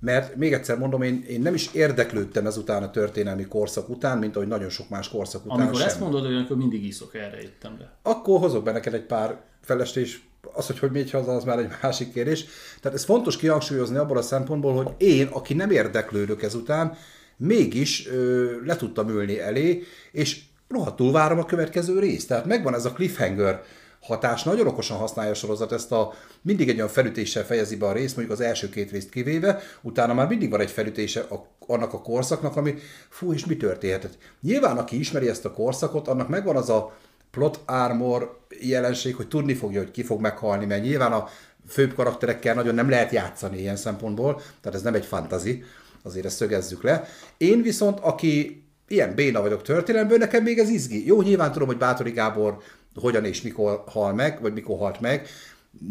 mert 0.00 0.36
még 0.36 0.52
egyszer 0.52 0.78
mondom, 0.78 1.02
én, 1.02 1.24
én 1.28 1.40
nem 1.40 1.54
is 1.54 1.72
érdeklődtem 1.72 2.46
ezután 2.46 2.82
a 2.82 2.90
történelmi 2.90 3.44
korszak 3.44 3.88
után, 3.88 4.18
mint 4.18 4.36
ahogy 4.36 4.48
nagyon 4.48 4.68
sok 4.68 4.88
más 4.88 5.08
korszak 5.08 5.44
után 5.44 5.60
Amikor 5.60 5.78
sem. 5.78 5.86
ezt 5.86 6.00
mondod, 6.00 6.24
hogy 6.24 6.36
akkor 6.36 6.56
mindig 6.56 6.84
iszok, 6.84 7.14
erre 7.14 7.42
jöttem 7.42 7.76
be. 7.78 7.92
Akkor 8.02 8.40
hozok 8.40 8.64
be 8.64 8.72
neked 8.72 8.94
egy 8.94 9.06
pár 9.06 9.40
felestés, 9.62 10.26
az, 10.52 10.66
hogy 10.66 10.78
hogy 10.78 10.90
megy 10.90 11.10
haza, 11.10 11.32
az 11.32 11.44
már 11.44 11.58
egy 11.58 11.70
másik 11.82 12.12
kérdés. 12.12 12.44
Tehát 12.80 12.96
ez 12.98 13.04
fontos 13.04 13.36
kihangsúlyozni 13.36 13.96
abból 13.96 14.16
a 14.16 14.22
szempontból, 14.22 14.74
hogy 14.74 14.94
én, 14.96 15.26
aki 15.26 15.54
nem 15.54 15.70
érdeklődök 15.70 16.42
ezután, 16.42 16.96
mégis 17.36 18.08
ö, 18.08 18.52
le 18.64 18.76
tudtam 18.76 19.08
ülni 19.08 19.40
elé, 19.40 19.82
és 20.12 20.40
rohadtul 20.68 21.12
várom 21.12 21.38
a 21.38 21.44
következő 21.44 21.98
részt. 21.98 22.28
Tehát 22.28 22.44
megvan 22.44 22.74
ez 22.74 22.84
a 22.84 22.92
cliffhanger 22.92 23.62
hatás, 24.00 24.42
nagyon 24.42 24.66
okosan 24.66 24.98
használja 24.98 25.30
a 25.30 25.34
sorozat 25.34 25.72
ezt 25.72 25.92
a, 25.92 26.12
mindig 26.42 26.68
egy 26.68 26.76
olyan 26.76 26.88
felütéssel 26.88 27.44
fejezi 27.44 27.76
be 27.76 27.86
a 27.86 27.92
részt, 27.92 28.16
mondjuk 28.16 28.38
az 28.38 28.44
első 28.44 28.68
két 28.68 28.90
részt 28.90 29.10
kivéve, 29.10 29.60
utána 29.82 30.14
már 30.14 30.28
mindig 30.28 30.50
van 30.50 30.60
egy 30.60 30.70
felütése 30.70 31.20
a, 31.20 31.46
annak 31.66 31.92
a 31.92 32.00
korszaknak, 32.00 32.56
ami 32.56 32.74
fú, 33.08 33.32
és 33.32 33.46
mi 33.46 33.56
történhetett. 33.56 34.18
Nyilván, 34.40 34.78
aki 34.78 34.98
ismeri 34.98 35.28
ezt 35.28 35.44
a 35.44 35.52
korszakot, 35.52 36.08
annak 36.08 36.28
megvan 36.28 36.56
az 36.56 36.70
a 36.70 36.96
plot 37.30 37.60
armor 37.66 38.38
jelenség, 38.60 39.14
hogy 39.14 39.28
tudni 39.28 39.54
fogja, 39.54 39.80
hogy 39.80 39.90
ki 39.90 40.02
fog 40.02 40.20
meghalni, 40.20 40.66
mert 40.66 40.82
nyilván 40.82 41.12
a 41.12 41.28
főbb 41.68 41.94
karakterekkel 41.94 42.54
nagyon 42.54 42.74
nem 42.74 42.88
lehet 42.88 43.12
játszani 43.12 43.58
ilyen 43.58 43.76
szempontból, 43.76 44.34
tehát 44.34 44.78
ez 44.78 44.82
nem 44.82 44.94
egy 44.94 45.06
fantazi, 45.06 45.64
azért 46.02 46.24
ezt 46.24 46.36
szögezzük 46.36 46.82
le. 46.82 47.08
Én 47.36 47.62
viszont, 47.62 48.00
aki 48.00 48.62
ilyen 48.88 49.14
béna 49.14 49.40
vagyok 49.40 49.62
történelemből, 49.62 50.18
nekem 50.18 50.42
még 50.42 50.58
ez 50.58 50.68
izgi. 50.68 51.06
Jó, 51.06 51.22
nyilván 51.22 51.52
tudom, 51.52 51.68
hogy 51.68 51.78
Bátori 51.78 52.10
Gábor 52.10 52.58
hogyan 52.94 53.24
és 53.24 53.42
mikor 53.42 53.82
hal 53.86 54.12
meg, 54.12 54.40
vagy 54.40 54.52
mikor 54.52 54.78
halt 54.78 55.00
meg, 55.00 55.28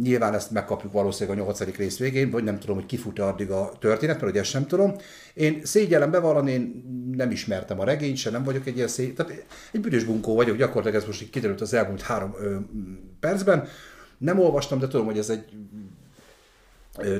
Nyilván 0.02 0.34
ezt 0.34 0.52
megkapjuk 0.52 0.91
valószínűleg 0.91 1.39
a 1.39 1.41
nyolcadik 1.41 1.78
rész 1.78 1.98
végén, 1.98 2.30
vagy 2.30 2.43
nem 2.43 2.60
tudom, 2.60 2.76
hogy 2.76 2.86
kifut-e 2.86 3.26
addig 3.26 3.52
a 3.52 3.72
történet, 3.80 4.20
mert 4.20 4.32
ugye 4.32 4.39
ezt 4.39 4.50
sem 4.50 4.68
tudom. 4.68 4.95
Én 5.34 5.62
szégyellem 5.64 6.12
bevallani, 6.12 6.52
én 6.52 6.84
nem 7.16 7.32
ismertem 7.32 7.80
a 7.80 7.84
regényt, 7.84 8.18
se 8.18 8.30
nem 8.30 8.43
vagyok 8.43 8.68
egy 8.68 8.76
ilyen 8.76 8.88
szé... 8.88 9.08
Tehát 9.08 9.45
egy 9.72 9.82
büdös 9.82 10.04
bunkó 10.04 10.36
vagyok, 10.36 10.58
gyakorlatilag 10.58 10.95
ez 10.95 11.06
most 11.06 11.22
így 11.22 11.30
kiderült 11.30 11.62
az 11.62 11.74
elmúlt 11.74 12.02
három 12.02 12.36
ö, 12.39 12.58
percben. 13.20 13.68
Nem 14.18 14.39
olvastam, 14.39 14.80
de 14.80 14.88
tudom, 14.88 15.06
hogy 15.06 15.18
ez 15.18 15.30
egy 15.30 15.45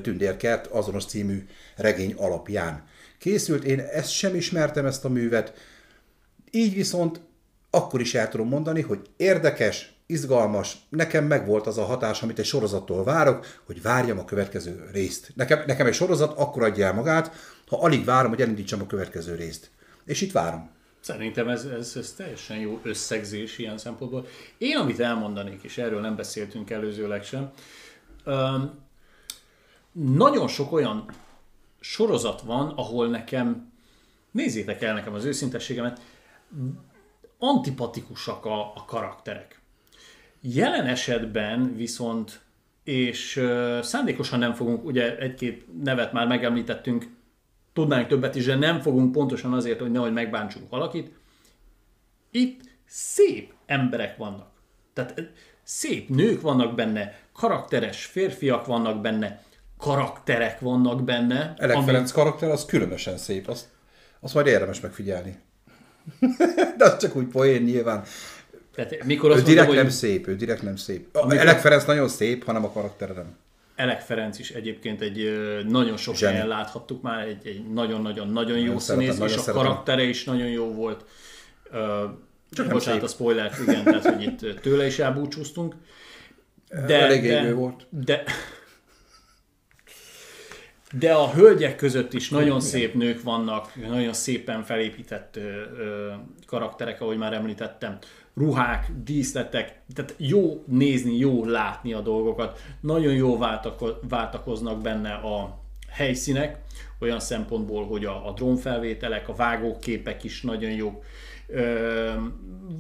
Tündérkert 0.02 0.66
azonos 0.66 1.06
című 1.06 1.46
regény 1.76 2.14
alapján 2.14 2.84
készült. 3.18 3.64
Én 3.64 3.80
ezt 3.80 4.10
sem 4.10 4.36
ismertem, 4.36 4.86
ezt 4.86 5.06
a 5.06 5.10
művet. 5.10 5.54
Így 6.52 6.74
viszont 6.74 7.22
akkor 7.70 8.02
is 8.02 8.16
el 8.16 8.30
tudom 8.30 8.48
mondani, 8.48 8.82
hogy 8.82 9.00
érdekes, 9.18 9.96
izgalmas, 10.06 10.78
nekem 10.90 11.26
megvolt 11.26 11.68
az 11.68 11.78
a 11.78 11.84
hatás, 11.84 12.24
amit 12.24 12.40
egy 12.40 12.46
sorozattól 12.46 13.04
várok, 13.04 13.46
hogy 13.66 13.82
várjam 13.82 14.20
a 14.20 14.26
következő 14.26 14.90
részt. 14.92 15.32
Nekem, 15.36 15.64
nekem 15.68 15.88
egy 15.88 15.94
sorozat 15.94 16.38
akkor 16.38 16.64
adja 16.64 16.86
el 16.86 16.94
magát, 16.94 17.36
ha 17.68 17.82
alig 17.82 18.06
várom, 18.06 18.30
hogy 18.30 18.42
elindítsam 18.42 18.82
a 18.82 18.86
következő 18.86 19.36
részt. 19.36 19.70
És 20.06 20.22
itt 20.22 20.32
várom. 20.32 20.70
Szerintem 21.00 21.48
ez, 21.48 21.66
ez, 21.66 21.94
ez 21.96 22.14
teljesen 22.18 22.58
jó 22.58 22.80
összegzés 22.84 23.58
ilyen 23.58 23.78
szempontból. 23.78 24.26
Én, 24.58 24.78
amit 24.78 25.00
elmondanék, 25.00 25.64
és 25.64 25.78
erről 25.78 26.02
nem 26.02 26.16
beszéltünk 26.16 26.70
előzőleg 26.70 27.24
sem, 27.24 27.52
um, 28.26 28.86
nagyon 29.92 30.48
sok 30.48 30.72
olyan 30.72 31.06
sorozat 31.80 32.42
van, 32.42 32.70
ahol 32.70 33.08
nekem, 33.08 33.72
nézzétek 34.32 34.82
el 34.82 34.94
nekem 34.94 35.14
az 35.14 35.26
őszintességemet, 35.26 36.02
antipatikusak 37.38 38.46
a, 38.46 38.62
a 38.62 38.86
karakterek. 38.88 39.62
Jelen 40.42 40.86
esetben 40.86 41.76
viszont, 41.76 42.42
és 42.84 43.36
uh, 43.36 43.82
szándékosan 43.82 44.40
nem 44.40 44.54
fogunk, 44.54 44.86
ugye 44.86 45.18
egy-két 45.18 45.84
nevet 45.84 46.12
már 46.14 46.28
megemlítettünk, 46.28 47.16
tudnánk 47.74 48.08
többet 48.08 48.36
is, 48.36 48.46
de 48.46 48.56
nem 48.56 48.82
fogunk 48.82 49.12
pontosan 49.12 49.54
azért, 49.54 49.80
hogy 49.80 49.92
nehogy 49.92 50.14
megbántsunk 50.14 50.70
valakit. 50.70 51.12
Itt 52.32 52.62
szép 52.86 53.54
emberek 53.66 54.18
vannak. 54.18 54.50
Tehát 54.94 55.32
szép 55.64 56.10
nők 56.10 56.42
vannak 56.42 56.76
benne, 56.76 57.20
karakteres 57.34 58.06
férfiak 58.06 58.66
vannak 58.66 59.02
benne, 59.02 59.44
karakterek 59.78 60.60
vannak 60.60 61.04
benne. 61.04 61.54
Elek 61.58 61.76
ami... 61.76 61.86
Ferenc 61.86 62.12
karakter 62.12 62.50
az 62.50 62.66
különösen 62.66 63.18
szép, 63.18 63.48
azt, 63.48 63.66
azt 64.20 64.34
majd 64.34 64.48
érdemes 64.48 64.80
megfigyelni. 64.80 65.40
De 66.78 66.86
az 66.86 66.98
csak 66.98 67.16
úgy 67.16 67.28
poén 67.28 67.62
nyilván. 67.62 68.04
Tehát 68.76 69.04
mikor 69.04 69.32
azt 69.32 69.40
ő 69.40 69.44
direkt 69.44 69.68
mondom, 69.68 69.76
nem 69.76 69.86
hogy... 69.86 69.94
szép, 69.94 70.28
ő 70.28 70.36
direkt 70.36 70.62
nem 70.62 70.76
szép. 70.76 71.16
Amikor... 71.16 71.38
Elek 71.38 71.60
Ferenc 71.60 71.86
nagyon 71.86 72.08
szép, 72.08 72.46
hanem 72.46 72.64
a 72.64 72.72
karakter 72.72 73.10
nem. 73.10 73.36
Elek 73.76 74.02
Ferenc 74.02 74.40
is 74.40 74.50
egyébként 74.52 75.02
egy 75.02 75.40
nagyon 75.68 75.98
sok 75.98 76.16
Zseni. 76.16 76.32
helyen 76.34 76.48
láthattuk 76.48 77.02
már, 77.02 77.28
egy, 77.28 77.64
nagyon-nagyon-nagyon 77.74 78.58
jó 78.58 78.80
színész, 78.80 79.16
és 79.16 79.22
a 79.22 79.28
szeretem. 79.28 79.54
karaktere 79.54 80.04
is 80.04 80.24
nagyon 80.24 80.48
jó 80.48 80.74
volt. 80.74 81.06
Csak 82.52 82.68
bocsánat 82.68 83.04
a 83.04 83.08
spoiler, 83.08 83.52
igen, 83.62 83.84
tehát 83.84 84.06
hogy 84.06 84.22
itt 84.22 84.62
tőle 84.62 84.86
is 84.86 85.00
elbúcsúztunk. 85.00 85.76
De, 86.88 87.02
Elég 87.02 87.28
de, 87.28 87.54
volt. 87.54 87.88
De, 87.90 88.24
de 90.92 91.14
a 91.14 91.32
hölgyek 91.32 91.76
között 91.76 92.14
is 92.14 92.30
nagyon 92.30 92.62
szép 92.62 92.94
nők 92.94 93.24
vannak, 93.24 93.76
nagyon 93.88 94.14
szépen 94.14 94.64
felépített 94.64 95.36
ö, 95.36 95.42
ö, 95.78 96.12
karakterek, 96.46 97.02
ahogy 97.02 97.18
már 97.18 97.34
említettem. 97.34 97.98
Ruhák, 98.36 98.92
díszletek, 99.04 99.82
tehát 99.94 100.16
jó 100.18 100.64
nézni, 100.68 101.18
jó 101.18 101.46
látni 101.46 101.94
a 101.94 102.02
dolgokat. 102.02 102.60
Nagyon 102.82 103.14
jó 103.14 103.38
váltakoznak 104.10 104.82
benne 104.82 105.14
a 105.14 105.60
helyszínek, 105.90 106.58
olyan 107.00 107.20
szempontból, 107.20 107.86
hogy 107.86 108.06
a, 108.06 108.28
a 108.28 108.34
drónfelvételek, 108.34 109.30
a 109.30 109.36
vágóképek 109.36 110.24
is 110.24 110.42
nagyon 110.42 110.72
jók. 110.72 111.04
Ö, 111.48 112.12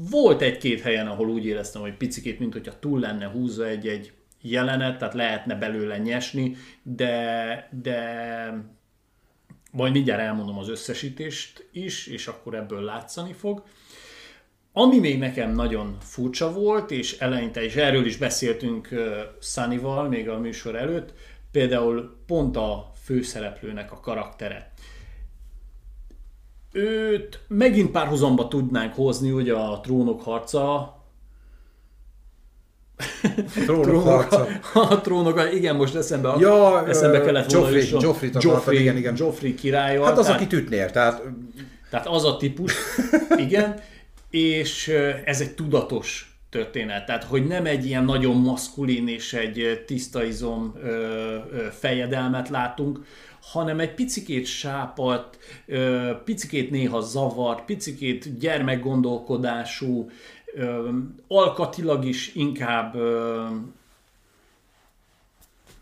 volt 0.10 0.41
egy-két 0.41 0.82
helyen, 0.82 1.08
ahol 1.08 1.30
úgy 1.30 1.45
éreztem, 1.45 1.82
hogy 1.82 1.93
picikét, 1.93 2.39
mint 2.39 2.53
hogyha 2.53 2.80
túl 2.80 2.99
lenne 2.99 3.26
húzva 3.26 3.66
egy-egy 3.66 4.12
jelenet, 4.52 4.98
tehát 4.98 5.14
lehetne 5.14 5.56
belőle 5.56 5.98
nyesni, 5.98 6.56
de, 6.84 7.70
de 7.82 8.00
majd 9.72 9.93
mindjárt 9.93 10.22
elmondom 10.22 10.58
az 10.58 10.70
összesítést 10.70 11.70
is, 11.72 12.08
és 12.08 12.28
akkor 12.28 12.56
ebből 12.56 12.82
látszani 12.82 13.34
fog. 13.34 13.64
Ami 14.74 15.00
még 15.00 15.20
nekem 15.20 15.52
nagyon 15.52 15.98
furcsa 16.00 16.54
volt, 16.54 16.91
és 16.91 17.20
eleinte 17.20 17.66
is 17.66 17.76
erről 17.76 18.06
is 18.06 18.18
beszéltünk 18.18 18.89
Sunnyval 19.41 20.08
még 20.08 20.30
a 20.30 20.39
műsor 20.39 20.76
előtt, 20.76 21.14
például 21.52 22.18
pont 22.26 22.58
a 22.58 22.91
főszereplőnek 23.04 23.91
a 23.91 24.00
karaktere. 24.00 24.72
Őt 26.72 27.39
megint 27.48 27.91
párhuzamba 27.91 28.48
tudnánk 28.48 28.93
hozni 28.93 29.32
ugye 29.32 29.54
a 29.54 29.80
trónok 29.80 30.22
harca 30.22 30.97
a 32.98 33.62
trónok 33.66 34.04
harca. 34.04 34.48
A 34.89 35.02
trónok, 35.02 35.50
igen, 35.54 35.76
most 35.76 35.95
eszembe, 35.95 36.36
ja, 36.39 36.88
eszembe 36.88 37.22
kellett 37.22 37.52
volna 37.52 37.78
is. 37.78 37.91
Joffrey, 37.91 38.30
Joffrey, 38.39 38.80
igen, 38.80 38.98
igen. 38.98 39.14
Joffrey 39.18 39.56
király. 39.56 40.00
Hát 40.00 40.18
az, 40.18 40.26
tehát, 40.26 40.41
aki 40.41 40.56
ütnél, 40.56 40.91
tehát... 40.91 41.22
Tehát 41.89 42.08
az 42.08 42.26
a 42.26 42.38
típus, 42.38 42.74
igen, 43.48 43.80
és 44.30 44.88
ez 45.26 45.41
egy 45.41 45.52
tudatos 45.52 46.38
történet. 46.50 47.06
Tehát, 47.06 47.24
hogy 47.24 47.48
nem 47.48 47.66
egy 47.66 47.86
ilyen 47.86 48.04
nagyon 48.04 48.36
maszkulin 48.36 49.08
és 49.08 49.34
egy 49.34 49.84
tiszta 49.86 50.24
izom 50.24 50.74
fejedelmet 51.80 52.50
látunk, 52.50 53.00
hanem 53.52 53.80
egy 53.80 53.93
picikét 53.93 54.45
sápat, 54.45 55.38
picikét 56.24 56.72
néha 56.72 57.02
zavart, 57.02 57.66
picikét 57.66 58.38
gyermekgondolkodású, 58.39 60.10
alkatilag 61.28 62.06
is 62.06 62.36
inkább 62.36 62.95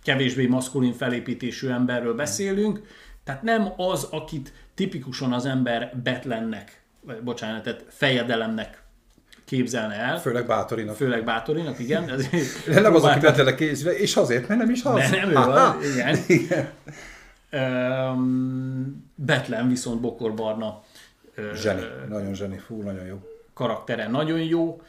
kevésbé 0.03 0.45
maszkulin 0.45 0.93
felépítésű 0.93 1.69
emberről 1.69 2.15
beszélünk, 2.15 2.81
tehát 3.23 3.41
nem 3.43 3.73
az, 3.77 4.07
akit 4.11 4.53
tipikusan 4.75 5.33
az 5.33 5.45
ember 5.45 5.97
Betlennek, 6.03 6.81
vagy 7.01 7.21
bocsánat, 7.21 7.63
tehát 7.63 7.85
fejedelemnek 7.89 8.83
képzelne 9.45 9.93
el. 9.93 10.19
Főleg 10.19 10.45
Bátorinak. 10.45 10.95
Főleg 10.95 11.23
Bátorinak, 11.23 11.79
igen. 11.79 12.09
Ezért 12.67 12.81
nem 12.81 12.95
az, 12.95 13.03
aki 13.03 13.19
Betlennek 13.19 13.55
készül, 13.55 13.91
és 13.91 14.15
azért, 14.15 14.47
mert 14.47 14.59
nem 14.59 14.69
is 14.69 14.83
az. 14.83 15.09
Ne, 15.09 15.09
nem 15.09 15.29
ő 15.29 15.35
az, 15.35 15.93
igen. 15.93 16.17
igen. 16.39 16.69
Um, 17.51 19.11
Betlen 19.15 19.67
viszont 19.67 20.01
bokorbarna. 20.01 20.83
Zseni, 21.53 21.81
nagyon 22.09 22.33
zseni, 22.33 22.57
fú, 22.57 22.81
nagyon 22.81 23.05
jó 23.05 23.34
karaktere 23.55 24.07
nagyon 24.07 24.39
jó. 24.39 24.81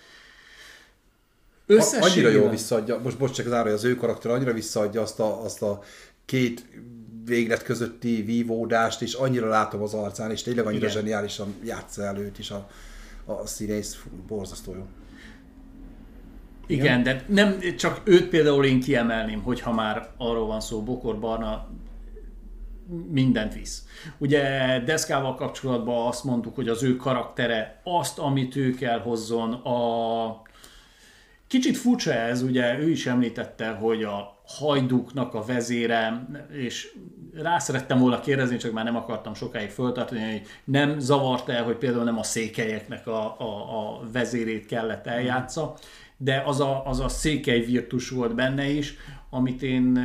Összességében... 1.66 2.10
Annyira 2.10 2.44
jó 2.44 2.50
visszaadja, 2.50 2.98
most 2.98 3.18
bocs, 3.18 3.30
csak 3.30 3.46
zárója, 3.46 3.74
az 3.74 3.84
ő 3.84 3.94
karakter 3.94 4.30
annyira 4.30 4.52
visszaadja 4.52 5.00
azt 5.00 5.20
a, 5.20 5.44
azt 5.44 5.62
a 5.62 5.82
két 6.24 6.66
véglet 7.24 7.62
közötti 7.62 8.22
vívódást, 8.22 9.02
és 9.02 9.14
annyira 9.14 9.48
látom 9.48 9.82
az 9.82 9.94
arcán, 9.94 10.30
és 10.30 10.42
tényleg 10.42 10.66
annyira 10.66 10.86
Igen. 10.86 10.96
zseniálisan 10.96 11.54
játsza 11.64 12.02
előtt 12.02 12.38
is 12.38 12.50
a, 12.50 12.68
a 13.24 13.46
színész, 13.46 14.02
borzasztó 14.26 14.74
jó. 14.74 14.86
Igen, 16.66 16.84
Igen, 16.84 17.02
de 17.02 17.24
nem 17.28 17.76
csak 17.76 18.00
őt 18.04 18.28
például 18.28 18.64
én 18.64 18.80
kiemelném, 18.80 19.42
hogyha 19.42 19.72
már 19.72 20.08
arról 20.16 20.46
van 20.46 20.60
szó, 20.60 20.82
Bokor 20.82 21.18
Barna 21.18 21.68
mindent 23.10 23.54
visz. 23.54 23.86
Ugye 24.18 24.42
Deszkával 24.84 25.34
kapcsolatban 25.34 26.06
azt 26.06 26.24
mondtuk, 26.24 26.54
hogy 26.54 26.68
az 26.68 26.82
ő 26.82 26.96
karaktere 26.96 27.80
azt, 27.84 28.18
amit 28.18 28.56
ő 28.56 28.74
kell 28.74 29.00
hozzon, 29.00 29.52
a 29.52 30.44
Kicsit 31.48 31.76
furcsa 31.76 32.12
ez, 32.12 32.42
ugye 32.42 32.78
ő 32.78 32.90
is 32.90 33.06
említette, 33.06 33.68
hogy 33.68 34.02
a 34.02 34.42
hajduknak 34.46 35.34
a 35.34 35.44
vezére, 35.44 36.26
és 36.52 36.96
rá 37.34 37.58
szerettem 37.58 37.98
volna 37.98 38.20
kérdezni, 38.20 38.56
csak 38.56 38.72
már 38.72 38.84
nem 38.84 38.96
akartam 38.96 39.34
sokáig 39.34 39.70
föltartani, 39.70 40.30
hogy 40.30 40.42
nem 40.64 40.98
zavart 40.98 41.48
el, 41.48 41.64
hogy 41.64 41.76
például 41.76 42.04
nem 42.04 42.18
a 42.18 42.22
székelyeknek 42.22 43.06
a, 43.06 43.40
a, 43.40 43.44
a 43.44 44.00
vezérét 44.12 44.66
kellett 44.66 45.06
eljátsza, 45.06 45.76
de 46.16 46.42
az 46.46 46.60
a, 46.60 46.86
az 46.86 47.00
a 47.00 47.08
székely 47.08 47.60
virtus 47.60 48.10
volt 48.10 48.34
benne 48.34 48.68
is, 48.68 48.94
amit 49.30 49.62
én 49.62 49.98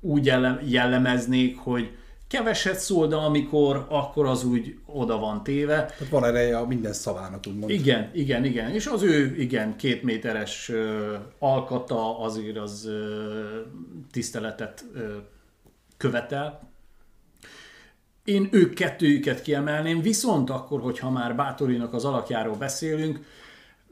úgy 0.00 0.32
jellemeznék, 0.66 1.58
hogy 1.58 1.90
keveset 2.28 2.78
szól, 2.78 3.06
de 3.06 3.16
amikor, 3.16 3.86
akkor 3.88 4.26
az 4.26 4.44
úgy 4.44 4.78
oda 4.86 5.18
van 5.18 5.42
téve. 5.42 5.74
Tehát 5.74 6.08
van 6.10 6.24
ereje 6.24 6.58
a 6.58 6.66
minden 6.66 6.92
szavának, 6.92 7.44
úgymond. 7.46 7.70
Igen, 7.70 8.10
igen, 8.12 8.44
igen. 8.44 8.70
És 8.70 8.86
az 8.86 9.02
ő, 9.02 9.36
igen, 9.38 9.76
két 9.76 10.02
méteres 10.02 10.68
ö, 10.68 11.14
alkata 11.38 12.18
azért 12.18 12.56
az 12.56 12.86
ö, 12.86 13.60
tiszteletet 14.10 14.84
ö, 14.94 15.16
követel. 15.96 16.68
Én 18.24 18.48
ők 18.50 18.74
kettőjüket 18.74 19.42
kiemelném, 19.42 20.00
viszont 20.00 20.50
akkor, 20.50 20.80
hogyha 20.80 21.10
már 21.10 21.36
Bátorinak 21.36 21.94
az 21.94 22.04
alakjáról 22.04 22.56
beszélünk, 22.56 23.24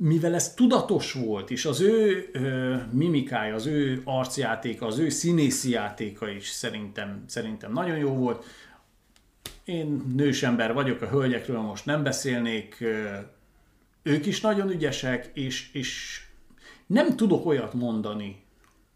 mivel 0.01 0.34
ez 0.34 0.55
tudatos 0.55 1.12
volt, 1.12 1.51
és 1.51 1.64
az 1.64 1.80
ő 1.80 2.28
ö, 2.32 2.74
mimikája, 2.90 3.55
az 3.55 3.66
ő 3.66 4.03
arcjátéka, 4.05 4.86
az 4.86 4.99
ő 4.99 5.09
színészi 5.09 5.70
játéka 5.70 6.28
is 6.28 6.49
szerintem, 6.49 7.24
szerintem 7.26 7.72
nagyon 7.72 7.96
jó 7.96 8.11
volt. 8.11 8.44
Én 9.64 10.03
nős 10.16 10.42
ember 10.42 10.72
vagyok, 10.72 11.03
a 11.03 11.09
hölgyekről 11.09 11.61
most 11.61 11.86
nem 11.86 12.03
beszélnék, 12.03 12.76
ö, 12.80 13.09
ők 14.03 14.26
is 14.26 14.40
nagyon 14.40 14.70
ügyesek, 14.70 15.30
és, 15.34 15.72
és 15.72 16.22
nem 16.86 17.16
tudok 17.16 17.46
olyat 17.46 17.74
mondani, 17.74 18.42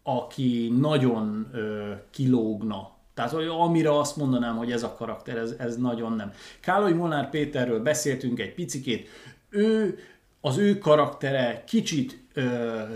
aki 0.03 0.73
nagyon 0.79 1.49
ö, 1.53 1.91
kilógna. 2.11 2.91
Tehát 3.13 3.33
amire 3.33 3.97
azt 3.97 4.17
mondanám, 4.17 4.55
hogy 4.55 4.71
ez 4.71 4.83
a 4.83 4.93
karakter, 4.93 5.37
ez, 5.37 5.55
ez 5.57 5.77
nagyon 5.77 6.13
nem. 6.13 6.31
Káloly 6.59 6.93
Molnár 6.93 7.29
Péterről 7.29 7.79
beszéltünk 7.79 8.39
egy 8.39 8.53
picikét, 8.53 9.09
ő 9.49 9.97
az 10.45 10.57
ő 10.57 10.77
karaktere 10.77 11.63
kicsit 11.67 12.19
ö, 12.33 12.43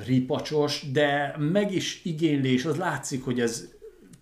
ripacsos, 0.05 0.91
de 0.91 1.35
meg 1.37 1.73
is 1.73 2.01
igényli, 2.03 2.53
és 2.53 2.65
az 2.65 2.75
látszik, 2.75 3.23
hogy 3.23 3.39
ez 3.39 3.67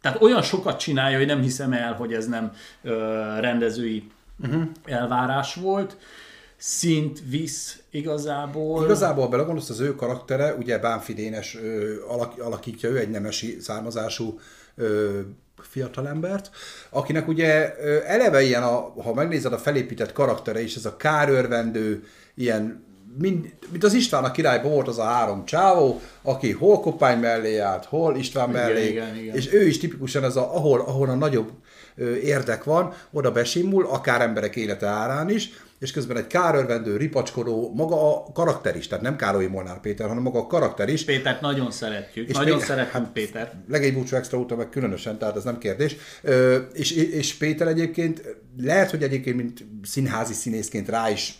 tehát 0.01 0.21
olyan 0.21 0.41
sokat 0.41 0.79
csinálja, 0.79 1.17
hogy 1.17 1.25
nem 1.25 1.41
hiszem 1.41 1.73
el, 1.73 1.93
hogy 1.93 2.13
ez 2.13 2.27
nem 2.27 2.51
ö, 2.83 2.91
rendezői 3.39 4.11
uh-huh. 4.39 4.63
elvárás 4.85 5.55
volt. 5.55 5.97
Szint 6.57 7.21
visz 7.29 7.81
igazából. 7.89 8.83
Igazából 8.83 9.27
belegondolsz, 9.27 9.69
az 9.69 9.79
ő 9.79 9.95
karaktere, 9.95 10.53
ugye 10.53 10.79
Bánfi 10.79 11.13
Dénes 11.13 11.55
ö, 11.55 11.95
alak, 12.07 12.39
alakítja, 12.39 12.89
ő 12.89 12.97
egy 12.97 13.09
nemesi 13.09 13.57
származású 13.59 14.39
ö, 14.75 15.19
fiatalembert, 15.57 16.49
akinek 16.89 17.27
ugye 17.27 17.75
eleve 18.03 18.41
ilyen, 18.41 18.63
a, 18.63 18.93
ha 19.01 19.13
megnézed 19.13 19.53
a 19.53 19.57
felépített 19.57 20.11
karaktere 20.11 20.61
is, 20.61 20.75
ez 20.75 20.85
a 20.85 20.97
kárörvendő, 20.97 22.03
ilyen 22.35 22.84
mind, 23.19 23.53
mint 23.71 23.83
az 23.83 23.93
István 23.93 24.23
a 24.23 24.31
királyban 24.31 24.71
volt 24.71 24.87
az 24.87 24.99
a 24.99 25.03
három 25.03 25.45
csávó, 25.45 26.01
aki 26.21 26.51
hol 26.51 26.79
Kopány 26.79 27.19
mellé 27.19 27.57
állt, 27.57 27.85
hol 27.85 28.15
István 28.17 28.49
mellé, 28.49 28.89
Igen, 28.89 29.07
igen, 29.07 29.23
igen. 29.23 29.35
és 29.35 29.53
ő 29.53 29.67
is 29.67 29.77
tipikusan 29.79 30.23
ez 30.23 30.35
a, 30.35 30.55
ahol, 30.55 30.79
ahol 30.79 31.09
a 31.09 31.15
nagyobb 31.15 31.51
érdek 32.23 32.63
van, 32.63 32.93
oda 33.11 33.31
besimul, 33.31 33.85
akár 33.85 34.21
emberek 34.21 34.55
élete 34.55 34.87
árán 34.87 35.29
is, 35.29 35.49
és 35.79 35.91
közben 35.91 36.17
egy 36.17 36.27
kárörvendő, 36.27 36.97
ripacskodó, 36.97 37.73
maga 37.75 38.15
a 38.25 38.31
karakter 38.33 38.75
is, 38.75 38.87
tehát 38.87 39.03
nem 39.03 39.15
Károly 39.15 39.45
Molnár 39.47 39.79
Péter, 39.79 40.07
hanem 40.07 40.23
maga 40.23 40.39
a 40.39 40.47
karakter 40.47 40.89
is. 40.89 41.05
Pétert 41.05 41.41
nagyon 41.41 41.71
szeretjük, 41.71 42.29
És 42.29 42.35
nagyon 42.35 42.55
még- 42.57 42.65
szeretünk 42.65 42.91
hát- 42.91 43.11
Pétert. 43.13 43.53
Legény 43.69 43.93
búcsú 43.93 44.15
extra 44.15 44.37
óta 44.37 44.55
meg 44.55 44.69
különösen, 44.69 45.17
tehát 45.17 45.35
ez 45.35 45.43
nem 45.43 45.57
kérdés. 45.57 45.95
Ö, 46.21 46.55
és, 46.73 46.91
és 46.91 47.33
Péter 47.35 47.67
egyébként 47.67 48.35
lehet, 48.61 48.89
hogy 48.89 49.03
egyébként 49.03 49.35
mint 49.35 49.65
színházi 49.83 50.33
színészként 50.33 50.89
rá 50.89 51.09
is 51.09 51.33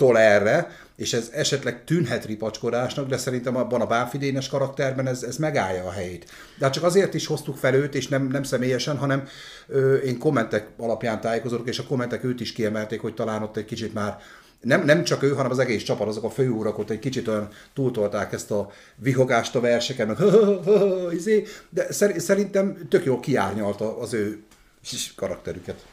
tol 0.00 0.18
erre, 0.18 0.70
és 0.96 1.12
ez 1.12 1.30
esetleg 1.32 1.84
tűnhet 1.84 2.24
ripacskodásnak, 2.24 3.08
de 3.08 3.16
szerintem 3.16 3.56
abban 3.56 3.80
a 3.80 3.86
bánfidénes 3.86 4.48
karakterben 4.48 5.06
ez, 5.06 5.22
ez 5.22 5.36
megállja 5.36 5.84
a 5.84 5.90
helyét. 5.90 6.24
De 6.58 6.64
hát 6.64 6.74
csak 6.74 6.84
azért 6.84 7.14
is 7.14 7.26
hoztuk 7.26 7.56
fel 7.56 7.74
őt, 7.74 7.94
és 7.94 8.08
nem, 8.08 8.26
nem 8.26 8.42
személyesen, 8.42 8.96
hanem 8.96 9.28
ö, 9.66 9.94
én 9.94 10.18
kommentek 10.18 10.66
alapján 10.76 11.20
tájékozódok, 11.20 11.68
és 11.68 11.78
a 11.78 11.84
kommentek 11.84 12.24
őt 12.24 12.40
is 12.40 12.52
kiemelték, 12.52 13.00
hogy 13.00 13.14
talán 13.14 13.42
ott 13.42 13.56
egy 13.56 13.64
kicsit 13.64 13.94
már 13.94 14.18
nem, 14.60 14.84
nem 14.84 15.04
csak 15.04 15.22
ő, 15.22 15.32
hanem 15.32 15.50
az 15.50 15.58
egész 15.58 15.82
csapat, 15.82 16.08
azok 16.08 16.24
a 16.24 16.30
főúrak 16.30 16.78
ott 16.78 16.90
egy 16.90 16.98
kicsit 16.98 17.28
olyan 17.28 17.48
túltolták 17.74 18.32
ezt 18.32 18.50
a 18.50 18.70
vihogást 18.96 19.54
a 19.54 19.60
verseken, 19.60 20.06
meg 20.06 20.18
izé, 21.18 21.46
de 21.70 21.92
szer- 21.92 22.20
szerintem 22.20 22.78
tök 22.88 23.04
jól 23.04 23.20
kiárnyalta 23.20 23.98
az 23.98 24.14
ő 24.14 24.42
karakterüket. 25.16 25.84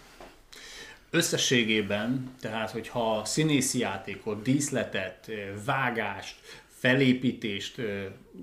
Összességében, 1.10 2.36
tehát 2.42 2.72
hogyha 2.72 3.22
színészi 3.26 3.80
játékot, 3.80 4.42
díszletet, 4.42 5.30
vágást, 5.66 6.36
felépítést, 6.68 7.82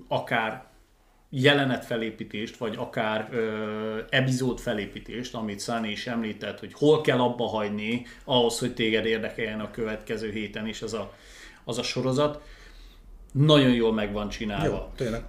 akár 0.07 0.65
jelenet 1.29 1.85
felépítést, 1.85 2.57
vagy 2.57 2.75
akár 2.75 3.29
ö, 3.31 3.99
epizód 4.09 4.59
felépítést, 4.59 5.33
amit 5.33 5.59
Szani 5.59 5.91
is 5.91 6.07
említett, 6.07 6.59
hogy 6.59 6.73
hol 6.73 7.01
kell 7.01 7.19
abba 7.19 7.47
hagyni 7.47 8.05
ahhoz, 8.23 8.59
hogy 8.59 8.73
téged 8.73 9.05
érdekeljen 9.05 9.59
a 9.59 9.71
következő 9.71 10.31
héten 10.31 10.67
is 10.67 10.81
az 10.81 10.93
a, 10.93 11.13
az 11.63 11.77
a 11.77 11.83
sorozat, 11.83 12.43
nagyon 13.31 13.73
jól 13.73 13.93
meg 13.93 14.11
van 14.13 14.29
csinálva 14.29 14.75
Jó, 14.75 14.91
tényleg. 14.95 15.23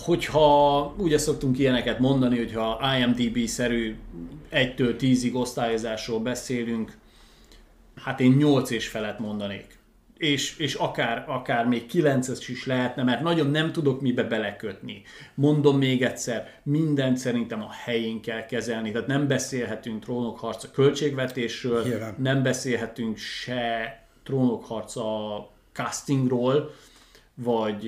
Hogyha 0.00 0.94
ugye 0.98 1.18
szoktunk 1.18 1.58
ilyeneket 1.58 1.98
mondani, 1.98 2.36
hogyha 2.36 2.80
IMDB-szerű 2.98 3.96
1-től 4.52 4.94
10-ig 4.98 5.34
osztályozásról 5.34 6.20
beszélünk, 6.20 6.96
hát 7.96 8.20
én 8.20 8.32
8 8.32 8.70
és 8.70 8.88
felett 8.88 9.18
mondanék. 9.18 9.78
És, 10.16 10.58
és 10.58 10.74
akár, 10.74 11.24
akár 11.28 11.66
még 11.66 11.86
9 11.86 12.48
is 12.48 12.66
lehetne, 12.66 13.02
mert 13.02 13.22
nagyon 13.22 13.50
nem 13.50 13.72
tudok 13.72 14.00
mibe 14.00 14.22
belekötni. 14.22 15.02
Mondom 15.34 15.78
még 15.78 16.02
egyszer, 16.02 16.60
mindent 16.62 17.16
szerintem 17.16 17.62
a 17.62 17.70
helyén 17.84 18.20
kell 18.20 18.46
kezelni, 18.46 18.90
tehát 18.90 19.06
nem 19.06 19.26
beszélhetünk 19.26 20.02
trónokharca 20.02 20.70
költségvetésről, 20.70 21.82
Nyilván. 21.84 22.14
nem 22.18 22.42
beszélhetünk 22.42 23.16
se 23.16 24.00
trónokharca 24.22 25.04
castingról, 25.72 26.70
vagy 27.36 27.80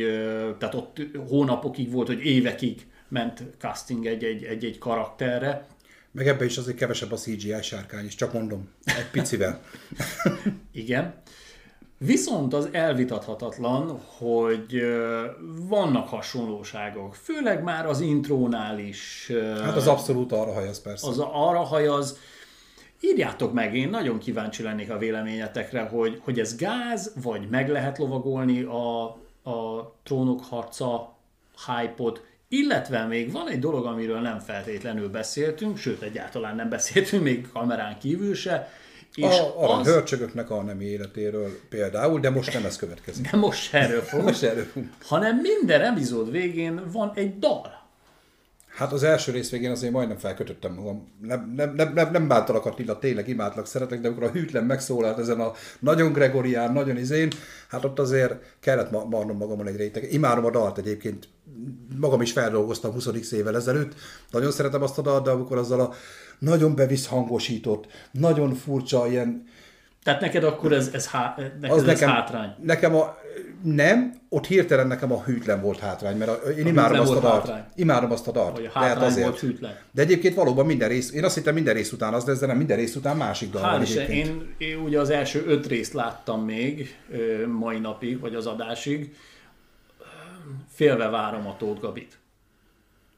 tehát 0.58 0.74
ott 0.74 1.00
hónapokig 1.28 1.92
volt, 1.92 2.06
hogy 2.06 2.24
évekig 2.24 2.86
ment 3.08 3.42
casting 3.58 4.06
egy-egy, 4.06 4.78
karakterre. 4.78 5.66
Meg 6.10 6.28
ebbe 6.28 6.44
is 6.44 6.56
azért 6.56 6.76
kevesebb 6.76 7.12
a 7.12 7.16
CGI 7.16 7.62
sárkány 7.62 8.04
is, 8.04 8.14
csak 8.14 8.32
mondom, 8.32 8.68
egy 8.84 9.10
picivel. 9.10 9.60
Igen. 10.72 11.14
Viszont 11.98 12.54
az 12.54 12.68
elvitathatatlan, 12.72 14.00
hogy 14.18 14.82
vannak 15.68 16.08
hasonlóságok, 16.08 17.14
főleg 17.14 17.62
már 17.62 17.86
az 17.86 18.00
intrónál 18.00 18.78
is. 18.78 19.32
Hát 19.62 19.76
az 19.76 19.86
abszolút 19.86 20.32
arra 20.32 20.52
hajaz 20.52 20.80
persze. 20.82 21.08
az 21.08 21.18
arra 21.18 21.62
hajaz. 21.62 22.18
Írjátok 23.00 23.52
meg, 23.52 23.76
én 23.76 23.88
nagyon 23.88 24.18
kíváncsi 24.18 24.62
lennék 24.62 24.90
a 24.90 24.98
véleményetekre, 24.98 25.80
hogy, 25.82 26.20
hogy 26.24 26.40
ez 26.40 26.56
gáz, 26.56 27.12
vagy 27.22 27.48
meg 27.48 27.68
lehet 27.68 27.98
lovagolni 27.98 28.62
a, 28.62 29.18
a 29.48 29.92
trónok 30.02 30.44
harca 30.44 31.16
hype-ot, 31.66 32.24
illetve 32.48 33.06
még 33.06 33.32
van 33.32 33.48
egy 33.48 33.58
dolog, 33.58 33.86
amiről 33.86 34.20
nem 34.20 34.38
feltétlenül 34.38 35.08
beszéltünk, 35.08 35.76
sőt, 35.78 36.02
egyáltalán 36.02 36.56
nem 36.56 36.68
beszéltünk, 36.68 37.22
még 37.22 37.48
kamerán 37.52 37.98
kívül 37.98 38.34
se, 38.34 38.68
és 39.14 39.38
a, 39.38 39.62
a 39.62 39.78
az, 39.78 39.86
hörcsögöknek 39.86 40.50
a 40.50 40.62
nemi 40.62 40.84
életéről 40.84 41.58
például, 41.68 42.20
de 42.20 42.30
most 42.30 42.52
nem 42.52 42.64
ez 42.64 42.76
következik. 42.76 43.30
de 43.30 43.36
most 43.36 43.74
erről 43.74 44.02
fogunk, 44.08 44.28
Most 44.28 44.42
erről 44.42 44.64
fogunk. 44.64 44.92
hanem 45.04 45.36
minden 45.36 45.80
epizód 45.80 46.30
végén 46.30 46.82
van 46.92 47.12
egy 47.14 47.38
dal. 47.38 47.77
Hát 48.78 48.92
az 48.92 49.02
első 49.02 49.32
rész 49.32 49.50
végén 49.50 49.70
azért 49.70 49.92
majdnem 49.92 50.16
felkötöttem 50.16 50.72
magam. 50.74 51.08
Nem, 51.20 51.52
nem, 51.56 51.74
nem, 51.74 51.92
nem, 51.92 52.10
nem 52.12 52.28
bántalak 52.28 52.66
Attila, 52.66 52.98
tényleg 52.98 53.28
imádlak, 53.28 53.66
szeretek, 53.66 54.00
de 54.00 54.08
amikor 54.08 54.24
a 54.24 54.30
hűtlen 54.30 54.64
megszólalt 54.64 55.18
ezen 55.18 55.40
a 55.40 55.52
nagyon 55.78 56.12
gregorián, 56.12 56.72
nagyon 56.72 56.96
izén, 56.96 57.28
hát 57.68 57.84
ott 57.84 57.98
azért 57.98 58.34
kellett 58.60 58.90
ma- 58.90 59.04
marnom 59.04 59.36
magamon 59.36 59.66
egy 59.66 59.76
réteg. 59.76 60.12
Imádom 60.12 60.44
a 60.44 60.50
dalt 60.50 60.78
egyébként, 60.78 61.28
magam 61.96 62.20
is 62.20 62.32
feldolgoztam 62.32 62.92
20 62.92 63.32
évvel 63.32 63.56
ezelőtt, 63.56 63.94
nagyon 64.30 64.50
szeretem 64.50 64.82
azt 64.82 64.98
a 64.98 65.02
dalt, 65.02 65.24
de 65.24 65.30
amikor 65.30 65.58
azzal 65.58 65.80
a 65.80 65.92
nagyon 66.38 66.74
bevisszhangosított, 66.74 67.86
nagyon 68.12 68.54
furcsa 68.54 69.06
ilyen 69.06 69.46
Tehát 70.02 70.20
neked 70.20 70.44
akkor 70.44 70.72
ez, 70.72 70.90
ez, 70.92 71.06
há, 71.06 71.34
neked 71.60 71.76
az 71.76 71.80
ez 71.80 71.86
nekem, 71.86 72.08
hátrány. 72.08 72.54
Nekem 72.62 72.94
a, 72.94 73.16
nem, 73.62 74.14
ott 74.28 74.46
hirtelen 74.46 74.86
nekem 74.86 75.12
a 75.12 75.22
hűtlen 75.22 75.60
volt 75.60 75.78
hátrány, 75.78 76.16
mert 76.16 76.30
a, 76.30 76.48
én 76.48 76.66
imádom 76.66 76.98
hűtlen 76.98 77.16
azt 77.16 77.24
a 77.24 77.28
hátrány. 77.30 77.64
Imádom 77.74 78.10
azt 78.12 78.28
a 78.28 78.30
dalt. 78.30 78.56
Vagy 78.56 78.70
a 78.74 78.80
Lehet 78.80 79.02
azért. 79.02 79.26
volt 79.26 79.38
hűtlen. 79.38 79.76
De 79.90 80.02
egyébként 80.02 80.34
valóban 80.34 80.66
minden 80.66 80.88
rész, 80.88 81.12
én 81.12 81.24
azt 81.24 81.34
hittem 81.34 81.54
minden 81.54 81.74
rész 81.74 81.92
után 81.92 82.14
az 82.14 82.24
lesz, 82.24 82.38
de 82.38 82.46
nem 82.46 82.56
minden 82.56 82.76
rész 82.76 82.94
után 82.94 83.16
másik 83.16 83.50
dal 83.50 83.62
van 83.62 83.80
egyébként. 83.80 84.26
én, 84.28 84.54
én 84.58 84.78
ugye 84.78 85.00
az 85.00 85.10
első 85.10 85.44
öt 85.46 85.66
részt 85.66 85.92
láttam 85.92 86.44
még 86.44 86.96
mai 87.46 87.78
napig, 87.78 88.20
vagy 88.20 88.34
az 88.34 88.46
adásig. 88.46 89.14
Félve 90.72 91.08
várom 91.08 91.46
a 91.46 91.56
Tóth 91.56 91.80
Gabit. 91.80 92.18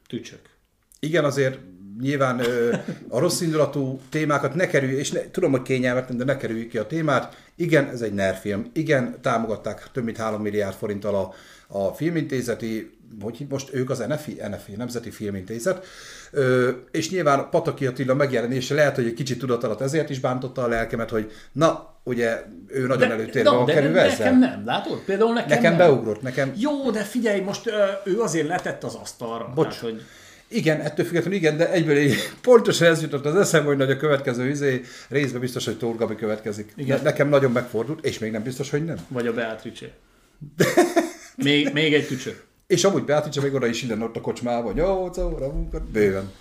Tücsök. 0.07 0.39
Igen, 0.99 1.23
azért 1.23 1.59
nyilván 1.99 2.39
ö, 2.39 2.73
a 3.09 3.19
rossz 3.19 3.41
indulatú 3.41 3.99
témákat 4.09 4.55
ne 4.55 4.67
kerülj, 4.67 4.93
és 4.93 5.11
ne, 5.11 5.31
tudom, 5.31 5.51
hogy 5.51 5.61
kényelmetlen, 5.61 6.17
de 6.17 6.23
ne 6.23 6.37
kerüljük 6.37 6.69
ki 6.69 6.77
a 6.77 6.87
témát. 6.87 7.35
Igen, 7.55 7.89
ez 7.89 8.01
egy 8.01 8.13
NER 8.13 8.35
film. 8.35 8.69
Igen, 8.73 9.15
támogatták 9.21 9.87
több 9.91 10.03
mint 10.03 10.17
3 10.17 10.41
milliárd 10.41 10.75
forinttal 10.75 11.15
a, 11.15 11.33
a 11.77 11.93
filmintézeti, 11.93 12.91
hogy 13.21 13.45
most 13.49 13.73
ők 13.73 13.89
az 13.89 14.03
NFI, 14.07 14.41
NFI, 14.51 14.71
Nemzeti 14.77 15.09
Filmintézet, 15.11 15.85
ö, 16.31 16.69
és 16.91 17.09
nyilván 17.09 17.47
Pataki 17.49 17.85
Attila 17.85 18.13
megjelenése 18.13 18.73
lehet, 18.73 18.95
hogy 18.95 19.05
egy 19.05 19.13
kicsit 19.13 19.39
tudat 19.39 19.63
alatt 19.63 19.81
ezért 19.81 20.09
is 20.09 20.19
bántotta 20.19 20.63
a 20.63 20.67
lelkemet, 20.67 21.09
hogy 21.09 21.31
na, 21.51 21.95
ugye 22.03 22.43
ő 22.67 22.87
nagyon 22.87 23.11
előtérbe 23.11 23.49
van 23.49 23.65
de 23.65 23.73
kerülve 23.73 24.01
nekem 24.01 24.13
ezzel. 24.19 24.37
nem, 24.37 24.61
látod? 24.65 24.99
Például 25.05 25.33
nekem, 25.33 25.49
Nekem 25.49 25.75
nem. 25.75 25.87
beugrott, 25.87 26.21
nekem 26.21 26.53
Jó, 26.55 26.91
de 26.91 27.03
figyelj, 27.03 27.39
most 27.39 27.67
ö, 27.67 27.85
ő 28.05 28.19
azért 28.19 28.47
letett 28.47 28.83
az 28.83 28.95
asztalra. 28.95 29.51
Bocs. 29.55 29.67
Tehát, 29.67 29.79
hogy 29.79 30.01
Igen, 30.51 30.79
ettől 30.79 31.05
függetlenül 31.05 31.37
igen, 31.37 31.57
de 31.57 31.71
egyből 31.71 31.97
így, 31.97 32.15
pontosan 32.41 32.87
ez 32.87 33.01
jutott 33.01 33.25
az 33.25 33.35
eszembe, 33.35 33.67
hogy 33.67 33.77
nagy 33.77 33.91
a 33.91 33.97
következő 33.97 34.49
izé, 34.49 34.81
részben 35.09 35.41
biztos, 35.41 35.65
hogy 35.65 35.77
Tóth 35.77 35.97
Gabi 35.97 36.15
következik. 36.15 36.71
Igen. 36.75 36.97
Ne, 36.97 37.03
nekem 37.03 37.29
nagyon 37.29 37.51
megfordult, 37.51 38.05
és 38.05 38.19
még 38.19 38.31
nem 38.31 38.43
biztos, 38.43 38.69
hogy 38.69 38.85
nem. 38.85 38.97
vagy 39.07 39.27
a 39.27 39.33
Beatrice. 39.33 39.89
Még, 41.35 41.73
még 41.73 41.93
egy 41.93 42.07
tücsök. 42.07 42.43
És 42.67 42.83
amúgy 42.83 43.03
Beatrice 43.03 43.41
még 43.41 43.53
oda 43.53 43.67
is 43.67 43.83
innen 43.83 44.01
ott 44.01 44.15
a 44.15 44.21
kocsmában, 44.21 44.73
8 44.73 45.17
óra 45.17 45.51
munka, 45.51 45.83
bőven. 45.91 46.31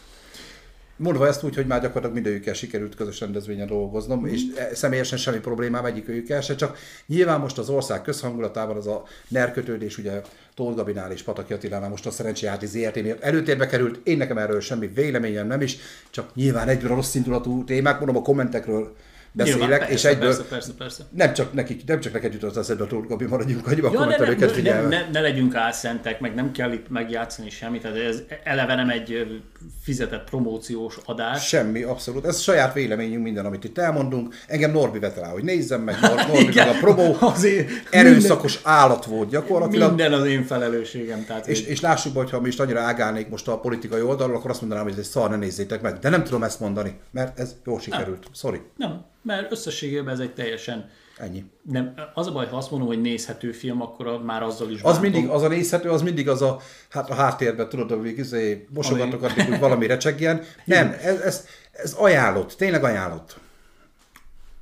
Mondva 1.03 1.26
ezt 1.26 1.42
úgy, 1.42 1.55
hogy 1.55 1.66
már 1.66 1.80
gyakorlatilag 1.80 2.14
mindegyikkel 2.14 2.55
sikerült 2.55 2.94
közös 2.94 3.20
rendezvényen 3.20 3.66
dolgoznom, 3.66 4.26
és 4.26 4.42
e- 4.57 4.74
személyesen 4.74 5.18
semmi 5.18 5.38
problémám 5.38 5.84
egyikőjükkel 5.84 6.40
se, 6.40 6.55
csak 6.55 6.78
nyilván 7.07 7.40
most 7.40 7.59
az 7.59 7.68
ország 7.68 8.03
közhangulatában 8.03 8.76
az 8.76 8.86
a 8.86 9.03
nerkötődés, 9.28 9.98
ugye 9.98 10.20
Tóth 10.55 10.76
Gabinál 10.76 11.11
és 11.11 11.22
Pataki 11.22 11.53
Attilánál 11.53 11.88
most 11.88 12.07
a 12.07 12.11
Szerencséjáti 12.11 12.66
ZRT 12.66 13.03
miatt 13.03 13.20
előtérbe 13.20 13.66
került, 13.66 14.01
én 14.03 14.16
nekem 14.16 14.38
erről 14.38 14.61
semmi 14.61 14.86
véleményem 14.86 15.46
nem 15.46 15.61
is, 15.61 15.76
csak 16.11 16.34
nyilván 16.34 16.68
egyből 16.68 16.94
rossz 16.94 17.14
indulatú 17.14 17.64
témák, 17.64 17.98
mondom 17.98 18.16
a 18.16 18.22
kommentekről 18.22 18.96
beszélek, 19.32 19.61
Nyilván, 19.61 19.80
és 19.80 19.86
persze, 19.86 20.09
egyből 20.09 20.26
Persze, 20.26 20.44
persze, 20.48 20.72
persze. 20.78 21.03
nem 21.11 21.32
csak 21.32 21.53
nekik, 21.53 21.84
nem 21.86 22.01
csak 22.01 22.12
neked 22.12 22.32
jutott 22.32 22.51
az 22.51 22.57
eszedbe 22.57 22.84
a 22.84 22.86
Tóth 22.86 23.09
Gabi, 23.09 23.24
maradjunk 23.24 23.66
annyiba, 23.66 23.90
Ja, 23.92 24.01
akkor 24.01 24.36
ne, 24.62 24.62
ne, 24.62 24.80
ne, 24.80 25.09
ne, 25.12 25.20
legyünk 25.20 25.55
álszentek, 25.55 26.20
meg 26.20 26.34
nem 26.34 26.53
kell 26.53 26.72
itt 26.72 26.88
megjátszani 26.88 27.51
semmit, 27.51 27.84
ez 27.84 28.22
eleve 28.44 28.74
nem 28.74 28.90
egy 28.90 29.40
fizetett 29.82 30.24
promóciós 30.24 30.98
adás. 31.04 31.48
Semmi, 31.48 31.82
abszolút. 31.82 32.24
Ez 32.24 32.40
saját 32.40 32.74
véleményünk 32.74 33.22
minden, 33.22 33.44
amit 33.44 33.64
itt 33.64 33.78
elmondunk. 33.78 34.34
Engem 34.46 34.70
Norbi 34.70 34.98
vett 34.98 35.16
rá, 35.16 35.28
hogy 35.28 35.44
nézzem 35.44 35.82
meg, 35.82 36.00
Nor- 36.00 36.26
Norbi 36.32 36.54
meg 36.54 36.68
a 36.68 36.78
promó. 36.80 37.16
azért 37.32 37.70
Erőszakos 37.90 38.61
állat 38.62 39.04
volt 39.04 39.28
gyakorlatilag. 39.28 39.88
Minden 39.88 40.12
az 40.12 40.26
én 40.26 40.44
felelősségem. 40.44 41.24
Tehát 41.24 41.46
És, 41.46 41.61
és, 41.61 41.80
lássuk 41.80 42.16
hogy 42.16 42.30
ha 42.30 42.40
mi 42.40 42.48
is 42.48 42.58
annyira 42.58 42.80
ágálnék 42.80 43.28
most 43.28 43.48
a 43.48 43.58
politikai 43.58 44.00
oldalról, 44.00 44.36
akkor 44.36 44.50
azt 44.50 44.61
mondanám, 44.61 44.84
hogy 44.84 44.98
ez 44.98 45.06
szar, 45.06 45.30
ne 45.30 45.36
nézzétek 45.36 45.82
meg. 45.82 45.98
De 45.98 46.08
nem 46.08 46.24
tudom 46.24 46.42
ezt 46.42 46.61
mondani, 46.61 47.00
mert 47.11 47.38
ez 47.38 47.54
jól 47.64 47.80
sikerült. 47.80 48.26
Sorry. 48.34 48.61
nem, 48.76 49.04
mert 49.22 49.52
összességében 49.52 50.14
ez 50.14 50.20
egy 50.20 50.34
teljesen 50.34 50.90
Ennyi. 51.20 51.44
nem, 51.62 51.94
az 52.14 52.26
a 52.26 52.32
baj, 52.32 52.46
ha 52.46 52.56
azt 52.56 52.70
mondom, 52.70 52.88
hogy 52.88 53.00
nézhető 53.00 53.52
film, 53.52 53.82
akkor 53.82 54.06
a- 54.06 54.18
már 54.18 54.42
azzal 54.42 54.70
is 54.70 54.82
Az 54.82 54.92
bántom. 54.92 55.02
mindig, 55.10 55.30
az 55.30 55.42
a 55.42 55.48
nézhető, 55.48 55.90
az 55.90 56.02
mindig 56.02 56.28
az 56.28 56.42
a, 56.42 56.60
hát 56.88 57.10
a 57.10 57.14
háttérben, 57.14 57.68
tudod, 57.68 57.90
hogy 57.90 58.18
izé, 58.18 58.66
mosogatok 58.74 59.22
addig, 59.22 59.44
hogy 59.44 59.58
valami 59.58 59.86
recsegjen. 59.86 60.42
Nem, 60.64 60.96
ez, 61.02 61.20
ez, 61.20 61.46
ez 61.72 61.92
ajánlott, 61.92 62.52
tényleg 62.52 62.84
ajánlott. 62.84 63.38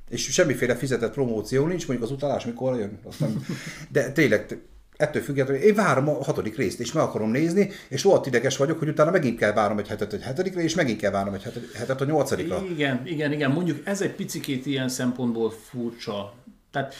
És 0.09 0.21
semmiféle 0.31 0.75
fizetett 0.75 1.13
promóció 1.13 1.65
nincs, 1.65 1.87
mondjuk 1.87 2.09
az 2.09 2.15
utalás 2.15 2.45
mikor 2.45 2.77
jön, 2.77 2.99
azt 3.07 3.19
nem. 3.19 3.45
De 3.89 4.11
tényleg, 4.11 4.59
ettől 4.97 5.21
függetlenül 5.21 5.61
én 5.61 5.75
várom 5.75 6.09
a 6.09 6.23
hatodik 6.23 6.55
részt, 6.57 6.79
és 6.79 6.91
meg 6.91 7.03
akarom 7.03 7.29
nézni, 7.31 7.69
és 7.87 8.03
rohadt 8.03 8.25
ideges 8.25 8.57
vagyok, 8.57 8.79
hogy 8.79 8.87
utána 8.87 9.11
megint 9.11 9.37
kell 9.37 9.53
várnom 9.53 9.77
egy 9.77 9.87
hetet 9.87 10.13
egy 10.13 10.21
hetedikre, 10.21 10.61
és 10.61 10.75
megint 10.75 10.99
kell 10.99 11.11
várnom 11.11 11.33
egy 11.33 11.43
hetet, 11.43 11.63
hetet 11.75 12.01
a 12.01 12.05
nyolcadikra. 12.05 12.63
Igen, 12.69 13.01
igen, 13.05 13.31
igen. 13.31 13.51
Mondjuk 13.51 13.79
ez 13.83 14.01
egy 14.01 14.11
picikét 14.15 14.65
ilyen 14.65 14.89
szempontból 14.89 15.51
furcsa. 15.69 16.33
Tehát 16.71 16.93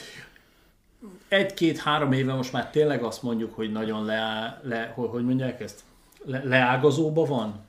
egy-két-három 1.28 2.12
éve 2.12 2.34
most 2.34 2.52
már 2.52 2.70
tényleg 2.70 3.02
azt 3.02 3.22
mondjuk, 3.22 3.54
hogy 3.54 3.72
nagyon 3.72 4.04
le, 4.04 4.60
le 4.62 4.92
hogy, 4.94 5.08
hogy 5.08 5.24
mondják 5.24 5.60
ezt? 5.60 5.80
Le, 6.24 6.42
leágazóba 6.44 7.24
van? 7.24 7.68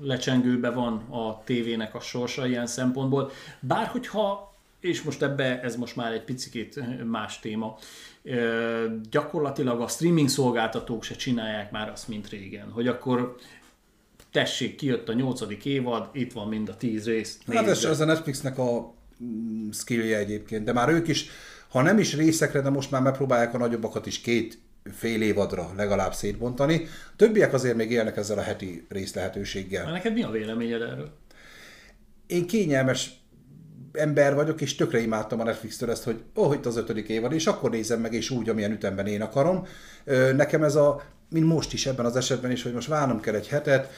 Lecsengőbe 0.00 0.70
van 0.70 0.94
a 1.10 1.42
tévének 1.44 1.94
a 1.94 2.00
sorsa 2.00 2.46
ilyen 2.46 2.66
szempontból. 2.66 3.30
Bár 3.60 3.86
hogyha, 3.86 4.54
és 4.80 5.02
most 5.02 5.22
ebbe 5.22 5.60
ez 5.60 5.76
most 5.76 5.96
már 5.96 6.12
egy 6.12 6.24
picikét 6.24 7.04
más 7.04 7.40
téma, 7.40 7.78
gyakorlatilag 9.10 9.80
a 9.80 9.88
streaming 9.88 10.28
szolgáltatók 10.28 11.02
se 11.02 11.14
csinálják 11.14 11.70
már 11.70 11.90
azt, 11.90 12.08
mint 12.08 12.28
régen, 12.28 12.70
hogy 12.70 12.88
akkor 12.88 13.36
tessék, 14.32 14.76
kijött 14.76 15.08
a 15.08 15.12
nyolcadik 15.12 15.64
évad, 15.64 16.08
itt 16.12 16.32
van 16.32 16.48
mind 16.48 16.68
a 16.68 16.76
tíz 16.76 17.06
rész. 17.06 17.38
Hát 17.46 17.66
ez, 17.66 17.84
nézd 17.84 18.00
a 18.00 18.04
Netflixnek 18.04 18.58
a 18.58 18.94
skillje 19.72 20.18
egyébként, 20.18 20.64
de 20.64 20.72
már 20.72 20.88
ők 20.88 21.08
is, 21.08 21.26
ha 21.68 21.82
nem 21.82 21.98
is 21.98 22.16
részekre, 22.16 22.60
de 22.60 22.70
most 22.70 22.90
már 22.90 23.02
megpróbálják 23.02 23.54
a 23.54 23.58
nagyobbakat 23.58 24.06
is 24.06 24.20
két 24.20 24.58
fél 24.92 25.22
évadra 25.22 25.70
legalább 25.76 26.14
szétbontani. 26.14 26.86
Többiek 27.16 27.52
azért 27.52 27.76
még 27.76 27.90
élnek 27.90 28.16
ezzel 28.16 28.38
a 28.38 28.42
heti 28.42 28.86
rész 28.88 29.14
lehetőséggel. 29.14 29.90
Neked 29.90 30.12
mi 30.12 30.22
a 30.22 30.30
véleményed 30.30 30.82
erről? 30.82 31.10
Én 32.26 32.46
kényelmes 32.46 33.10
ember 33.92 34.34
vagyok, 34.34 34.60
és 34.60 34.74
tökre 34.74 35.00
imádtam 35.00 35.40
a 35.40 35.44
Netflix-től 35.44 35.90
ezt, 35.90 36.04
hogy 36.04 36.22
ó, 36.36 36.44
oh, 36.44 36.54
itt 36.54 36.66
az 36.66 36.76
ötödik 36.76 37.08
évad, 37.08 37.32
és 37.32 37.46
akkor 37.46 37.70
nézem 37.70 38.00
meg, 38.00 38.12
és 38.12 38.30
úgy, 38.30 38.48
amilyen 38.48 38.72
ütemben 38.72 39.06
én 39.06 39.22
akarom. 39.22 39.66
Nekem 40.36 40.62
ez 40.62 40.74
a, 40.74 41.02
mint 41.30 41.46
most 41.46 41.72
is 41.72 41.86
ebben 41.86 42.06
az 42.06 42.16
esetben 42.16 42.50
is, 42.50 42.62
hogy 42.62 42.72
most 42.72 42.88
várnom 42.88 43.20
kell 43.20 43.34
egy 43.34 43.48
hetet, 43.48 43.90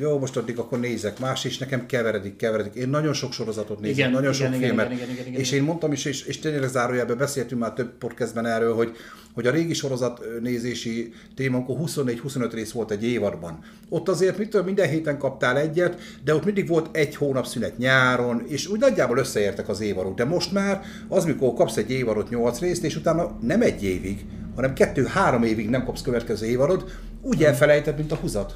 jó, 0.00 0.18
most 0.18 0.36
addig 0.36 0.58
akkor 0.58 0.80
nézek 0.80 1.18
más, 1.18 1.44
és 1.44 1.58
nekem 1.58 1.86
keveredik, 1.86 2.36
keveredik. 2.36 2.74
Én 2.74 2.88
nagyon 2.88 3.12
sok 3.12 3.32
sorozatot 3.32 3.80
nézem, 3.80 3.98
Igen, 3.98 4.10
nagyon 4.10 4.34
igen, 4.34 4.46
sok 4.46 4.56
igen, 4.56 4.68
filmet. 4.68 4.86
igen, 4.86 5.02
igen, 5.02 5.10
igen, 5.14 5.26
igen, 5.26 5.40
és 5.40 5.52
én 5.52 5.62
mondtam 5.62 5.92
is, 5.92 6.04
és, 6.04 6.22
és 6.24 6.38
tényleg 6.38 6.68
zárójelben 6.68 7.18
beszéltünk 7.18 7.60
már 7.60 7.72
több 7.72 7.90
podcastben 7.98 8.46
erről, 8.46 8.74
hogy, 8.74 8.96
hogy 9.34 9.46
a 9.46 9.50
régi 9.50 9.74
sorozat 9.74 10.24
nézési 10.42 11.12
téma, 11.34 11.56
amikor 11.56 11.76
24-25 11.80 12.50
rész 12.52 12.70
volt 12.70 12.90
egy 12.90 13.04
évadban. 13.04 13.58
Ott 13.88 14.08
azért 14.08 14.38
mitől 14.38 14.62
minden 14.62 14.88
héten 14.88 15.18
kaptál 15.18 15.58
egyet, 15.58 16.00
de 16.24 16.34
ott 16.34 16.44
mindig 16.44 16.68
volt 16.68 16.96
egy 16.96 17.16
hónap 17.16 17.46
szünet 17.46 17.78
nyáron, 17.78 18.42
és 18.46 18.66
úgy 18.66 18.80
nagyjából 18.80 19.18
összeértek 19.18 19.68
az 19.68 19.80
évadok. 19.80 20.14
De 20.14 20.24
most 20.24 20.52
már 20.52 20.82
az, 21.08 21.24
mikor 21.24 21.54
kapsz 21.54 21.76
egy 21.76 21.90
évadot 21.90 22.30
8 22.30 22.58
részt, 22.58 22.84
és 22.84 22.96
utána 22.96 23.38
nem 23.40 23.62
egy 23.62 23.84
évig, 23.84 24.24
hanem 24.54 24.72
kettő-három 24.74 25.42
évig 25.42 25.68
nem 25.68 25.84
kapsz 25.84 26.02
következő 26.02 26.46
évadot, 26.46 26.90
úgy 27.22 27.44
elfelejtett, 27.44 27.96
mint 27.96 28.12
a 28.12 28.16
húzat. 28.16 28.54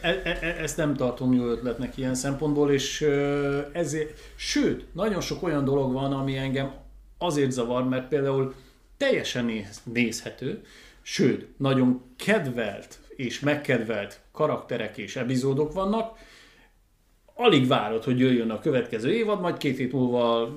E, 0.00 0.08
e, 0.24 0.38
e- 0.40 0.56
ezt 0.62 0.76
nem 0.76 0.94
tartom 0.94 1.32
jó 1.32 1.44
ötletnek 1.44 1.96
ilyen 1.96 2.14
szempontból, 2.14 2.72
és 2.72 3.00
ezért, 3.72 4.18
sőt, 4.36 4.94
nagyon 4.94 5.20
sok 5.20 5.42
olyan 5.42 5.64
dolog 5.64 5.92
van, 5.92 6.12
ami 6.12 6.36
engem 6.36 6.72
azért 7.18 7.50
zavar, 7.50 7.88
mert 7.88 8.08
például 8.08 8.54
teljesen 8.96 9.44
néz, 9.44 9.80
nézhető, 9.84 10.64
sőt, 11.02 11.46
nagyon 11.56 12.02
kedvelt 12.16 12.98
és 13.16 13.40
megkedvelt 13.40 14.20
karakterek 14.32 14.96
és 14.96 15.16
epizódok 15.16 15.72
vannak, 15.72 16.18
alig 17.34 17.66
várod, 17.66 18.04
hogy 18.04 18.18
jöjjön 18.18 18.50
a 18.50 18.60
következő 18.60 19.12
évad, 19.12 19.40
majd 19.40 19.56
két 19.56 19.76
hét 19.76 19.92
múlva 19.92 20.54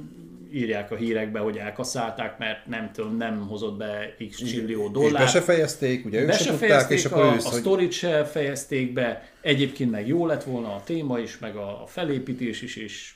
írják 0.53 0.91
a 0.91 0.95
hírekbe, 0.95 1.39
hogy 1.39 1.57
elkasszálták, 1.57 2.37
mert 2.37 2.65
nem 2.65 2.91
tudom, 2.93 3.17
nem 3.17 3.47
hozott 3.47 3.77
be 3.77 4.15
x 4.29 4.37
csillió 4.37 4.85
És 4.85 4.91
dollárt. 4.91 5.25
be 5.25 5.27
se 5.27 5.41
fejezték, 5.41 6.05
ugye 6.05 6.19
ők 6.19 6.27
Be 6.27 6.33
se 6.33 6.43
se 6.43 6.49
tudták, 6.49 6.89
és 6.89 7.05
akkor 7.05 7.23
a, 7.23 7.33
ősz, 7.35 7.45
a 7.45 7.49
hogy 7.49 7.59
sztorit 7.59 7.91
se 7.91 8.25
fejezték 8.25 8.93
be, 8.93 9.29
egyébként 9.41 9.91
meg 9.91 10.07
jó 10.07 10.25
lett 10.25 10.43
volna 10.43 10.75
a 10.75 10.81
téma 10.85 11.19
is, 11.19 11.37
meg 11.39 11.55
a, 11.55 11.83
a 11.83 11.85
felépítés 11.87 12.61
is, 12.61 12.75
és 12.75 13.13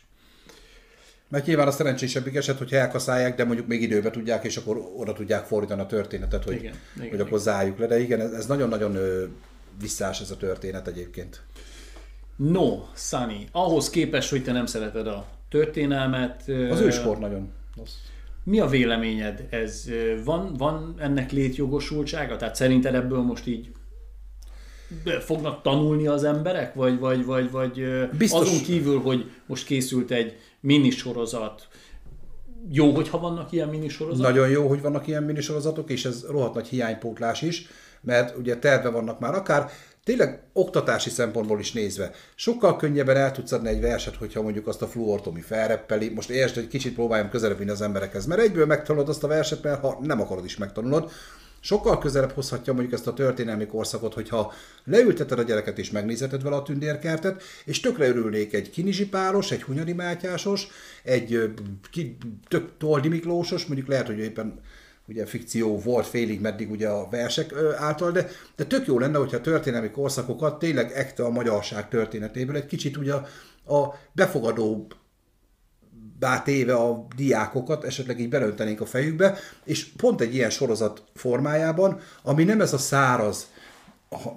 Mert 1.29 1.45
nyilván 1.45 1.67
a 1.67 1.71
szerencsésebbik 1.71 2.35
eset, 2.35 2.57
hogy 2.57 2.73
elkaszálják, 2.73 3.35
de 3.35 3.43
mondjuk 3.43 3.67
még 3.67 3.81
időbe 3.81 4.09
tudják, 4.09 4.43
és 4.43 4.57
akkor 4.57 4.91
oda 4.97 5.13
tudják 5.13 5.45
fordítani 5.45 5.81
a 5.81 5.85
történetet, 5.85 6.43
hogy, 6.43 6.55
Igen, 6.55 6.75
igen, 6.97 7.09
hogy 7.09 7.19
akkor 7.19 7.39
zárjuk 7.39 7.79
le. 7.79 7.87
De 7.87 7.99
igen, 7.99 8.19
ez, 8.19 8.31
ez 8.31 8.45
nagyon-nagyon 8.45 8.97
visszás 9.79 10.21
ez 10.21 10.31
a 10.31 10.37
történet 10.37 10.87
egyébként. 10.87 11.41
no, 12.35 12.77
Sunny, 12.95 13.47
ahhoz 13.51 13.89
képest, 13.89 14.29
hogy 14.29 14.43
te 14.43 14.51
nem 14.51 14.65
szereted 14.65 15.07
a 15.07 15.38
történelmet, 15.49 16.43
Az 16.71 16.79
őskor 16.79 17.17
nagyon. 17.17 17.51
Mi 18.43 18.59
a 18.59 18.67
véleményed? 18.67 19.47
Ez 19.49 19.89
van, 20.23 20.53
van 20.57 20.95
ennek 20.97 21.31
létjogosultsága? 21.31 22.35
Tehát 22.35 22.55
szerinted 22.55 22.95
ebből 22.95 23.21
most 23.21 23.47
így 23.47 23.71
fognak 25.19 25.61
tanulni 25.61 26.07
az 26.07 26.23
emberek? 26.23 26.73
Vagy, 26.73 26.99
vagy, 26.99 27.25
vagy, 27.25 27.51
vagy 27.51 27.85
Biztos. 28.17 28.39
azon 28.47 28.63
kívül, 28.63 28.99
hogy 28.99 29.31
most 29.45 29.65
készült 29.65 30.11
egy 30.11 30.37
minisorozat, 30.59 31.67
jó, 32.71 32.91
hogyha 32.91 33.19
vannak 33.19 33.51
ilyen 33.51 33.69
minisorozatok? 33.69 34.31
Nagyon 34.31 34.49
jó, 34.49 34.67
hogy 34.67 34.81
vannak 34.81 35.07
ilyen 35.07 35.23
minisorozatok, 35.23 35.89
és 35.89 36.05
ez 36.05 36.25
rohadt 36.29 36.53
nagy 36.53 36.67
hiánypótlás 36.67 37.41
is, 37.41 37.67
mert 38.01 38.37
ugye 38.37 38.57
terve 38.57 38.89
vannak 38.89 39.19
már 39.19 39.33
akár, 39.33 39.69
tényleg 40.09 40.39
oktatási 40.53 41.09
szempontból 41.09 41.59
is 41.59 41.71
nézve. 41.71 42.11
Sokkal 42.35 42.75
könnyebben 42.75 43.17
el 43.17 43.31
tudsz 43.31 43.51
adni 43.51 43.69
egy 43.69 43.81
verset, 43.81 44.15
hogyha 44.15 44.41
mondjuk 44.41 44.67
azt 44.67 44.81
a 44.81 44.87
fluortomi 44.87 45.41
felreppeli. 45.41 46.09
Most 46.09 46.29
értsd, 46.29 46.55
hogy 46.55 46.67
kicsit 46.67 46.93
próbáljam 46.93 47.29
közelebb 47.29 47.57
vinni 47.57 47.69
az 47.69 47.81
emberekhez, 47.81 48.25
mert 48.25 48.41
egyből 48.41 48.65
megtanulod 48.65 49.09
azt 49.09 49.23
a 49.23 49.27
verset, 49.27 49.63
mert 49.63 49.81
ha 49.81 49.99
nem 50.01 50.21
akarod 50.21 50.45
is 50.45 50.57
megtanulod, 50.57 51.11
sokkal 51.59 51.97
közelebb 51.97 52.31
hozhatja 52.31 52.73
mondjuk 52.73 52.93
ezt 52.93 53.07
a 53.07 53.13
történelmi 53.13 53.65
korszakot, 53.65 54.13
hogyha 54.13 54.53
leülteted 54.83 55.39
a 55.39 55.43
gyereket 55.43 55.77
és 55.77 55.91
megnézeted 55.91 56.43
vele 56.43 56.55
a 56.55 56.63
tündérkertet, 56.63 57.43
és 57.65 57.79
tökre 57.79 58.07
örülnék 58.07 58.53
egy 58.53 58.69
kinizsipálos, 58.69 59.51
egy 59.51 59.63
hunyadi 59.63 59.93
mátyásos, 59.93 60.67
egy 61.03 61.53
ki, 61.91 62.17
tök 62.47 62.69
Toldi 62.77 63.07
Miklósos, 63.07 63.65
mondjuk 63.65 63.87
lehet, 63.87 64.07
hogy 64.07 64.19
éppen 64.19 64.61
ugye 65.09 65.25
fikció 65.25 65.79
volt 65.79 66.07
félig 66.07 66.41
meddig 66.41 66.71
ugye 66.71 66.87
a 66.87 67.07
versek 67.09 67.53
által, 67.77 68.11
de, 68.11 68.27
de 68.55 68.65
tök 68.65 68.87
jó 68.87 68.99
lenne, 68.99 69.17
hogyha 69.17 69.37
a 69.37 69.41
történelmi 69.41 69.89
korszakokat 69.89 70.59
tényleg 70.59 70.91
ekte 70.91 71.23
a 71.23 71.29
magyarság 71.29 71.89
történetéből 71.89 72.55
egy 72.55 72.65
kicsit 72.65 72.97
ugye 72.97 73.13
a, 73.13 73.25
a 73.75 73.95
befogadó 74.11 74.87
bá 76.19 76.41
téve 76.41 76.75
a 76.75 77.07
diákokat, 77.15 77.83
esetleg 77.83 78.19
így 78.19 78.29
belöntenénk 78.29 78.81
a 78.81 78.85
fejükbe, 78.85 79.37
és 79.63 79.85
pont 79.85 80.21
egy 80.21 80.35
ilyen 80.35 80.49
sorozat 80.49 81.03
formájában, 81.13 81.99
ami 82.23 82.43
nem 82.43 82.61
ez 82.61 82.73
a 82.73 82.77
száraz, 82.77 83.51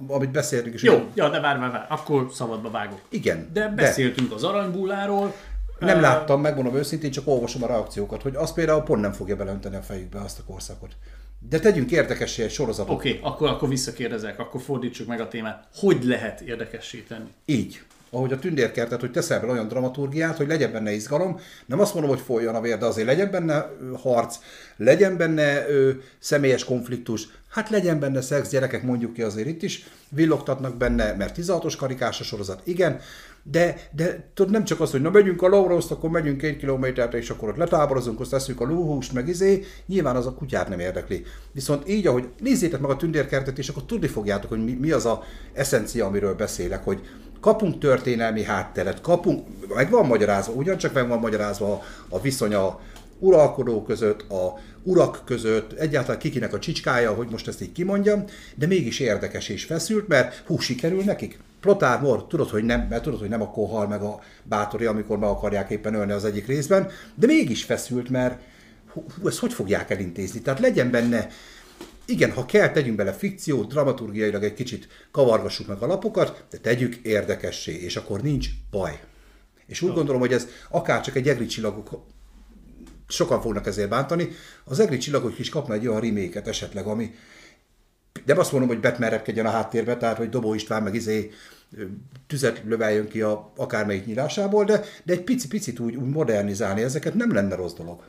amit 0.06 0.30
beszéltünk 0.30 0.74
is. 0.74 0.82
Jó, 0.82 1.08
ja, 1.14 1.28
de 1.28 1.40
várj, 1.40 1.58
várj, 1.58 1.72
várj, 1.72 1.84
akkor 1.88 2.28
szabadba 2.32 2.70
vágok. 2.70 3.00
Igen. 3.08 3.50
De 3.52 3.68
beszéltünk 3.68 4.32
az 4.32 4.44
aranybulláról. 4.44 5.34
Nem 5.84 6.00
láttam, 6.00 6.40
megmondom 6.40 6.76
őszintén, 6.76 7.10
csak 7.10 7.28
olvasom 7.28 7.62
a 7.62 7.66
reakciókat, 7.66 8.22
hogy 8.22 8.36
az 8.36 8.52
például 8.52 8.82
pont 8.82 9.00
nem 9.00 9.12
fogja 9.12 9.36
belönteni 9.36 9.76
a 9.76 9.82
fejükbe 9.82 10.20
azt 10.20 10.38
a 10.38 10.42
korszakot. 10.46 10.96
De 11.48 11.58
tegyünk 11.58 11.90
érdekessé 11.90 12.42
egy 12.42 12.50
sorozatot. 12.50 12.94
Oké, 12.94 13.08
okay, 13.08 13.20
akkor, 13.22 13.48
akkor 13.48 13.68
visszakérdezek, 13.68 14.38
akkor 14.38 14.60
fordítsuk 14.60 15.06
meg 15.06 15.20
a 15.20 15.28
témát. 15.28 15.68
Hogy 15.74 16.04
lehet 16.04 16.40
érdekessé 16.40 17.04
tenni? 17.08 17.28
Így. 17.44 17.82
Ahogy 18.14 18.32
a 18.32 18.38
tündérkertet, 18.38 19.00
hogy 19.00 19.10
teszel 19.10 19.40
bele 19.40 19.52
olyan 19.52 19.68
dramaturgiát, 19.68 20.36
hogy 20.36 20.46
legyen 20.46 20.72
benne 20.72 20.92
izgalom. 20.92 21.40
Nem 21.66 21.80
azt 21.80 21.94
mondom, 21.94 22.10
hogy 22.10 22.20
folyjon 22.20 22.54
a 22.54 22.60
vér, 22.60 22.78
de 22.78 22.86
azért 22.86 23.06
legyen 23.06 23.30
benne 23.30 23.70
harc, 24.02 24.38
legyen 24.76 25.16
benne 25.16 25.68
ö, 25.68 25.90
személyes 26.18 26.64
konfliktus, 26.64 27.28
hát 27.48 27.70
legyen 27.70 28.00
benne 28.00 28.20
szex, 28.20 28.50
gyerekek 28.50 28.82
mondjuk 28.82 29.12
ki 29.12 29.22
azért 29.22 29.46
itt 29.46 29.62
is, 29.62 29.86
villogtatnak 30.08 30.76
benne, 30.76 31.12
mert 31.12 31.36
16-os 31.38 31.74
karikás 31.78 32.20
a 32.20 32.24
sorozat, 32.24 32.60
igen, 32.64 33.00
de, 33.42 33.88
de 33.96 34.24
tudod, 34.34 34.52
nem 34.52 34.64
csak 34.64 34.80
az, 34.80 34.90
hogy 34.90 35.00
na 35.00 35.10
megyünk 35.10 35.42
a 35.42 35.48
Lauroszt, 35.48 35.90
akkor 35.90 36.10
megyünk 36.10 36.38
két 36.38 36.58
kilométerre, 36.58 37.18
és 37.18 37.30
akkor 37.30 37.48
ott 37.48 37.56
letáborozunk, 37.56 38.20
azt 38.20 38.30
tesszük 38.30 38.60
a 38.60 38.64
lóhúst, 38.64 39.12
meg 39.12 39.28
izé, 39.28 39.64
nyilván 39.86 40.16
az 40.16 40.26
a 40.26 40.34
kutyát 40.34 40.68
nem 40.68 40.78
érdekli. 40.78 41.24
Viszont 41.52 41.88
így, 41.88 42.06
ahogy 42.06 42.28
nézzétek 42.40 42.80
meg 42.80 42.90
a 42.90 42.96
tündérkertet, 42.96 43.58
és 43.58 43.68
akkor 43.68 43.84
tudni 43.84 44.06
fogjátok, 44.06 44.50
hogy 44.50 44.64
mi, 44.64 44.72
mi 44.72 44.90
az 44.90 45.06
a 45.06 45.22
eszencia, 45.52 46.06
amiről 46.06 46.34
beszélek, 46.34 46.84
hogy 46.84 47.00
kapunk 47.40 47.78
történelmi 47.78 48.42
hátteret, 48.42 49.00
kapunk, 49.00 49.46
meg 49.74 49.90
van 49.90 50.06
magyarázva, 50.06 50.52
ugyancsak 50.52 50.92
meg 50.92 51.08
van 51.08 51.18
magyarázva 51.18 51.72
a, 51.72 51.82
a 52.08 52.20
viszony 52.20 52.54
a 52.54 52.80
uralkodó 53.18 53.82
között, 53.82 54.30
a 54.30 54.58
urak 54.82 55.22
között, 55.24 55.72
egyáltalán 55.72 56.20
kikinek 56.20 56.54
a 56.54 56.58
csicskája, 56.58 57.12
hogy 57.14 57.28
most 57.30 57.48
ezt 57.48 57.62
így 57.62 57.72
kimondjam, 57.72 58.24
de 58.54 58.66
mégis 58.66 59.00
érdekes 59.00 59.48
és 59.48 59.64
feszült, 59.64 60.08
mert 60.08 60.42
hú, 60.46 60.58
sikerül 60.58 61.02
nekik. 61.04 61.38
Plotár 61.62 62.00
Mor, 62.00 62.26
tudod, 62.26 62.48
hogy 62.48 62.64
nem, 62.64 62.86
mert 62.90 63.02
tudod, 63.02 63.20
hogy 63.20 63.28
nem 63.28 63.42
akkor 63.42 63.68
hal 63.68 63.86
meg 63.86 64.02
a 64.02 64.20
bátori, 64.42 64.84
amikor 64.84 65.18
meg 65.18 65.28
akarják 65.28 65.70
éppen 65.70 65.94
ölni 65.94 66.12
az 66.12 66.24
egyik 66.24 66.46
részben, 66.46 66.90
de 67.14 67.26
mégis 67.26 67.64
feszült, 67.64 68.08
mert 68.08 68.40
hú, 68.92 69.04
ezt 69.24 69.38
hogy 69.38 69.52
fogják 69.52 69.90
elintézni? 69.90 70.40
Tehát 70.40 70.60
legyen 70.60 70.90
benne 70.90 71.28
igen, 72.04 72.32
ha 72.32 72.46
kell, 72.46 72.70
tegyünk 72.70 72.96
bele 72.96 73.12
fikciót, 73.12 73.68
dramaturgiailag 73.68 74.44
egy 74.44 74.54
kicsit 74.54 74.88
kavargassuk 75.10 75.66
meg 75.66 75.82
a 75.82 75.86
lapokat, 75.86 76.44
de 76.50 76.58
tegyük 76.58 76.96
érdekessé, 76.96 77.72
és 77.72 77.96
akkor 77.96 78.22
nincs 78.22 78.48
baj. 78.70 79.00
És 79.66 79.82
úgy 79.82 79.92
gondolom, 79.92 80.20
hogy 80.20 80.32
ez 80.32 80.46
akár 80.70 81.00
csak 81.00 81.16
egy 81.16 81.28
egri 81.28 81.46
csillagok, 81.46 82.04
sokan 83.08 83.40
fognak 83.40 83.66
ezért 83.66 83.88
bántani, 83.88 84.28
az 84.64 84.80
egri 84.80 84.98
csillagok 84.98 85.38
is 85.38 85.48
kapna 85.48 85.74
egy 85.74 85.86
olyan 85.86 86.00
reméket 86.00 86.48
esetleg, 86.48 86.86
ami 86.86 87.14
nem 88.24 88.38
azt 88.38 88.52
mondom, 88.52 88.70
hogy 88.70 88.80
Batman 88.80 89.10
repkedjen 89.10 89.46
a 89.46 89.50
háttérbe, 89.50 89.96
tehát 89.96 90.16
hogy 90.16 90.28
Dobó 90.28 90.54
István 90.54 90.82
meg 90.82 90.94
izé 90.94 91.30
tüzet 92.26 92.62
löveljön 92.64 93.08
ki 93.08 93.20
a 93.20 93.52
akármelyik 93.56 94.06
nyilásából, 94.06 94.64
de, 94.64 94.84
de 95.04 95.12
egy 95.12 95.22
pici-picit 95.22 95.78
úgy, 95.78 95.96
úgy 95.96 96.08
modernizálni 96.08 96.82
ezeket 96.82 97.14
nem 97.14 97.32
lenne 97.32 97.54
rossz 97.54 97.72
dolog. 97.72 98.02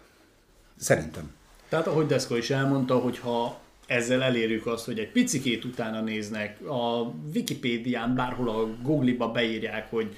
Szerintem. 0.78 1.32
Tehát 1.70 1.88
ahogy 1.88 2.06
Deszko 2.06 2.36
is 2.36 2.50
elmondta, 2.50 2.98
hogy 2.98 3.20
ha 3.20 3.60
ezzel 3.88 4.22
elérjük 4.24 4.66
azt, 4.66 4.86
hogy 4.86 5.00
egy 5.00 5.12
picikét 5.12 5.66
utána 5.66 6.02
néznek, 6.02 6.68
a 6.68 7.12
Wikipédián 7.34 8.16
bárhol 8.16 8.50
a 8.50 8.68
Google-ba 8.82 9.32
beírják, 9.32 9.90
hogy 9.90 10.16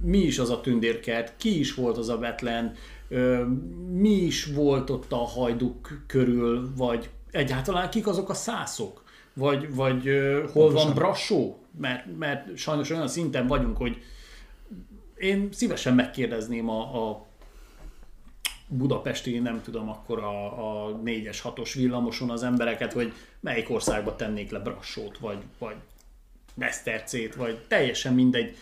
mi 0.00 0.18
is 0.18 0.38
az 0.38 0.50
a 0.50 0.60
tündérkert, 0.60 1.32
ki 1.36 1.58
is 1.58 1.74
volt 1.74 1.96
az 1.96 2.08
a 2.08 2.18
Betlen, 2.18 2.74
ö, 3.08 3.44
mi 3.92 4.10
is 4.10 4.46
volt 4.46 4.90
ott 4.90 5.12
a 5.12 5.16
hajduk 5.16 6.02
körül, 6.06 6.72
vagy 6.76 7.10
egyáltalán 7.30 7.90
kik 7.90 8.06
azok 8.06 8.30
a 8.30 8.34
szászok, 8.34 9.01
vagy, 9.34 9.74
vagy 9.74 10.10
hol 10.52 10.72
van 10.72 10.94
Brassó, 10.94 11.58
mert, 11.78 12.18
mert 12.18 12.56
sajnos 12.56 12.90
olyan 12.90 13.08
szinten 13.08 13.46
vagyunk, 13.46 13.76
hogy 13.76 14.02
én 15.16 15.48
szívesen 15.52 15.94
megkérdezném 15.94 16.68
a, 16.68 17.08
a 17.08 17.26
budapesti, 18.68 19.38
nem 19.38 19.62
tudom, 19.62 19.88
akkor 19.88 20.18
a, 20.18 20.86
a 20.86 21.00
4-es, 21.04 21.38
6-os 21.42 21.72
villamoson 21.74 22.30
az 22.30 22.42
embereket, 22.42 22.92
hogy 22.92 23.12
melyik 23.40 23.70
országba 23.70 24.16
tennék 24.16 24.50
le 24.50 24.58
Brassót, 24.58 25.18
vagy, 25.18 25.38
vagy 25.58 25.76
Besztercét, 26.54 27.34
vagy 27.34 27.58
teljesen 27.68 28.14
mindegy. 28.14 28.56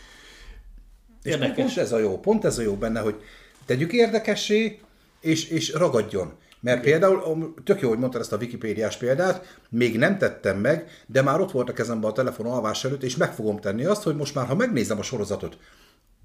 És 1.23 1.33
Érdekes. 1.33 1.55
pont 1.55 1.77
ez 1.77 1.93
a 1.93 1.99
jó, 1.99 2.21
pont 2.21 2.45
ez 2.45 2.59
a 2.59 2.63
jó 2.63 2.77
benne, 2.77 3.01
hogy 3.01 3.23
tegyük 3.65 3.93
érdekessé, 3.93 4.81
és, 5.21 5.49
és 5.49 5.73
ragadjon. 5.73 6.39
Mert 6.61 6.83
például, 6.83 7.55
tök 7.65 7.81
jó, 7.81 7.89
hogy 7.89 7.99
mondtad 7.99 8.21
ezt 8.21 8.33
a 8.33 8.37
Wikipédiás 8.37 8.97
példát, 8.97 9.59
még 9.71 9.99
nem 9.99 10.19
tettem 10.19 10.59
meg, 10.59 11.05
de 11.07 11.23
már 11.23 11.41
ott 11.41 11.51
volt 11.51 11.69
a 11.69 11.73
kezemben 11.73 12.11
a 12.11 12.15
telefon 12.15 12.47
alvás 12.47 12.85
előtt, 12.85 13.03
és 13.03 13.17
meg 13.17 13.33
fogom 13.33 13.61
tenni 13.61 13.85
azt, 13.85 14.03
hogy 14.03 14.17
most 14.17 14.35
már, 14.35 14.47
ha 14.47 14.55
megnézem 14.55 14.99
a 14.99 15.03
sorozatot, 15.03 15.59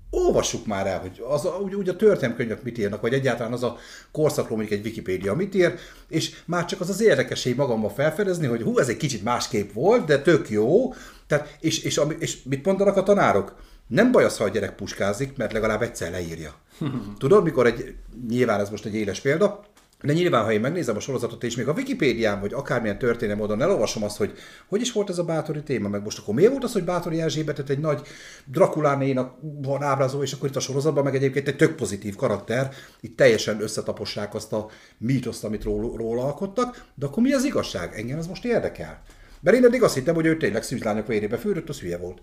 olvassuk 0.09 0.65
már 0.65 0.87
el, 0.87 0.99
hogy 0.99 1.23
az 1.27 1.47
úgy, 1.63 1.75
úgy 1.75 1.89
a 1.89 1.95
történelmkönyvek 1.95 2.63
mit 2.63 2.77
írnak, 2.77 3.01
vagy 3.01 3.13
egyáltalán 3.13 3.53
az 3.53 3.63
a 3.63 3.77
korszakról 4.11 4.57
mondjuk 4.57 4.79
egy 4.79 4.85
Wikipédia 4.85 5.33
mit 5.33 5.55
ír, 5.55 5.73
és 6.07 6.35
már 6.45 6.65
csak 6.65 6.81
az 6.81 6.89
az 6.89 7.01
érdekesség 7.01 7.55
magamban 7.55 7.89
felfedezni, 7.89 8.47
hogy 8.47 8.61
hú, 8.61 8.77
ez 8.77 8.89
egy 8.89 8.97
kicsit 8.97 9.23
másképp 9.23 9.73
volt, 9.73 10.05
de 10.05 10.21
tök 10.21 10.49
jó, 10.49 10.93
tehát, 11.27 11.57
és, 11.59 11.79
és, 11.83 11.97
ami- 11.97 12.15
és 12.19 12.43
mit 12.43 12.65
mondanak 12.65 12.97
a 12.97 13.03
tanárok? 13.03 13.55
Nem 13.87 14.11
baj 14.11 14.23
az, 14.23 14.37
ha 14.37 14.43
a 14.43 14.49
gyerek 14.49 14.75
puskázik, 14.75 15.37
mert 15.37 15.53
legalább 15.53 15.81
egyszer 15.81 16.11
leírja. 16.11 16.53
Tudod, 17.17 17.43
mikor 17.43 17.65
egy, 17.65 17.95
nyilván 18.29 18.59
ez 18.59 18.69
most 18.69 18.85
egy 18.85 18.95
éles 18.95 19.19
példa, 19.19 19.65
de 20.05 20.13
nyilván, 20.13 20.43
ha 20.43 20.51
én 20.51 20.59
megnézem 20.59 20.95
a 20.95 20.99
sorozatot, 20.99 21.43
és 21.43 21.55
még 21.55 21.67
a 21.67 21.73
Wikipédián, 21.73 22.39
vagy 22.39 22.53
akármilyen 22.53 22.97
történelmi 22.97 23.41
módon 23.41 23.61
elolvasom 23.61 24.03
azt, 24.03 24.17
hogy 24.17 24.33
hogy 24.67 24.81
is 24.81 24.91
volt 24.91 25.09
ez 25.09 25.17
a 25.17 25.23
Bátori 25.23 25.63
téma, 25.63 25.89
meg 25.89 26.03
most 26.03 26.19
akkor 26.19 26.33
miért 26.33 26.51
volt 26.51 26.63
az, 26.63 26.73
hogy 26.73 26.83
Bátori 26.83 27.21
Erzsébetet 27.21 27.69
egy 27.69 27.79
nagy 27.79 28.01
Drakulánénak 28.45 29.35
van 29.61 29.83
ábrázolva, 29.83 30.23
és 30.23 30.33
akkor 30.33 30.49
itt 30.49 30.55
a 30.55 30.59
sorozatban 30.59 31.03
meg 31.03 31.15
egyébként 31.15 31.47
egy 31.47 31.55
tök 31.55 31.75
pozitív 31.75 32.15
karakter, 32.15 32.73
itt 33.01 33.17
teljesen 33.17 33.61
összetapossák 33.61 34.33
azt 34.33 34.53
a 34.53 34.69
mítoszt, 34.97 35.43
amit 35.43 35.63
róla, 35.63 35.97
róla 35.97 36.23
alkottak, 36.23 36.85
de 36.95 37.05
akkor 37.05 37.23
mi 37.23 37.33
az 37.33 37.43
igazság? 37.43 37.93
Engem 37.95 38.17
ez 38.17 38.27
most 38.27 38.45
érdekel. 38.45 39.01
Mert 39.41 39.57
én 39.57 39.65
eddig 39.65 39.83
azt 39.83 39.95
hittem, 39.95 40.15
hogy 40.15 40.25
ő 40.25 40.37
tényleg 40.37 40.63
szűzlányok 40.63 41.07
vérébe 41.07 41.37
fűrött, 41.37 41.69
az 41.69 41.79
hülye 41.79 41.97
volt. 41.97 42.21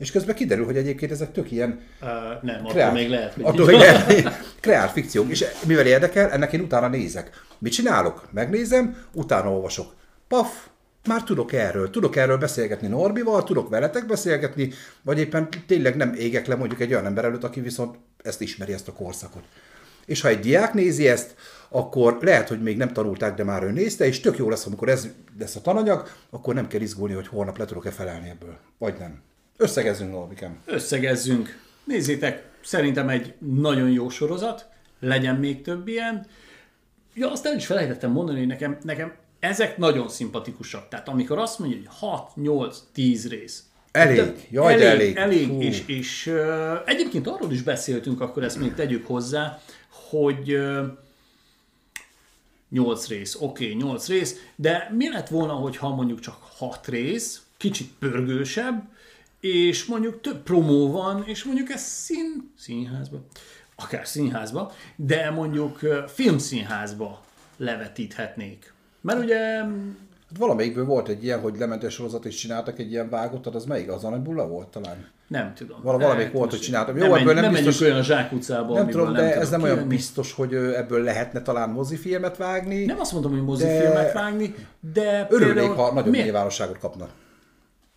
És 0.00 0.10
közben 0.10 0.34
kiderül, 0.34 0.64
hogy 0.64 0.76
egyébként 0.76 1.10
ezek 1.10 1.32
tök 1.32 1.50
ilyen 1.50 1.80
Uh, 2.02 2.08
nem, 2.42 2.58
attól 2.58 2.70
kreál, 2.70 2.92
még 2.92 3.08
lehet, 3.08 3.34
hogy 3.34 3.44
attól 3.44 3.66
még 3.66 3.76
lehet, 3.76 4.56
kreál 4.60 4.88
fikciók. 4.88 5.30
És 5.30 5.44
mivel 5.66 5.86
érdekel, 5.86 6.30
ennek 6.30 6.52
én 6.52 6.60
utána 6.60 6.88
nézek. 6.88 7.30
Mit 7.58 7.72
csinálok? 7.72 8.28
Megnézem, 8.32 9.04
utána 9.12 9.52
olvasok. 9.52 9.94
Paf, 10.28 10.66
már 11.08 11.22
tudok 11.22 11.52
erről. 11.52 11.90
Tudok 11.90 12.16
erről 12.16 12.38
beszélgetni 12.38 12.88
Norbival, 12.88 13.44
tudok 13.44 13.68
veletek 13.68 14.06
beszélgetni, 14.06 14.72
vagy 15.02 15.18
éppen 15.18 15.48
tényleg 15.66 15.96
nem 15.96 16.14
égek 16.14 16.46
le 16.46 16.54
mondjuk 16.54 16.80
egy 16.80 16.92
olyan 16.92 17.06
ember 17.06 17.24
előtt, 17.24 17.44
aki 17.44 17.60
viszont 17.60 17.96
ezt 18.22 18.40
ismeri, 18.40 18.72
ezt 18.72 18.88
a 18.88 18.92
korszakot. 18.92 19.42
És 20.06 20.20
ha 20.20 20.28
egy 20.28 20.40
diák 20.40 20.74
nézi 20.74 21.08
ezt, 21.08 21.34
akkor 21.68 22.18
lehet, 22.20 22.48
hogy 22.48 22.62
még 22.62 22.76
nem 22.76 22.92
tanulták, 22.92 23.34
de 23.34 23.44
már 23.44 23.62
ő 23.62 23.70
nézte, 23.70 24.06
és 24.06 24.20
tök 24.20 24.36
jó 24.36 24.48
lesz, 24.48 24.66
amikor 24.66 24.88
ez 24.88 25.08
lesz 25.38 25.56
a 25.56 25.60
tananyag, 25.60 26.08
akkor 26.30 26.54
nem 26.54 26.68
kell 26.68 26.80
izgulni, 26.80 27.14
hogy 27.14 27.28
holnap 27.28 27.58
le 27.58 27.64
tudok-e 27.64 27.90
felelni 27.90 28.28
ebből. 28.28 28.56
Vagy 28.78 28.94
nem. 28.98 29.28
Összegezzünk, 29.60 30.10
Norbikem. 30.10 30.60
Összegezzünk. 30.64 31.58
Nézzétek, 31.84 32.48
szerintem 32.62 33.08
egy 33.08 33.34
nagyon 33.38 33.90
jó 33.90 34.08
sorozat, 34.08 34.68
legyen 35.00 35.36
még 35.36 35.62
több 35.62 35.88
ilyen. 35.88 36.26
Ja, 37.14 37.30
azt 37.30 37.46
el 37.46 37.56
is 37.56 37.66
felejtettem 37.66 38.10
mondani, 38.10 38.38
hogy 38.38 38.46
nekem, 38.46 38.78
nekem 38.82 39.12
ezek 39.38 39.76
nagyon 39.76 40.08
szimpatikusak. 40.08 40.88
Tehát 40.88 41.08
amikor 41.08 41.38
azt 41.38 41.58
mondja, 41.58 41.78
hogy 41.78 41.88
6, 41.90 42.36
8, 42.36 42.78
10 42.92 43.28
rész. 43.28 43.64
Elég. 43.92 44.16
De 44.16 44.34
Jaj, 44.50 44.76
de 44.76 44.88
elég. 44.88 45.16
elég. 45.16 45.16
elég 45.16 45.46
Fú. 45.46 45.60
és, 45.60 45.82
és 45.86 46.26
uh, 46.26 46.78
egyébként 46.84 47.26
arról 47.26 47.52
is 47.52 47.62
beszéltünk, 47.62 48.20
akkor 48.20 48.42
ezt 48.42 48.58
még 48.58 48.74
tegyük 48.74 49.06
hozzá, 49.06 49.60
hogy 50.10 50.54
uh, 50.54 50.86
8 52.70 53.08
rész, 53.08 53.36
oké, 53.40 53.64
okay, 53.64 53.76
8 53.76 54.08
rész, 54.08 54.36
de 54.56 54.90
mi 54.96 55.08
lett 55.08 55.28
volna, 55.28 55.52
hogyha 55.52 55.94
mondjuk 55.94 56.20
csak 56.20 56.36
6 56.56 56.86
rész, 56.86 57.42
kicsit 57.56 57.90
pörgősebb, 57.98 58.88
és 59.40 59.84
mondjuk 59.84 60.20
több 60.20 60.42
promó 60.42 60.90
van, 60.90 61.22
és 61.26 61.44
mondjuk 61.44 61.70
ez 61.70 61.82
szín, 61.82 62.52
színházba, 62.58 63.18
akár 63.76 64.06
színházba, 64.06 64.72
de 64.96 65.30
mondjuk 65.30 65.78
filmszínházba 66.06 67.20
levetíthetnék. 67.56 68.72
Mert 69.00 69.18
ugye 69.22 69.38
Hát 70.28 70.38
valamelyikből 70.38 70.84
volt 70.84 71.08
egy 71.08 71.24
ilyen, 71.24 71.40
hogy 71.40 71.58
lementes 71.58 71.92
sorozat 71.94 72.24
és 72.24 72.34
csináltak 72.34 72.78
egy 72.78 72.90
ilyen 72.90 73.08
vágottat, 73.08 73.54
az 73.54 73.64
melyik? 73.64 73.90
Az 73.90 74.06
Bulla 74.22 74.46
volt 74.46 74.68
talán? 74.68 75.08
nem 75.28 75.54
tudom. 75.54 75.80
Val- 75.82 76.00
valamelyik 76.00 76.28
Hát 76.30 76.36
volt, 76.38 76.50
hogy 76.50 76.60
csináltam. 76.60 76.94
Nem, 76.94 77.04
Jó, 77.04 77.10
menj, 77.10 77.22
ebből 77.22 77.34
nem 77.34 77.42
nem 77.52 77.52
biztos- 77.64 77.80
olyan 77.88 78.02
zsákutcába, 78.02 78.74
Nem 78.74 78.88
tudom, 78.88 79.12
de 79.12 79.22
ez 79.22 79.32
tudok 79.34 79.50
nem 79.50 79.62
olyan 79.62 79.74
kijönni. 79.74 79.94
biztos, 79.94 80.32
hogy 80.32 80.54
ebből 80.54 81.02
lehetne 81.02 81.42
talán 81.42 81.70
mozifilmet 81.70 82.36
vágni. 82.36 82.84
Nem 82.84 83.00
azt 83.00 83.12
mondom, 83.12 83.32
hogy 83.32 83.42
mozifilmet 83.42 84.12
vágni, 84.12 84.54
de 84.94 85.26
Örülnék, 85.30 85.54
például 85.54 85.74
ha 85.76 85.92
nagyobb 85.92 86.10
miért- 86.10 86.24
nyilvánosságot 86.26 86.78
kapna. 86.78 87.08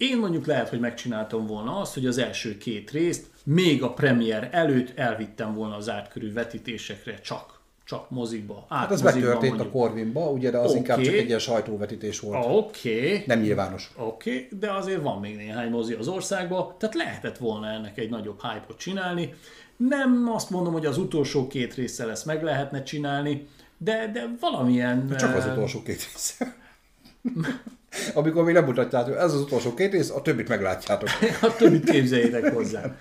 Én 0.10 0.18
mondjuk 0.18 0.46
lehet, 0.46 0.70
hogy 0.70 0.80
megcsináltam 0.80 1.46
volna 1.46 1.80
azt, 1.80 1.94
hogy 1.94 2.06
az 2.06 2.18
első 2.18 2.58
két 2.58 2.92
részt 2.92 3.26
még 3.44 3.84
a 3.84 3.94
premier 3.94 4.50
előtt 4.52 4.98
elvittem 4.98 5.54
volna 5.54 5.76
az 5.76 5.90
átkörű 5.90 6.34
vetítésekre 6.34 7.20
csak, 7.20 7.60
csak 7.86 8.10
mozikba. 8.10 8.66
Hát 8.70 8.92
ez 8.92 9.02
megtörtént 9.02 9.60
a 9.60 9.70
Corvinba, 9.70 10.30
ugye, 10.30 10.52
de 10.52 10.58
az 10.58 10.70
Oké. 10.70 10.78
inkább 10.78 11.02
csak 11.02 11.14
egy 11.14 11.28
ilyen 11.28 11.40
sajtóvetítés 11.40 12.20
volt. 12.20 12.46
Oké, 12.46 13.06
okay. 13.06 13.24
Nem 13.26 13.40
nyilvános. 13.40 13.92
Oké, 13.98 14.34
okay, 14.34 14.60
de 14.60 14.72
azért 14.72 15.02
van 15.02 15.20
még 15.20 15.36
néhány 15.36 15.70
mozi 15.70 15.94
az 15.94 16.08
országban, 16.08 16.76
tehát 16.78 16.96
lehetett 16.96 17.38
volna 17.38 17.68
ennek 17.68 17.98
egy 17.98 18.10
nagyobb 18.10 18.42
hype-ot 18.42 18.78
csinálni. 18.78 19.34
Nem 19.78 20.32
azt 20.34 20.50
mondom, 20.50 20.74
hogy 20.74 20.86
az 20.86 20.98
utolsó 20.98 21.48
két 21.48 21.74
résszel 21.74 22.12
ezt 22.12 22.26
meg 22.26 22.44
lehetne 22.44 22.84
csinálni, 22.84 23.48
de, 23.78 24.10
de 24.14 24.36
valamilyen... 24.40 25.16
Csak 25.18 25.36
az 25.36 25.46
utolsó 25.46 25.84
két 25.84 26.08
rész. 26.14 26.38
Amikor 28.14 28.44
még 28.44 28.54
nem 28.54 28.66
mutatjátok, 28.66 29.18
ez 29.18 29.34
az 29.34 29.40
utolsó 29.40 29.74
két 29.74 29.92
rész, 29.92 30.10
a 30.10 30.22
többit 30.22 30.48
meglátjátok. 30.48 31.10
a 31.42 31.56
többit 31.56 31.90
képzeljétek 31.90 32.54
hozzá. 32.54 32.82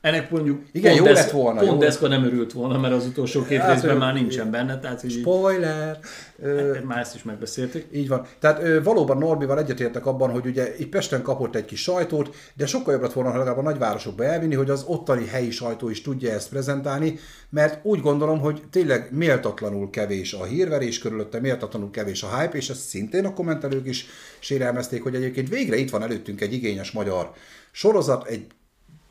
Ennek 0.00 0.30
mondjuk 0.30 0.62
Igen, 0.72 0.92
pont 0.96 1.06
jó 1.06 1.12
Desz- 1.12 1.22
lett 1.24 1.30
volna, 1.30 1.60
Pont 1.60 1.80
Deszka 1.80 2.08
nem 2.08 2.24
örült 2.24 2.52
volna, 2.52 2.78
mert 2.78 2.94
az 2.94 3.06
utolsó 3.06 3.44
két 3.44 3.58
Hát, 3.58 3.72
részben 3.72 3.94
ő- 3.94 3.98
már 3.98 4.14
nincsen 4.14 4.50
benne, 4.50 4.78
tehát 4.78 5.00
hogy 5.00 5.10
így, 5.10 5.20
Spoiler! 5.20 5.98
Ö, 6.42 6.78
már 6.84 6.98
ezt 6.98 7.14
is 7.14 7.22
megbeszéltük. 7.22 7.86
Így 7.92 8.08
van. 8.08 8.26
Tehát 8.38 8.62
ö, 8.62 8.82
valóban 8.82 9.18
Norbival 9.18 9.58
egyetértek 9.58 10.06
abban, 10.06 10.30
hogy 10.30 10.46
ugye 10.46 10.74
itt 10.78 10.88
Pesten 10.88 11.22
kapott 11.22 11.54
egy 11.56 11.64
kis 11.64 11.82
sajtót, 11.82 12.34
de 12.56 12.66
sokkal 12.66 12.92
jobb 12.92 13.02
lett 13.02 13.12
volna, 13.12 13.30
ha 13.30 13.36
legalább 13.38 13.58
a 13.58 13.62
nagyvárosokba 13.62 14.24
elvinni, 14.24 14.54
hogy 14.54 14.70
az 14.70 14.84
ottani 14.86 15.26
helyi 15.26 15.50
sajtó 15.50 15.88
is 15.88 16.02
tudja 16.02 16.32
ezt 16.32 16.48
prezentálni, 16.48 17.18
mert 17.50 17.78
úgy 17.84 18.00
gondolom, 18.00 18.40
hogy 18.40 18.62
tényleg 18.70 19.08
méltatlanul 19.12 19.90
kevés 19.90 20.32
a 20.32 20.44
hírverés 20.44 20.98
körülötte, 20.98 21.40
méltatlanul 21.40 21.90
kevés 21.90 22.22
a 22.22 22.38
hype, 22.40 22.56
és 22.56 22.70
ezt 22.70 22.80
szintén 22.88 23.24
a 23.24 23.32
kommentelők 23.34 23.86
is 23.86 24.06
sérelmezték, 24.38 25.02
hogy 25.02 25.14
egyébként 25.14 25.48
végre 25.48 25.76
itt 25.76 25.90
van 25.90 26.02
előttünk 26.02 26.40
egy 26.40 26.52
igényes 26.52 26.90
magyar 26.90 27.30
sorozat, 27.72 28.26
egy 28.26 28.46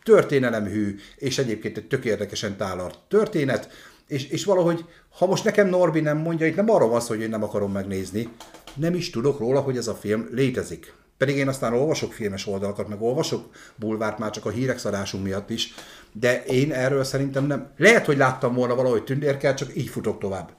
történelemhű, 0.03 0.95
és 1.15 1.37
egyébként 1.37 1.77
egy 1.77 1.87
tök 1.87 2.05
érdekesen 2.05 2.57
tálart 2.57 2.99
történet, 3.07 3.69
és, 4.07 4.27
és 4.27 4.45
valahogy, 4.45 4.85
ha 5.09 5.25
most 5.25 5.43
nekem 5.43 5.67
Norbi 5.67 5.99
nem 5.99 6.17
mondja, 6.17 6.47
itt 6.47 6.55
nem 6.55 6.69
arról 6.69 6.89
van 6.89 7.01
szó, 7.01 7.07
hogy 7.07 7.21
én 7.21 7.29
nem 7.29 7.43
akarom 7.43 7.71
megnézni, 7.71 8.29
nem 8.75 8.93
is 8.93 9.09
tudok 9.09 9.39
róla, 9.39 9.59
hogy 9.59 9.77
ez 9.77 9.87
a 9.87 9.95
film 9.95 10.27
létezik. 10.31 10.93
Pedig 11.17 11.35
én 11.35 11.47
aztán 11.47 11.73
olvasok 11.73 12.13
filmes 12.13 12.47
oldalakat, 12.47 12.87
meg 12.87 13.01
olvasok 13.01 13.49
bulvárt 13.75 14.17
már 14.17 14.31
csak 14.31 14.45
a 14.45 14.49
hírek 14.49 14.77
szadásunk 14.77 15.23
miatt 15.23 15.49
is, 15.49 15.73
de 16.11 16.43
én 16.43 16.71
erről 16.71 17.03
szerintem 17.03 17.45
nem. 17.45 17.71
Lehet, 17.77 18.05
hogy 18.05 18.17
láttam 18.17 18.53
volna 18.53 18.75
valahogy 18.75 19.03
tündérkel, 19.03 19.53
csak 19.53 19.75
így 19.75 19.87
futok 19.87 20.19
tovább. 20.19 20.51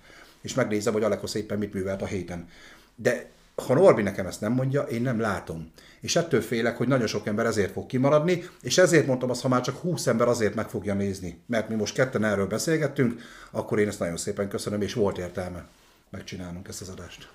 És 0.43 0.55
megnézem, 0.55 0.93
hogy 0.93 1.03
Alekos 1.03 1.35
éppen 1.35 1.59
mit 1.59 1.75
művelt 1.75 2.03
a 2.03 2.07
héten. 2.07 2.49
De 2.95 3.31
ha 3.67 3.75
Norbi 3.75 4.03
nekem 4.03 4.27
ezt 4.27 4.41
nem 4.41 4.53
mondja, 4.53 4.83
én 4.83 5.03
nem 5.03 5.21
látom. 5.21 5.71
És 6.01 6.17
ettől 6.17 6.41
félek, 6.41 6.77
hogy 6.77 6.89
nagyon 6.89 7.07
sok 7.07 7.27
ember 7.27 7.47
ezért 7.47 7.73
fog 7.73 7.87
kimaradni, 7.87 8.45
és 8.63 8.79
ezért 8.79 9.07
mondtam 9.07 9.31
azt, 9.31 9.43
ha 9.43 9.49
már 9.49 9.61
csak 9.61 9.77
20 9.77 10.07
ember 10.07 10.29
azért 10.29 10.55
meg 10.55 10.69
fogja 10.69 10.95
nézni, 10.95 11.41
mert 11.47 11.69
mi 11.69 11.75
most 11.75 11.95
ketten 11.95 12.25
erről 12.25 12.47
beszélgettünk, 12.47 13.21
akkor 13.51 13.79
én 13.79 13.89
ezt 13.89 13.99
nagyon 13.99 14.17
szépen 14.17 14.49
köszönöm, 14.49 14.83
és 14.83 14.95
volt 14.95 15.19
értelme 15.19 15.67
megcsinálnunk 16.11 16.69
ezt 16.69 16.81
az 16.81 16.89
adást. 16.89 17.29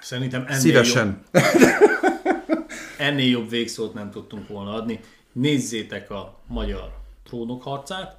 Szerintem 0.00 0.40
ennél 0.40 0.52
Jobb, 0.52 0.60
Szívesen. 0.60 1.22
ennél 2.98 3.28
jobb 3.30 3.50
végszót 3.50 3.94
nem 3.94 4.10
tudtunk 4.10 4.48
volna 4.48 4.74
adni. 4.74 5.00
Nézzétek 5.32 6.10
a 6.10 6.40
magyar 6.46 6.96
trónok 7.24 7.62
harcát, 7.62 8.16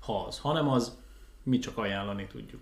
ha 0.00 0.24
az, 0.24 0.38
hanem 0.38 0.68
az, 0.68 0.92
mi 1.42 1.58
csak 1.58 1.78
ajánlani 1.78 2.26
tudjuk. 2.32 2.60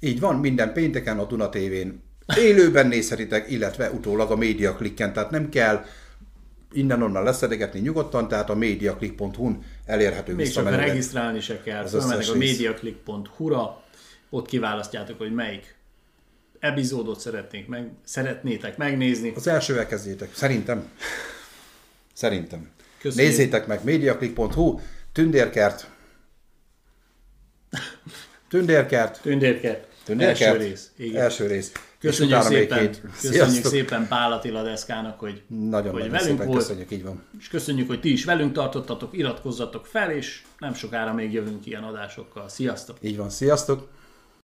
Így 0.00 0.20
van, 0.20 0.36
minden 0.36 0.72
pénteken 0.72 1.18
a 1.18 1.24
Duna 1.24 1.48
TV-n 1.48 1.88
élőben 2.36 2.86
nézhetitek, 2.86 3.50
illetve 3.50 3.90
utólag 3.90 4.30
a 4.30 4.36
Media 4.36 4.74
Clicken, 4.74 5.12
tehát 5.12 5.30
nem 5.30 5.48
kell 5.48 5.84
innen-onnan 6.72 7.24
leszedegetni 7.24 7.80
nyugodtan, 7.80 8.28
tehát 8.28 8.50
a 8.50 8.54
mediaclick.hu-n 8.54 9.64
elérhető 9.86 10.34
Még 10.34 10.50
csak 10.50 10.70
regisztrálni 10.70 11.40
se 11.40 11.62
kell, 11.62 11.86
fölmennek 11.86 12.28
a 12.28 12.34
mediaclick.hu-ra, 12.34 13.82
ott 14.30 14.46
kiválasztjátok, 14.46 15.18
hogy 15.18 15.32
melyik 15.32 15.74
epizódot 16.58 17.20
szeretnék 17.20 17.66
meg, 17.66 17.90
szeretnétek 18.04 18.76
megnézni. 18.76 19.32
Az 19.36 19.46
elsővel 19.46 19.86
kezdjétek, 19.86 20.34
szerintem. 20.34 20.88
Szerintem. 22.12 22.70
Köszönjük. 23.00 23.30
Nézzétek 23.30 23.66
meg 23.66 23.84
mediaclick.hu, 23.84 24.80
Tündérkert. 25.12 25.90
Tündérkert. 28.48 29.20
Tündérkert. 29.22 29.86
Tündérkert. 30.04 30.40
Első 30.40 30.58
rész. 30.58 30.90
Igen. 30.96 31.22
Első 31.22 31.46
rész. 31.46 31.72
Köszönjük 32.04 32.42
szépen, 32.42 32.78
két. 32.78 33.00
köszönjük 33.00 33.44
Sziasztok. 33.44 33.70
szépen 33.72 34.08
Pál 34.08 34.32
Attila 34.32 34.62
Deszkának, 34.62 35.18
hogy, 35.20 35.42
Nagyon, 35.46 35.92
hogy 35.92 36.00
nagyon 36.00 36.10
velünk 36.10 36.44
volt, 36.44 36.58
köszönjük, 36.58 36.90
így 36.90 37.02
van. 37.02 37.22
és 37.38 37.48
köszönjük, 37.48 37.88
hogy 37.88 38.00
ti 38.00 38.12
is 38.12 38.24
velünk 38.24 38.52
tartottatok, 38.52 39.16
iratkozzatok 39.16 39.86
fel, 39.86 40.10
és 40.10 40.42
nem 40.58 40.74
sokára 40.74 41.12
még 41.12 41.32
jövünk 41.32 41.66
ilyen 41.66 41.82
adásokkal. 41.82 42.48
Sziasztok! 42.48 42.96
Így 43.00 43.16
van, 43.16 43.30
sziasztok! 43.30 43.88